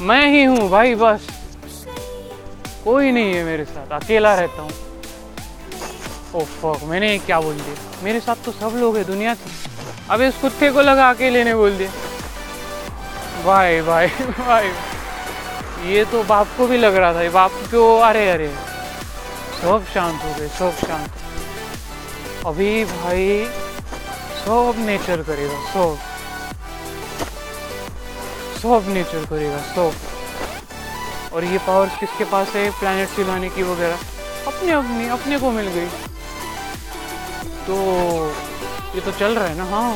मैं 0.00 0.26
ही 0.26 0.44
हूँ 0.44 0.68
भाई, 0.68 0.94
बस। 0.94 1.20
कोई 2.84 3.10
नहीं 3.10 3.34
है 3.34 3.44
मेरे 3.44 3.64
साथ, 3.64 4.02
अकेला 4.02 4.34
रहता 4.34 4.62
हूँ। 4.62 4.70
फक 6.32 6.84
मैंने 6.84 7.18
क्या 7.18 7.40
बोल 7.40 7.54
दिया? 7.54 7.74
मेरे 8.02 8.20
साथ 8.20 8.34
तो 8.46 8.52
सब 8.52 8.76
लोग 8.76 8.96
हैं, 8.96 9.06
दुनिया 9.06 9.34
के। 9.34 9.50
अब 10.08 10.20
इस 10.20 10.34
कुत्ते 10.34 10.70
को 10.70 10.80
लगा 10.80 11.10
अकेले 11.10 11.44
ने 11.44 11.54
बोल 11.54 11.76
दिया। 11.76 11.90
भाई 13.44 13.80
भाई 13.80 14.06
भाई। 14.38 14.68
ये 15.92 16.04
तो 16.04 16.22
बाप 16.22 16.46
को 16.56 16.66
भी 16.66 16.76
लग 16.76 16.96
रहा 16.96 17.12
था 17.12 17.30
बाप 17.30 17.50
क्यों? 17.50 18.00
अरे 18.02 18.30
अरे। 18.30 18.48
सब 19.62 19.84
शांत 19.94 20.22
हो 20.24 20.32
गए, 20.38 20.48
सब 20.48 20.70
शांत। 20.70 21.08
अभी 22.46 22.84
भाई, 22.84 23.44
सब 24.44 24.72
नेचर 24.78 25.22
करेगा, 25.22 25.58
सब। 25.74 26.09
सब 28.60 28.88
नेचर 28.88 29.24
करेगा, 29.24 29.58
सब। 29.58 29.92
और 31.32 31.44
ये 31.44 31.58
पावर्स 31.58 31.98
किसके 32.00 32.24
पास 32.24 32.48
है? 32.48 32.70
प्लानट 32.70 33.08
सिलाने 33.08 33.48
की 33.48 33.62
वगैरह। 33.62 33.96
अपने 34.46 34.72
अपनी 34.72 35.08
अपने 35.08 35.38
को 35.38 35.50
मिल 35.50 35.68
गई। 35.68 35.86
तो 37.66 37.76
ये 38.94 39.00
तो 39.00 39.10
चल 39.10 39.38
रहा 39.38 39.46
है 39.46 39.54
ना? 39.54 39.64
हाँ। 39.64 39.94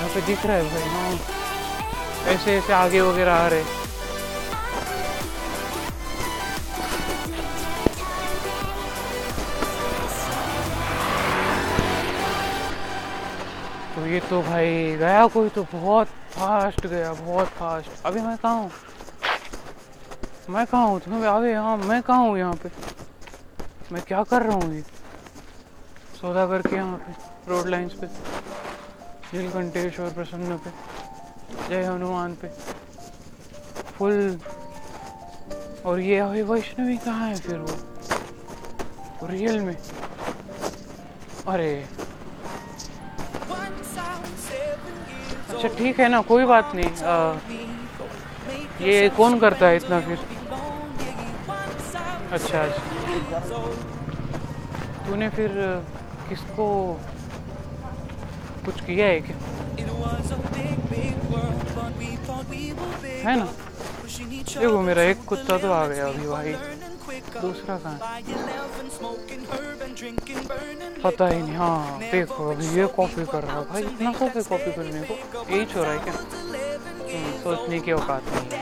यहाँ 0.00 0.08
पे 0.08 0.20
दिख 0.20 0.46
रहा 0.46 0.56
है 0.56 0.62
भाई 0.62 0.82
हाँ। 0.82 2.32
ऐसे 2.34 2.56
ऐसे 2.58 2.72
आगे 2.72 3.00
वगैरह 3.00 3.34
आ 3.34 3.48
रहे। 3.48 3.62
तो 13.96 14.06
ये 14.06 14.20
तो 14.20 14.40
भाई, 14.40 14.96
गया 14.96 15.26
कोई 15.26 15.48
तो 15.48 15.62
बहुत। 15.72 16.06
फास्ट 16.42 16.86
गया, 16.86 17.12
बहुत 17.12 17.46
फास्ट। 17.46 18.06
अभी 18.06 18.20
मैं 18.20 18.36
कहाँ 18.36 18.54
हूँ? 18.54 18.70
मैं 20.50 20.64
कहाँ 20.66 20.86
हूँ? 20.86 20.98
तुम्हें 21.00 21.26
अबे 21.26 21.52
हाँ 21.54 21.76
मैं 21.76 22.00
कहाँ 22.02 22.18
हूँ 22.18 22.38
यहाँ 22.38 22.54
पे? 22.54 22.68
मैं 23.92 24.02
क्या 24.02 24.22
कर 24.22 24.42
रहा 24.42 24.54
हूँ 24.54 24.74
ये? 24.74 24.82
सौदा 26.20 26.46
करके 26.46 26.76
यहाँ 26.76 26.96
पे 26.98 27.12
रोड 27.50 27.66
लाइंस 27.66 27.92
पे 27.92 28.06
नीलकंठेश 29.34 30.00
और 30.00 30.10
प्रसन्न 30.10 30.56
पे, 30.56 30.70
जय 31.68 31.82
हनुमान 31.84 32.34
पे। 32.34 32.48
फुल। 33.98 34.38
और 35.84 35.98
ये 35.98 36.18
अभी 36.18 36.42
वैष्णवी 36.42 36.96
कहाँ 36.96 37.28
है 37.28 37.34
फिर 37.36 37.58
वो? 37.58 39.26
रियल 39.28 39.60
में? 39.60 39.76
अरे। 41.46 41.72
अच्छा 45.62 45.76
ठीक 45.78 45.98
है 46.00 46.06
ना 46.08 46.20
कोई 46.28 46.44
बात 46.44 46.74
नहीं 46.74 47.04
आ, 47.06 47.16
ये 48.80 49.08
कौन 49.16 49.38
करता 49.38 49.66
है 49.68 49.76
इतना 49.76 49.98
फिर? 50.06 50.18
अच्छा 52.32 52.62
अच्छा। 52.62 53.60
तूने 55.06 55.28
फिर 55.36 55.50
किसको 56.28 56.66
कुछ 58.64 58.80
किया 58.86 59.06
है 59.06 59.20
क्या? 59.20 59.36
है 63.24 63.36
ना? 63.38 63.46
देखो 64.58 64.80
मेरा 64.82 65.02
एक 65.10 65.24
कुत्ता 65.28 65.58
तो 65.58 65.72
आ 65.72 65.84
गया 65.86 66.06
अभी 66.08 66.26
भाई। 66.28 66.54
दूसरा 67.40 67.76
कहाँ 67.78 67.98
पता 71.04 71.28
ही 71.28 71.40
नहीं 71.42 71.54
हाँ 71.56 71.98
देखो 72.10 72.50
अभी 72.50 72.66
ये 72.78 72.86
कॉपी 72.96 73.24
कर 73.32 73.42
रहा 73.42 73.58
है 73.58 73.64
भाई 73.70 73.82
इतना 73.82 74.12
कॉपी 74.18 74.42
कॉपी 74.48 74.72
करने 74.72 75.00
को 75.02 75.14
यही 75.50 75.64
छोड़ 75.72 75.84
रहा 75.84 75.92
है 75.92 75.98
क्या? 75.98 76.12
हम्म, 76.12 77.32
सोचने 77.42 77.80
की 77.80 77.92
औकात 77.92 78.22
नहीं 78.28 78.60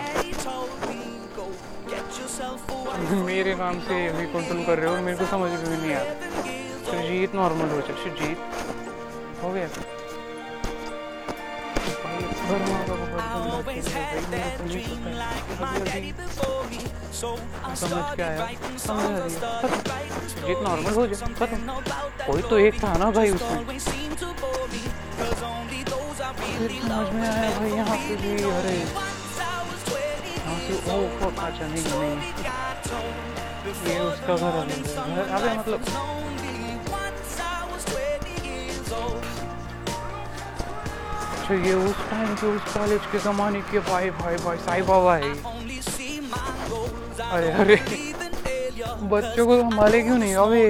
मेरे 3.24 3.54
नाम 3.54 3.78
से 3.80 4.06
अभी 4.08 4.24
कंट्रोल 4.32 4.62
कर 4.64 4.78
रहे 4.78 4.88
हो 4.90 5.00
मेरे 5.02 5.16
को 5.18 5.24
समझ 5.26 5.50
में 5.50 5.64
भी 5.64 5.76
नहीं 5.76 5.94
आ 5.94 6.02
रहा। 6.02 6.12
सुजीत 6.90 7.34
नॉर्मल 7.34 7.68
हो 7.70 7.80
जाए 7.80 7.96
सुजीत 8.02 8.38
हो 9.42 9.52
गया? 9.52 9.68
भाई 12.42 12.99
always 13.60 13.86
had 13.92 14.24
that 14.32 14.68
dream 14.68 15.04
like 15.04 15.48
my 15.60 15.78
daddy 15.84 16.12
before 16.12 16.64
me. 16.70 16.78
So 17.12 17.38
I 17.62 17.74
started 17.74 18.40
writing 18.40 18.78
songs, 18.78 19.24
I 19.24 19.28
started 19.28 19.88
writing 19.90 20.28
हो 20.96 21.06
जाए 21.06 21.18
something 21.22 21.66
about 21.74 22.10
that 22.18 22.30
तो 22.50 22.58
भाई 23.16 23.30
just 23.32 23.44
always 23.56 23.82
seemed 23.90 24.16
to 24.22 24.28
bore 24.42 24.66
me. 24.74 24.82
'Cause 25.18 25.42
only 25.50 25.82
those 25.90 26.22
I 26.28 26.32
really 26.40 26.80
love 26.92 27.12
पे 27.12 28.16
really 28.16 28.16
भी 28.22 28.32
know 28.40 28.54
अरे 28.60 28.76
me. 28.78 28.86
Once 29.00 29.36
I 29.48 29.58
was 29.68 29.80
20 29.90 30.32
यहाँ 30.38 30.58
years 30.62 30.88
old, 30.96 31.10
अच्छा 31.48 31.66
नहीं 31.66 31.84
story 31.84 32.32
got 32.48 32.88
told. 32.88 33.14
Before 33.68 34.08
the 34.26 34.40
morning 34.46 34.84
sun 34.94 35.14
है 35.18 35.58
मतलब 35.58 35.80
was 35.80 35.94
lonely. 35.98 36.29
अच्छा 41.50 41.66
ये 41.66 41.74
उस 41.74 41.96
टाइम 42.10 42.34
के 42.40 42.46
उस 42.46 42.62
कॉलेज 42.74 43.06
के 43.12 43.18
जमाने 43.18 43.60
के 43.70 43.78
भाई 43.86 44.10
भाई 44.18 44.36
भाई, 44.44 44.56
साई 44.56 44.82
बाबा 44.86 45.14
है। 45.16 45.30
अरे 47.30 47.50
अरे, 47.52 47.76
बच्चों 49.10 49.46
को 49.46 49.56
संभाले 49.60 50.02
क्यों 50.02 50.18
नहीं? 50.18 50.34
अबे, 50.36 50.66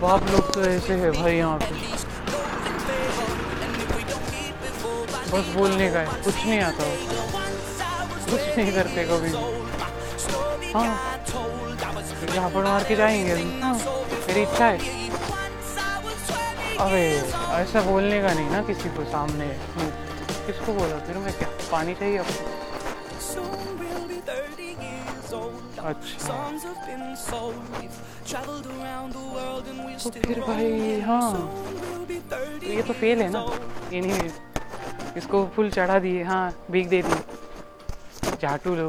बाप 0.00 0.30
लोग 0.30 0.54
तो 0.54 0.62
ऐसे 0.64 0.94
है 1.02 1.10
भाई 1.20 1.36
यहाँ 1.36 1.58
पे। 1.58 1.74
बस 5.32 5.54
बोलने 5.56 5.90
का 5.92 6.00
है, 6.00 6.22
कुछ 6.24 6.34
नहीं 6.46 6.60
आता। 6.60 6.84
कुछ 8.30 8.40
नहीं 8.58 8.72
करते 8.72 9.04
कभी 9.12 9.30
हाँ 10.72 10.86
यहाँ 12.34 12.50
पर 12.50 12.64
मार 12.64 12.84
के 12.88 12.96
जाएँगे। 12.96 13.34
हाँ, 13.60 13.74
मेरी 14.26 14.42
इच्छा 14.42 14.64
है। 14.64 15.00
अरे 16.82 17.02
ऐसा 17.62 17.80
बोलने 17.82 18.20
का 18.22 18.32
नहीं 18.34 18.50
ना 18.50 18.62
किसी 18.66 18.88
को 18.96 19.04
सामने। 19.10 19.46
किसको 20.46 20.72
बोला? 20.72 20.98
फिर 21.06 21.16
मैं 21.24 21.32
क्या? 21.38 21.48
पानी 21.72 21.94
चाहिए 21.94 22.18
आपको 22.18 22.50
अच्छा। 25.88 26.36
तो 30.04 30.10
फिर 30.10 30.40
भाई 30.40 31.00
हाँ। 31.00 31.32
तो 32.30 32.66
ये 32.66 32.82
तो 32.82 32.92
फेल 32.92 33.22
है 33.22 33.28
ना। 33.28 33.44
ये 33.92 34.00
नहीं 34.00 34.30
इसको 35.16 35.44
फुल 35.56 35.70
चढ़ा 35.70 35.98
दिए 35.98 36.22
हाँ 36.22 36.44
भीग 36.70 36.88
दे 36.88 37.02
दी 37.02 38.36
झाटू 38.42 38.74
लो 38.74 38.88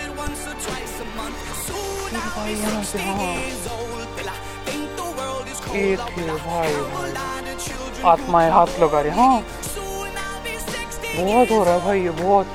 once 0.21 0.41
or 0.49 0.55
twice 0.65 0.95
a 1.01 1.07
month. 1.17 1.39
Soon 1.67 2.15
I'll 2.21 2.45
be 2.45 2.55
60 2.55 2.99
हाँ 3.05 3.33
years 3.41 3.65
old. 3.75 4.07
Will 4.17 4.29
I 4.29 4.39
think 4.65 4.85
the 5.01 5.07
world 5.19 5.45
is 5.53 5.59
cold? 5.65 5.75
will 6.17 6.31
I 6.31 6.65
have 6.67 6.95
a 7.01 7.13
lot 7.17 7.45
of 7.51 7.57
children 7.65 8.05
आत्माएँ 8.13 8.49
हाथ 8.51 8.79
लगा 8.83 9.01
रहे 9.07 9.13
हाँ 9.19 9.35
Soon 9.75 10.11
I'll 10.23 10.41
be 10.47 10.55
60 10.57 11.15
बहुत 11.21 11.51
हो 11.51 11.63
रहा 11.63 11.73
है 11.73 11.79
भाई 11.85 12.01
ये 12.03 12.11
बहुत 12.21 12.47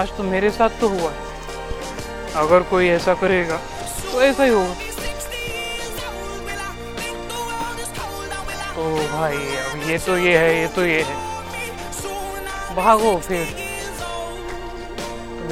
आज 0.00 0.08
तो 0.16 0.22
मेरे 0.32 0.50
साथ 0.58 0.80
तो 0.80 0.88
हुआ 0.88 1.10
है 1.10 1.20
अगर 2.44 2.62
कोई 2.70 2.88
ऐसा 2.88 3.14
करेगा 3.22 3.56
तो 4.12 4.22
ऐसा 4.22 4.44
ही 4.44 4.50
होगा 4.50 4.74
be 4.74 4.90
60 4.90 5.40
years 5.56 5.98
old. 6.10 6.38
Will 6.48 6.62
I 6.66 6.72
think 7.00 7.18
the 7.32 7.40
world 7.48 7.78
is 7.86 7.90
cold? 7.98 8.30
Or 8.36 8.42
will 8.48 8.60
I 8.60 8.74
तो 8.76 9.08
भाई 9.16 9.40
अब 9.64 9.90
ये 9.90 9.98
तो 10.06 10.16
ये 10.18 10.38
है 10.38 10.60
ये 10.60 10.68
तो 10.76 10.86
ये 10.86 11.02
है 11.10 11.20
भागो 12.76 13.18
फिर. 13.28 13.61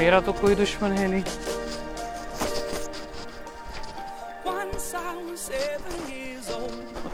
मेरा 0.01 0.21
तो 0.21 0.33
कोई 0.33 0.55
दुश्मन 0.55 0.93
है 0.93 1.07
नहीं। 1.07 1.23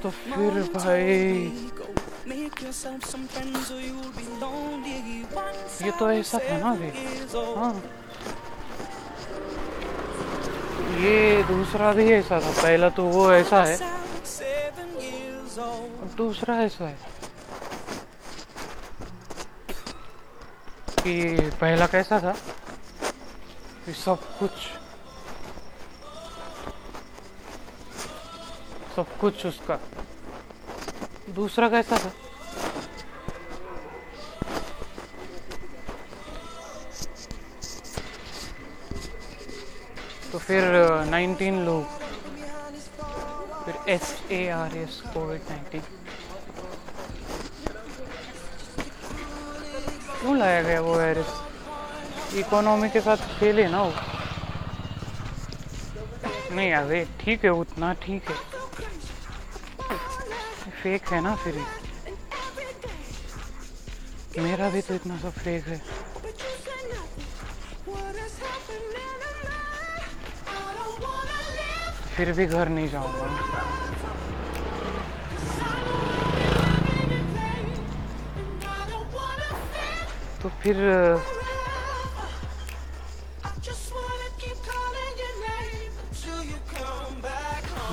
तो 0.02 0.10
फिर 0.10 0.62
भाई 0.74 1.14
ये 5.82 5.90
तो 5.98 6.10
ऐसा 6.10 6.38
था 6.38 6.58
ना 6.58 6.74
भी 6.74 6.90
हाँ। 7.56 7.74
ये 11.02 11.42
दूसरा 11.42 11.92
भी 11.92 12.12
ऐसा 12.12 12.38
था। 12.40 12.50
पहला 12.62 12.88
तो 12.88 13.04
वो 13.04 13.32
ऐसा 13.32 13.64
है। 13.64 13.76
दूसरा 16.16 16.62
ऐसा 16.62 16.84
है। 16.84 17.16
कि 21.02 21.40
पहला 21.60 21.86
कैसा 21.86 22.18
था? 22.18 22.32
कि 23.86 23.92
सब 23.94 24.22
कुछ 24.38 24.52
सब 28.96 29.18
कुछ 29.20 29.44
उसका। 29.46 29.76
दूसरा 31.34 31.68
कैसा 31.68 31.96
था? 32.04 32.10
तो 40.32 40.38
फिर 40.38 40.62
नाइनटीन 41.10 41.64
लोग, 41.64 41.84
फिर 43.64 43.74
S 43.94 44.14
A 44.30 44.46
R 44.50 44.76
S 44.76 45.00
Covid 45.14 45.40
nineteen 45.50 45.82
क्यों 50.20 50.38
लाया 50.38 50.62
गया 50.62 50.80
वो 50.80 50.96
वायरस 50.96 51.45
इकोनॉमी 52.34 52.88
के 52.90 53.00
साथ 53.00 53.16
खेले 53.38 53.66
ना 53.68 53.82
वो। 53.82 53.92
नहीं 56.56 56.72
अरे 56.72 57.04
ठीक 57.20 57.44
है, 57.44 57.50
उतना 57.50 57.92
ठीक 58.02 58.30
है। 58.30 58.36
फेक 60.82 61.08
है 61.12 61.20
ना 61.20 61.34
फिर। 61.44 61.54
मेरा 64.38 64.68
भी 64.70 64.80
तो 64.80 64.94
इतना 64.94 65.16
सब 65.18 65.32
फेक 65.44 65.66
है। 65.66 65.80
फिर 72.16 72.32
भी 72.32 72.46
घर 72.46 72.68
नहीं 72.68 72.88
जाऊँगा। 72.88 73.26
तो 80.42 80.48
फिर 80.62 80.76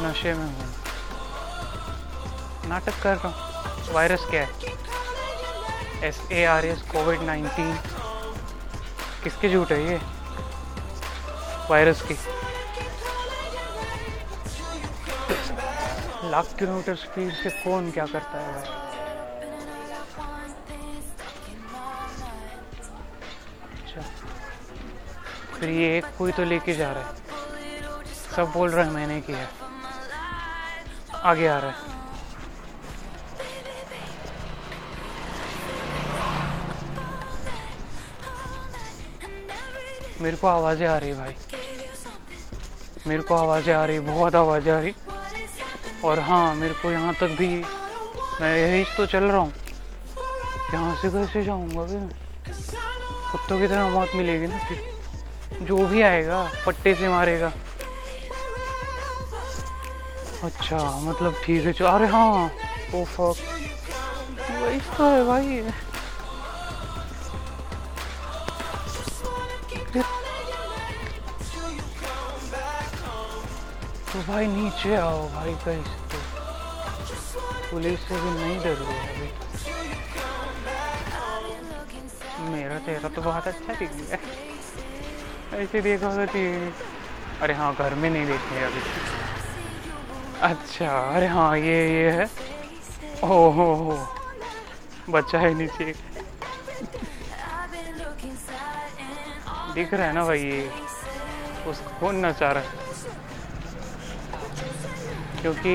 नशे 0.03 0.33
में 0.33 0.45
हूँ। 0.45 0.73
नाटक 2.67 3.01
कर 3.03 3.17
रहा 3.17 3.27
हूँ। 3.27 3.93
वायरस 3.93 4.25
क्या 4.29 4.41
है? 4.41 4.49
S, 6.03 6.21
A, 6.31 6.43
R, 6.45 6.65
S, 6.65 6.81
Covid 6.81 7.21
nineteen. 7.21 7.75
किसके 9.23 9.49
झूठ 9.49 9.71
है 9.71 9.83
ये? 9.87 9.99
वायरस 11.69 12.01
की। 12.01 12.13
लाख 16.29 16.45
किलोमीटर 16.59 16.95
स्पीड 16.95 17.33
से 17.33 17.49
कौन 17.49 17.91
क्या 17.91 18.05
करता 18.05 18.39
है 18.39 18.53
भाई? 18.53 18.61
अच्छा। 23.81 24.01
फिर 25.59 25.69
ये 25.69 25.97
एक 25.97 26.05
कोई 26.17 26.31
तो 26.31 26.43
लेके 26.43 26.73
जा 26.73 26.91
रहा 26.91 27.03
है। 27.03 27.15
सब 28.35 28.51
बोल 28.51 28.69
रहे 28.69 28.85
हैं 28.85 28.91
मैंने 28.91 29.21
किया 29.21 29.37
है। 29.37 29.62
आगे 31.23 31.47
आ 31.47 31.57
रहा 31.59 31.69
है। 31.69 31.75
मेरे 40.21 40.37
को 40.37 40.47
आवाज़ें 40.47 40.87
आ 40.87 40.97
रही 40.97 41.13
भाई। 41.13 41.35
मेरे 43.07 43.21
को 43.21 43.35
आवाज़ें 43.35 43.73
आ 43.73 43.85
रही 43.85 43.99
बहुत 44.01 44.35
आवाज़ें 44.35 44.71
आ 44.73 44.79
रही 44.79 44.93
और 46.03 46.19
हाँ 46.19 46.55
मेरे 46.55 46.73
को 46.73 46.91
यहाँ 46.91 47.13
तक 47.13 47.35
भी 47.39 47.47
मैं 48.41 48.55
यही 48.57 48.83
तो 48.97 49.05
चल 49.05 49.23
रहा 49.23 49.37
हूँ। 49.37 49.51
यहाँ 50.73 50.95
से 51.01 51.09
कैसे 51.09 51.43
जाऊँगा 51.43 51.83
मैं? 51.83 52.07
कुत्तों 53.31 53.59
की 53.59 53.67
तरह 53.67 53.89
मौत 53.89 54.15
मिलेगी 54.15 54.47
ना 54.47 54.57
फिर। 54.67 55.65
जो 55.67 55.85
भी 55.87 56.01
आएगा, 56.01 56.49
पट्टे 56.65 56.93
से 56.95 57.09
मारेगा। 57.09 57.51
अच्छा 60.43 60.77
मतलब 61.03 61.33
ठीक 61.43 61.65
है 61.65 61.71
अरे 61.87 62.07
हाँ। 62.07 62.51
ओ 62.95 63.03
फक 63.03 63.35
वही 64.61 64.79
तो 64.79 65.03
है, 65.03 65.23
भाई। 65.25 65.61
तो 74.13 74.19
भाई 74.27 74.47
नीचे 74.47 74.95
आओ, 74.95 75.27
भाई 75.29 75.53
कैसे 75.65 75.95
तो। 76.11 76.17
पुलिस 77.71 77.99
से 77.99 78.15
भी 78.21 78.29
नहीं 78.29 78.57
डर 78.63 78.81
गया 78.81 79.03
अभी। 79.03 79.29
मेरा 82.51 82.77
चेहरा 82.79 83.09
तो 83.09 83.21
बहुत 83.21 83.47
अच्छा 83.47 83.73
दिख 83.73 83.91
गया। 83.93 84.17
ऐसे 85.59 85.81
देखा 85.81 86.07
होगा 86.07 86.25
अरे 87.41 87.53
हाँ 87.53 87.73
घर 87.75 87.93
में 87.95 88.09
नहीं 88.09 88.25
देखने 88.27 88.63
अभी। 88.63 88.81
अच्छा 90.43 91.15
अरे 91.15 91.27
हाँ 91.27 91.57
ये 91.57 91.89
ये 91.89 92.11
है। 92.11 92.29
ओ 93.23 93.27
हो 93.27 93.75
हो 93.75 94.07
बच्चा 95.09 95.39
है 95.39 95.53
नीचे। 95.53 95.93
दिख 99.73 99.93
रहा 99.93 100.07
है 100.07 100.13
ना 100.13 100.23
भाई, 100.23 100.39
ये 100.39 100.71
उसको 101.67 101.99
कौन 101.99 102.25
नचा 102.25 102.51
रहा 102.51 102.63
है। 102.63 102.69
क्योंकि 105.41 105.69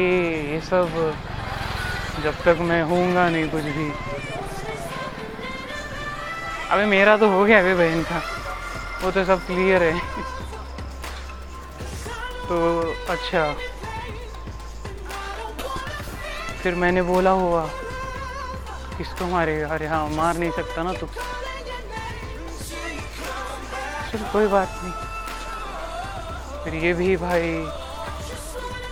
ये 0.52 0.60
सब 0.60 1.14
जब 2.22 2.34
तक 2.44 2.56
मैं 2.60 2.82
होऊँगा 2.82 3.30
नहीं 3.30 3.48
कुछ 3.48 3.62
भी। 3.62 3.92
अबे 6.70 6.84
मेरा 6.84 7.16
तो 7.16 7.30
हो 7.30 7.44
गया 7.44 7.58
अभी 7.58 7.74
बहन 7.74 8.02
का। 8.02 8.20
वो 9.02 9.10
तो 9.10 9.24
सब 9.24 9.46
क्लियर 9.46 9.82
है। 9.82 9.98
तो 12.48 12.80
अच्छा। 13.08 13.54
फिर 16.68 16.76
मैंने 16.76 17.02
बोला 17.02 17.30
हुआ 17.32 17.60
किसको 18.96 19.26
मारेगा 19.26 19.68
अरे 19.74 19.86
हाँ 19.86 20.08
मार 20.10 20.36
नहीं 20.36 20.50
सकता 20.52 20.82
ना 20.82 20.92
तू? 20.92 21.06
चल, 24.10 24.24
कोई 24.32 24.46
बात 24.46 24.68
नहीं। 24.82 24.92
फिर 26.64 26.74
ये 26.74 26.92
भी 26.92 27.16
भाई, 27.16 27.48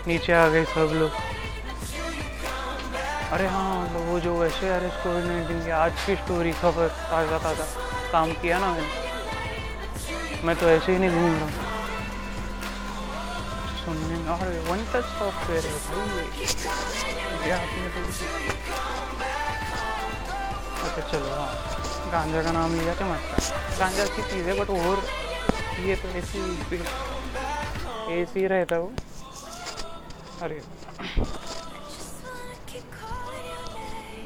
नीचे 0.06 0.32
आ 0.32 0.48
गए 0.48 0.64
सब 0.72 0.88
लोग। 0.94 1.10
अरे 3.32 3.46
हाँ 3.46 3.82
मतलब 3.82 4.08
वो 4.08 4.20
जो 4.20 4.32
वैसे 4.40 4.70
अरेस्ट 4.76 5.02
कोविड 5.04 5.24
नाइन्टीन 5.26 5.60
की 5.64 5.70
आज 5.82 5.92
की 6.06 6.16
स्टोरी 6.16 6.52
खबर 6.62 6.88
ताज़ा 7.12 7.38
ताज़ा 7.44 7.64
काम 8.12 8.32
किया 8.42 8.58
ना 8.58 8.72
मैंने। 8.72 10.44
मैं 10.46 10.56
तो 10.56 10.68
ऐसे 10.70 10.92
ही 10.92 10.98
नहीं 10.98 11.10
घूम 11.10 11.32
रहा 11.34 11.44
हूँ 11.44 11.65
अरे 14.26 14.58
वन 14.60 14.80
टच 14.92 15.04
सॉफ्टवेयर 15.08 15.66
है 15.66 16.22
ये 17.46 17.56
तो 17.88 18.00
अच्छा 20.84 21.02
चलो 21.02 21.28
हाँ 21.30 22.10
गांजा 22.12 22.42
का 22.42 22.52
नाम 22.52 22.74
लिया 22.74 22.94
चमत्कार 22.94 23.78
गांजा 23.78 24.04
की 24.16 24.22
चीज़ 24.30 24.48
है 24.48 24.58
बट 24.60 24.70
और 24.70 25.02
ये 25.80 25.96
तो 25.96 26.08
ऐसी 26.18 26.42
ऐसी 28.14 28.46
रहता 28.46 28.78
वो 28.78 28.90
अरे 30.42 30.60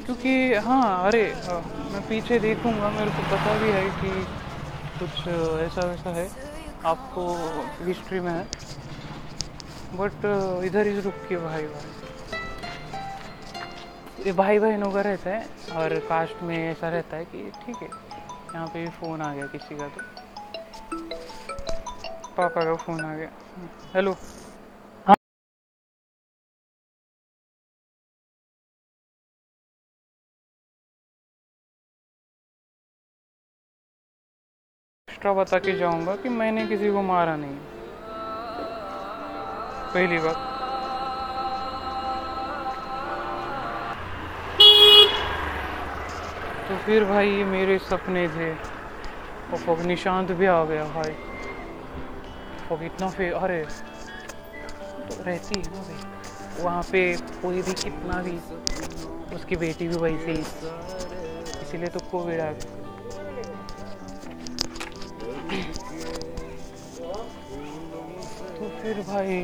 क्योंकि 0.05 0.33
हाँ 0.65 0.83
अरे 1.07 1.23
मैं 1.91 2.01
पीछे 2.09 2.39
देखूँगा 2.39 2.89
मेरे 2.89 3.11
को 3.11 3.29
पता 3.31 3.57
भी 3.59 3.69
है 3.71 3.85
कि 4.01 4.11
कुछ 4.99 5.27
ऐसा 5.61 5.85
वैसा 5.85 6.15
है 6.15 6.29
आपको 6.85 7.23
हिस्ट्री 7.85 8.19
में 8.19 8.31
है 8.31 8.43
बट 9.93 10.25
इधर 10.65 10.87
ही 10.87 10.99
रुकिए 11.01 11.37
भाई 11.37 11.65
भाई। 11.67 11.89
ये 14.25 14.31
भाई 14.33 14.59
बहनों 14.59 14.91
का 14.91 15.01
रहता 15.01 15.29
है, 15.29 15.45
और 15.75 15.97
कास्ट 16.09 16.41
में 16.43 16.57
ऐसा 16.57 16.89
रहता 16.89 17.17
है 17.17 17.25
कि 17.25 17.51
ठीक 17.63 17.75
है, 17.75 17.87
यहाँ 18.53 18.67
पे 18.67 18.81
भी 18.81 18.89
फ़ोन 18.91 19.21
आ 19.21 19.33
गया 19.33 19.45
किसी 19.47 19.75
का 19.77 19.87
तो। 19.87 20.01
पापा 22.37 22.63
का 22.63 22.75
फ़ोन 22.75 23.01
आ 23.01 23.13
गया। 23.15 23.29
हेलो 23.95 24.11
एक्स्ट्रा 35.07 35.33
बता 35.33 35.57
के 35.59 35.71
जाऊँगा 35.77 36.15
कि 36.15 36.29
मैंने 36.31 36.65
किसी 36.67 36.91
को 36.91 37.01
मारा 37.03 37.35
नहीं। 37.35 37.57
पहली 39.93 40.17
बात 40.17 40.35
तो 46.67 46.77
फिर 46.85 47.03
भाई, 47.05 47.29
ये 47.29 47.43
मेरे 47.45 47.77
सपने 47.79 48.27
थे। 48.27 48.51
और 49.51 49.81
निशांत 49.85 50.31
भी 50.31 50.45
आ 50.45 50.63
गया 50.65 50.83
भाई। 50.93 51.13
फक 52.67 52.83
इतना 52.83 53.09
फिर 53.09 53.33
अरे 53.35 53.63
तो 55.09 55.23
रहती 55.23 55.59
है 55.59 55.63
ना 55.65 55.81
भाई। 55.81 56.63
वहाँ 56.63 56.83
पे 56.91 57.01
कोई 57.41 57.61
भी 57.61 57.73
कितना 57.73 58.21
भी, 58.21 58.37
उसकी 59.35 59.55
बेटी 59.55 59.87
भी 59.87 59.95
वैसे 59.95 60.31
ही 60.31 60.41
इसीलिए 61.61 61.89
तो 61.89 61.99
कोविड 62.11 62.39
आ 62.39 62.51
गया। 62.51 62.79
तो 68.55 68.69
फिर 68.81 69.01
भाई 69.07 69.35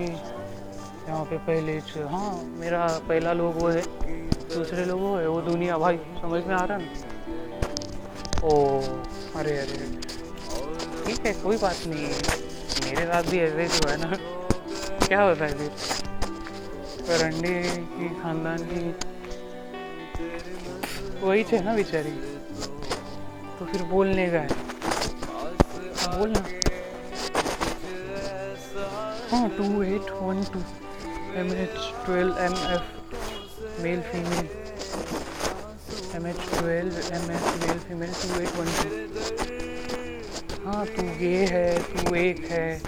यहाँ 1.07 1.23
पे 1.25 1.37
पहले 1.47 1.73
हाँ 2.11 2.31
मेरा 2.59 2.85
पहला 3.09 3.33
लोगो 3.33 3.67
है 3.67 3.81
दूसरे 4.53 4.85
लोगो 4.85 5.15
है 5.17 5.27
वो 5.27 5.41
दुनिया 5.41 5.77
भाई 5.77 5.97
समझ 6.21 6.43
में 6.45 6.55
आ 6.55 6.63
रहा 6.65 6.77
ना? 6.77 6.87
ओ 8.43 8.51
अरे 9.39 9.57
अरे 9.57 9.77
ठीक 11.05 11.25
है 11.25 11.33
कोई 11.43 11.57
बात 11.57 11.87
नहीं 11.87 12.07
मेरे 12.85 13.05
साथ 13.05 13.23
भी 13.31 13.39
ऐसे 13.39 13.63
ही 13.63 13.91
है 13.91 13.97
ना। 13.97 14.15
क्या 15.07 15.21
होता 15.21 15.45
है 15.45 15.57
फिर? 15.57 15.71
रंडी 17.21 17.53
की 17.93 18.07
खानदान 18.21 18.63
की। 18.71 18.81
वही 21.21 21.43
थे 21.51 21.59
ना 21.63 21.75
बेचारी। 21.75 22.11
तो 23.59 23.65
फिर 23.65 23.83
बोलने 23.91 24.25
का 24.31 24.39
है। 24.39 24.47
हाँ, 25.97 26.17
बोलना। 26.19 26.41
हाँ 29.31 29.47
two 29.57 29.83
eight 29.83 30.11
one 30.21 30.43
two 30.53 30.59
M 31.39 31.49
H 31.63 31.75
twelve 32.05 32.37
M 32.45 32.53
F 32.75 32.87
male 33.83 34.01
female 34.11 34.45
M 36.15 36.27
H 36.27 36.39
twelve 36.49 36.91
M 37.15 37.25
F 37.31 37.45
two 38.21 38.39
eight 38.41 38.55
one 38.55 38.67
हाँ 40.65 40.85
तू 40.85 41.03
ये 41.03 41.45
है, 41.45 41.67
तू 41.81 42.15
एक 42.15 42.39
है। 42.51 42.79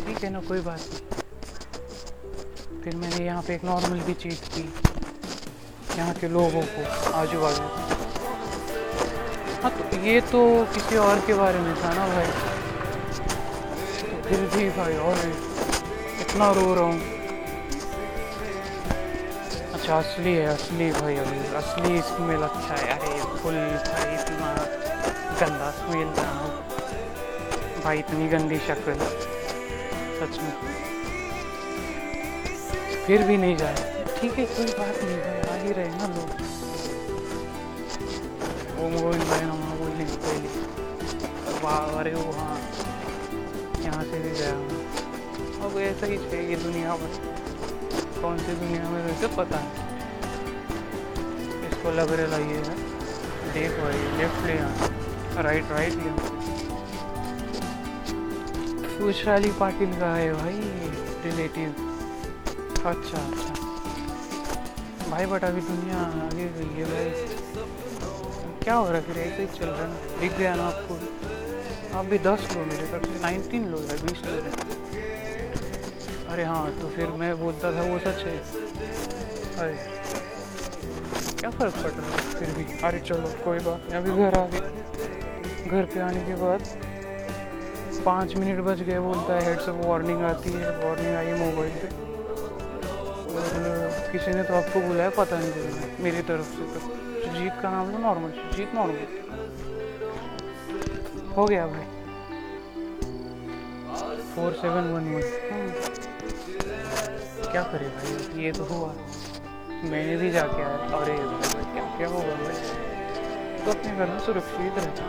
ठीक 0.00 0.18
है 0.24 0.30
ना, 0.30 0.40
कोई 0.48 0.60
बात 0.60 0.80
नहीं। 0.80 1.02
फिर 2.82 2.96
मैंने 2.96 3.24
यहाँ 3.24 3.42
पे 3.42 3.54
एक 3.54 3.64
नॉर्मल 3.64 4.00
भी 4.06 4.14
चीज़ 4.14 4.40
की। 4.54 4.64
यहाँ 5.98 6.14
के 6.14 6.28
लोगों 6.28 6.62
को, 6.62 6.84
आजू 7.12 7.40
बाजू। 7.40 7.62
हाँ 9.62 9.70
तो 9.70 9.96
ये 10.06 10.20
तो 10.32 10.42
किसी 10.74 10.96
और 11.06 11.20
के 11.26 11.34
बारे 11.34 11.58
में 11.60 11.74
था 11.82 11.94
ना 11.94 12.06
भाई। 12.08 12.53
फिर 14.28 14.40
भी 14.40 14.68
भाई, 14.68 14.96
और 14.96 15.16
इतना 16.20 16.52
रो 16.52 16.74
रहा 16.74 16.84
हूँ। 16.84 17.00
अच्छा 19.72 19.96
असली 19.96 20.34
है, 20.34 20.46
असली 20.46 20.90
भाई, 20.90 21.16
अभी। 21.16 21.38
असली 21.54 22.00
स्मेल 22.00 22.42
अच्छा 22.42 22.74
है, 22.74 22.88
अरे, 22.88 23.20
फुल 23.38 23.54
भाई, 23.54 24.14
इतना 24.14 24.54
गंदा 25.40 25.70
स्मेल 25.70 26.08
था 26.08 26.30
भाई, 27.84 27.98
इतनी 27.98 28.28
गंदी 28.28 28.58
शक्ल। 28.58 28.94
सच 30.20 30.38
में। 30.38 30.52
फिर 33.06 33.22
भी 33.22 33.36
नहीं 33.36 33.56
जाए 33.56 34.04
ठीक 34.20 34.38
है, 34.38 34.44
कोई 34.44 34.66
बात 34.66 35.02
नहीं 35.02 35.18
भाई, 35.18 35.58
आ 35.58 35.62
ही 35.62 35.72
रहे 35.72 35.88
ना 35.88 36.06
लोग। 36.06 36.30
ओम 38.84 39.02
गोविंद 39.02 39.24
भाई 39.24 39.40
नमः 39.40 39.74
बोलने 39.74 40.04
के 40.04 40.16
पहले 40.16 40.48
वाह, 41.62 42.00
अरे 42.00 42.14
वो 42.14 42.32
हाँ 42.32 42.73
हूँ 45.74 45.82
ऐसा 45.82 46.06
ही 46.06 46.16
चाहिए 46.16 46.56
दुनिया 46.56 46.96
में 46.96 47.08
कौन 48.20 48.38
सी 48.38 48.54
दुनिया 48.54 48.88
में 48.90 49.00
वैसे 49.06 49.26
पता 49.36 49.58
है। 49.58 49.68
इसको 51.68 51.90
लग 51.90 52.12
रहा 52.20 52.38
ये 52.38 52.60
है 52.66 52.76
देख 53.54 53.70
भाई 53.80 53.98
लेफ़्ट 54.18 54.46
ले 54.46 54.54
यहाँ 54.54 55.42
राइट 55.42 55.70
राइट 55.70 55.94
ले 55.94 56.10
वैशाली 59.04 59.50
पाटिल 59.60 59.98
का 60.00 60.14
है 60.14 60.32
भाई 60.32 60.58
रिलेटिव 61.24 61.68
अच्छा 62.90 63.18
अच्छा। 63.18 63.52
भाई 65.10 65.26
बट 65.26 65.44
अभी 65.44 65.60
दुनिया 65.60 65.98
आगे 66.24 66.46
गई 66.58 66.72
है 66.74 66.84
भाई। 66.84 67.08
क्या 68.62 68.74
हो 68.74 68.86
रहा 68.86 68.94
है 68.94 69.00
फिर, 69.02 69.18
ऐसे 69.18 69.42
ही 69.42 69.48
चल 69.58 69.66
रहा 69.66 69.86
है 69.86 70.20
दिख 70.20 70.38
गया 70.38 70.54
ना 70.54 70.64
आपको, 70.64 70.94
आप 71.98 72.04
भी 72.04 72.18
दस 72.18 72.48
लोग 72.52 72.66
मेरे 72.66 72.86
से 72.86 73.20
नाइनटीन 73.22 73.68
लो 73.70 73.78
या 73.80 73.96
बीस 74.04 74.24
लो 74.26 74.63
अरे 76.34 76.44
हाँ 76.44 76.70
तो 76.80 76.88
फिर 76.88 77.06
मैं 77.06 77.34
बोलता 77.38 77.70
था 77.72 77.82
वो 77.82 77.98
सच 77.98 78.22
है। 78.26 78.38
अरे, 79.58 79.74
क्या 81.38 81.50
फ़र्क 81.50 81.74
पड़ 81.74 81.90
रहा 81.90 82.06
है? 82.06 82.22
फिर 82.30 82.48
भी, 82.50 82.64
अरे 82.82 82.98
चलो, 83.00 83.28
कोई 83.44 83.58
बात 83.58 83.84
नहीं, 83.84 83.94
अभी 83.94 84.10
घर 84.10 84.38
आ 84.38 84.46
गए। 84.46 85.70
घर 85.70 85.84
पे 85.84 86.00
आने 86.00 86.20
के 86.20 86.34
बाद 86.34 86.60
पाँच 88.04 88.34
मिनट 88.36 88.60
बच 88.60 88.80
गए 88.80 88.98
बोलता 88.98 89.34
है 89.34 89.44
हेड 89.44 89.60
से 89.60 89.70
वार्निंग 89.70 90.24
आती 90.24 90.52
है 90.52 90.70
वार्निंग 90.84 91.14
आई 91.16 91.32
मोबाइल 91.32 91.72
पे। 91.74 91.88
और 93.36 94.12
किसी 94.12 94.30
ने 94.30 94.42
तो 94.42 94.54
आपको 94.54 94.80
बुलाया, 94.80 95.10
पता 95.10 95.38
नहीं 95.38 95.52
चला, 95.52 95.86
मेरी 96.00 96.22
तरफ़ 96.22 96.50
से 96.56 96.64
तो। 96.74 96.78
जीत 97.34 97.62
का 97.62 97.70
नाम 97.70 97.90
लो 97.92 97.98
नॉर्मल 97.98 98.30
जीत 98.56 98.74
नॉर्मल 98.74 98.98
हो 101.36 101.44
गया 101.46 101.66
भाई। 101.66 101.86
Four 104.34 104.52
seven 104.52 104.84
one 104.92 105.04
one. 105.14 105.93
क्या 107.54 107.62
करे 107.62 107.88
भाई? 107.88 108.42
ये 108.44 108.52
तो 108.52 108.64
हुआ। 108.64 108.88
मैंने 109.90 110.16
भी 110.16 110.30
जाके 110.30 110.62
आया। 110.62 110.98
अरे 110.98 111.12
भाई, 111.12 111.64
क्या 111.74 111.84
क्या 111.96 112.08
होगा 112.08 112.34
भाई 112.34 113.64
तो 113.64 113.70
अपने 113.70 113.96
घर 113.96 114.06
में 114.06 114.18
सुरक्षित 114.18 114.78
रहता 114.78 115.04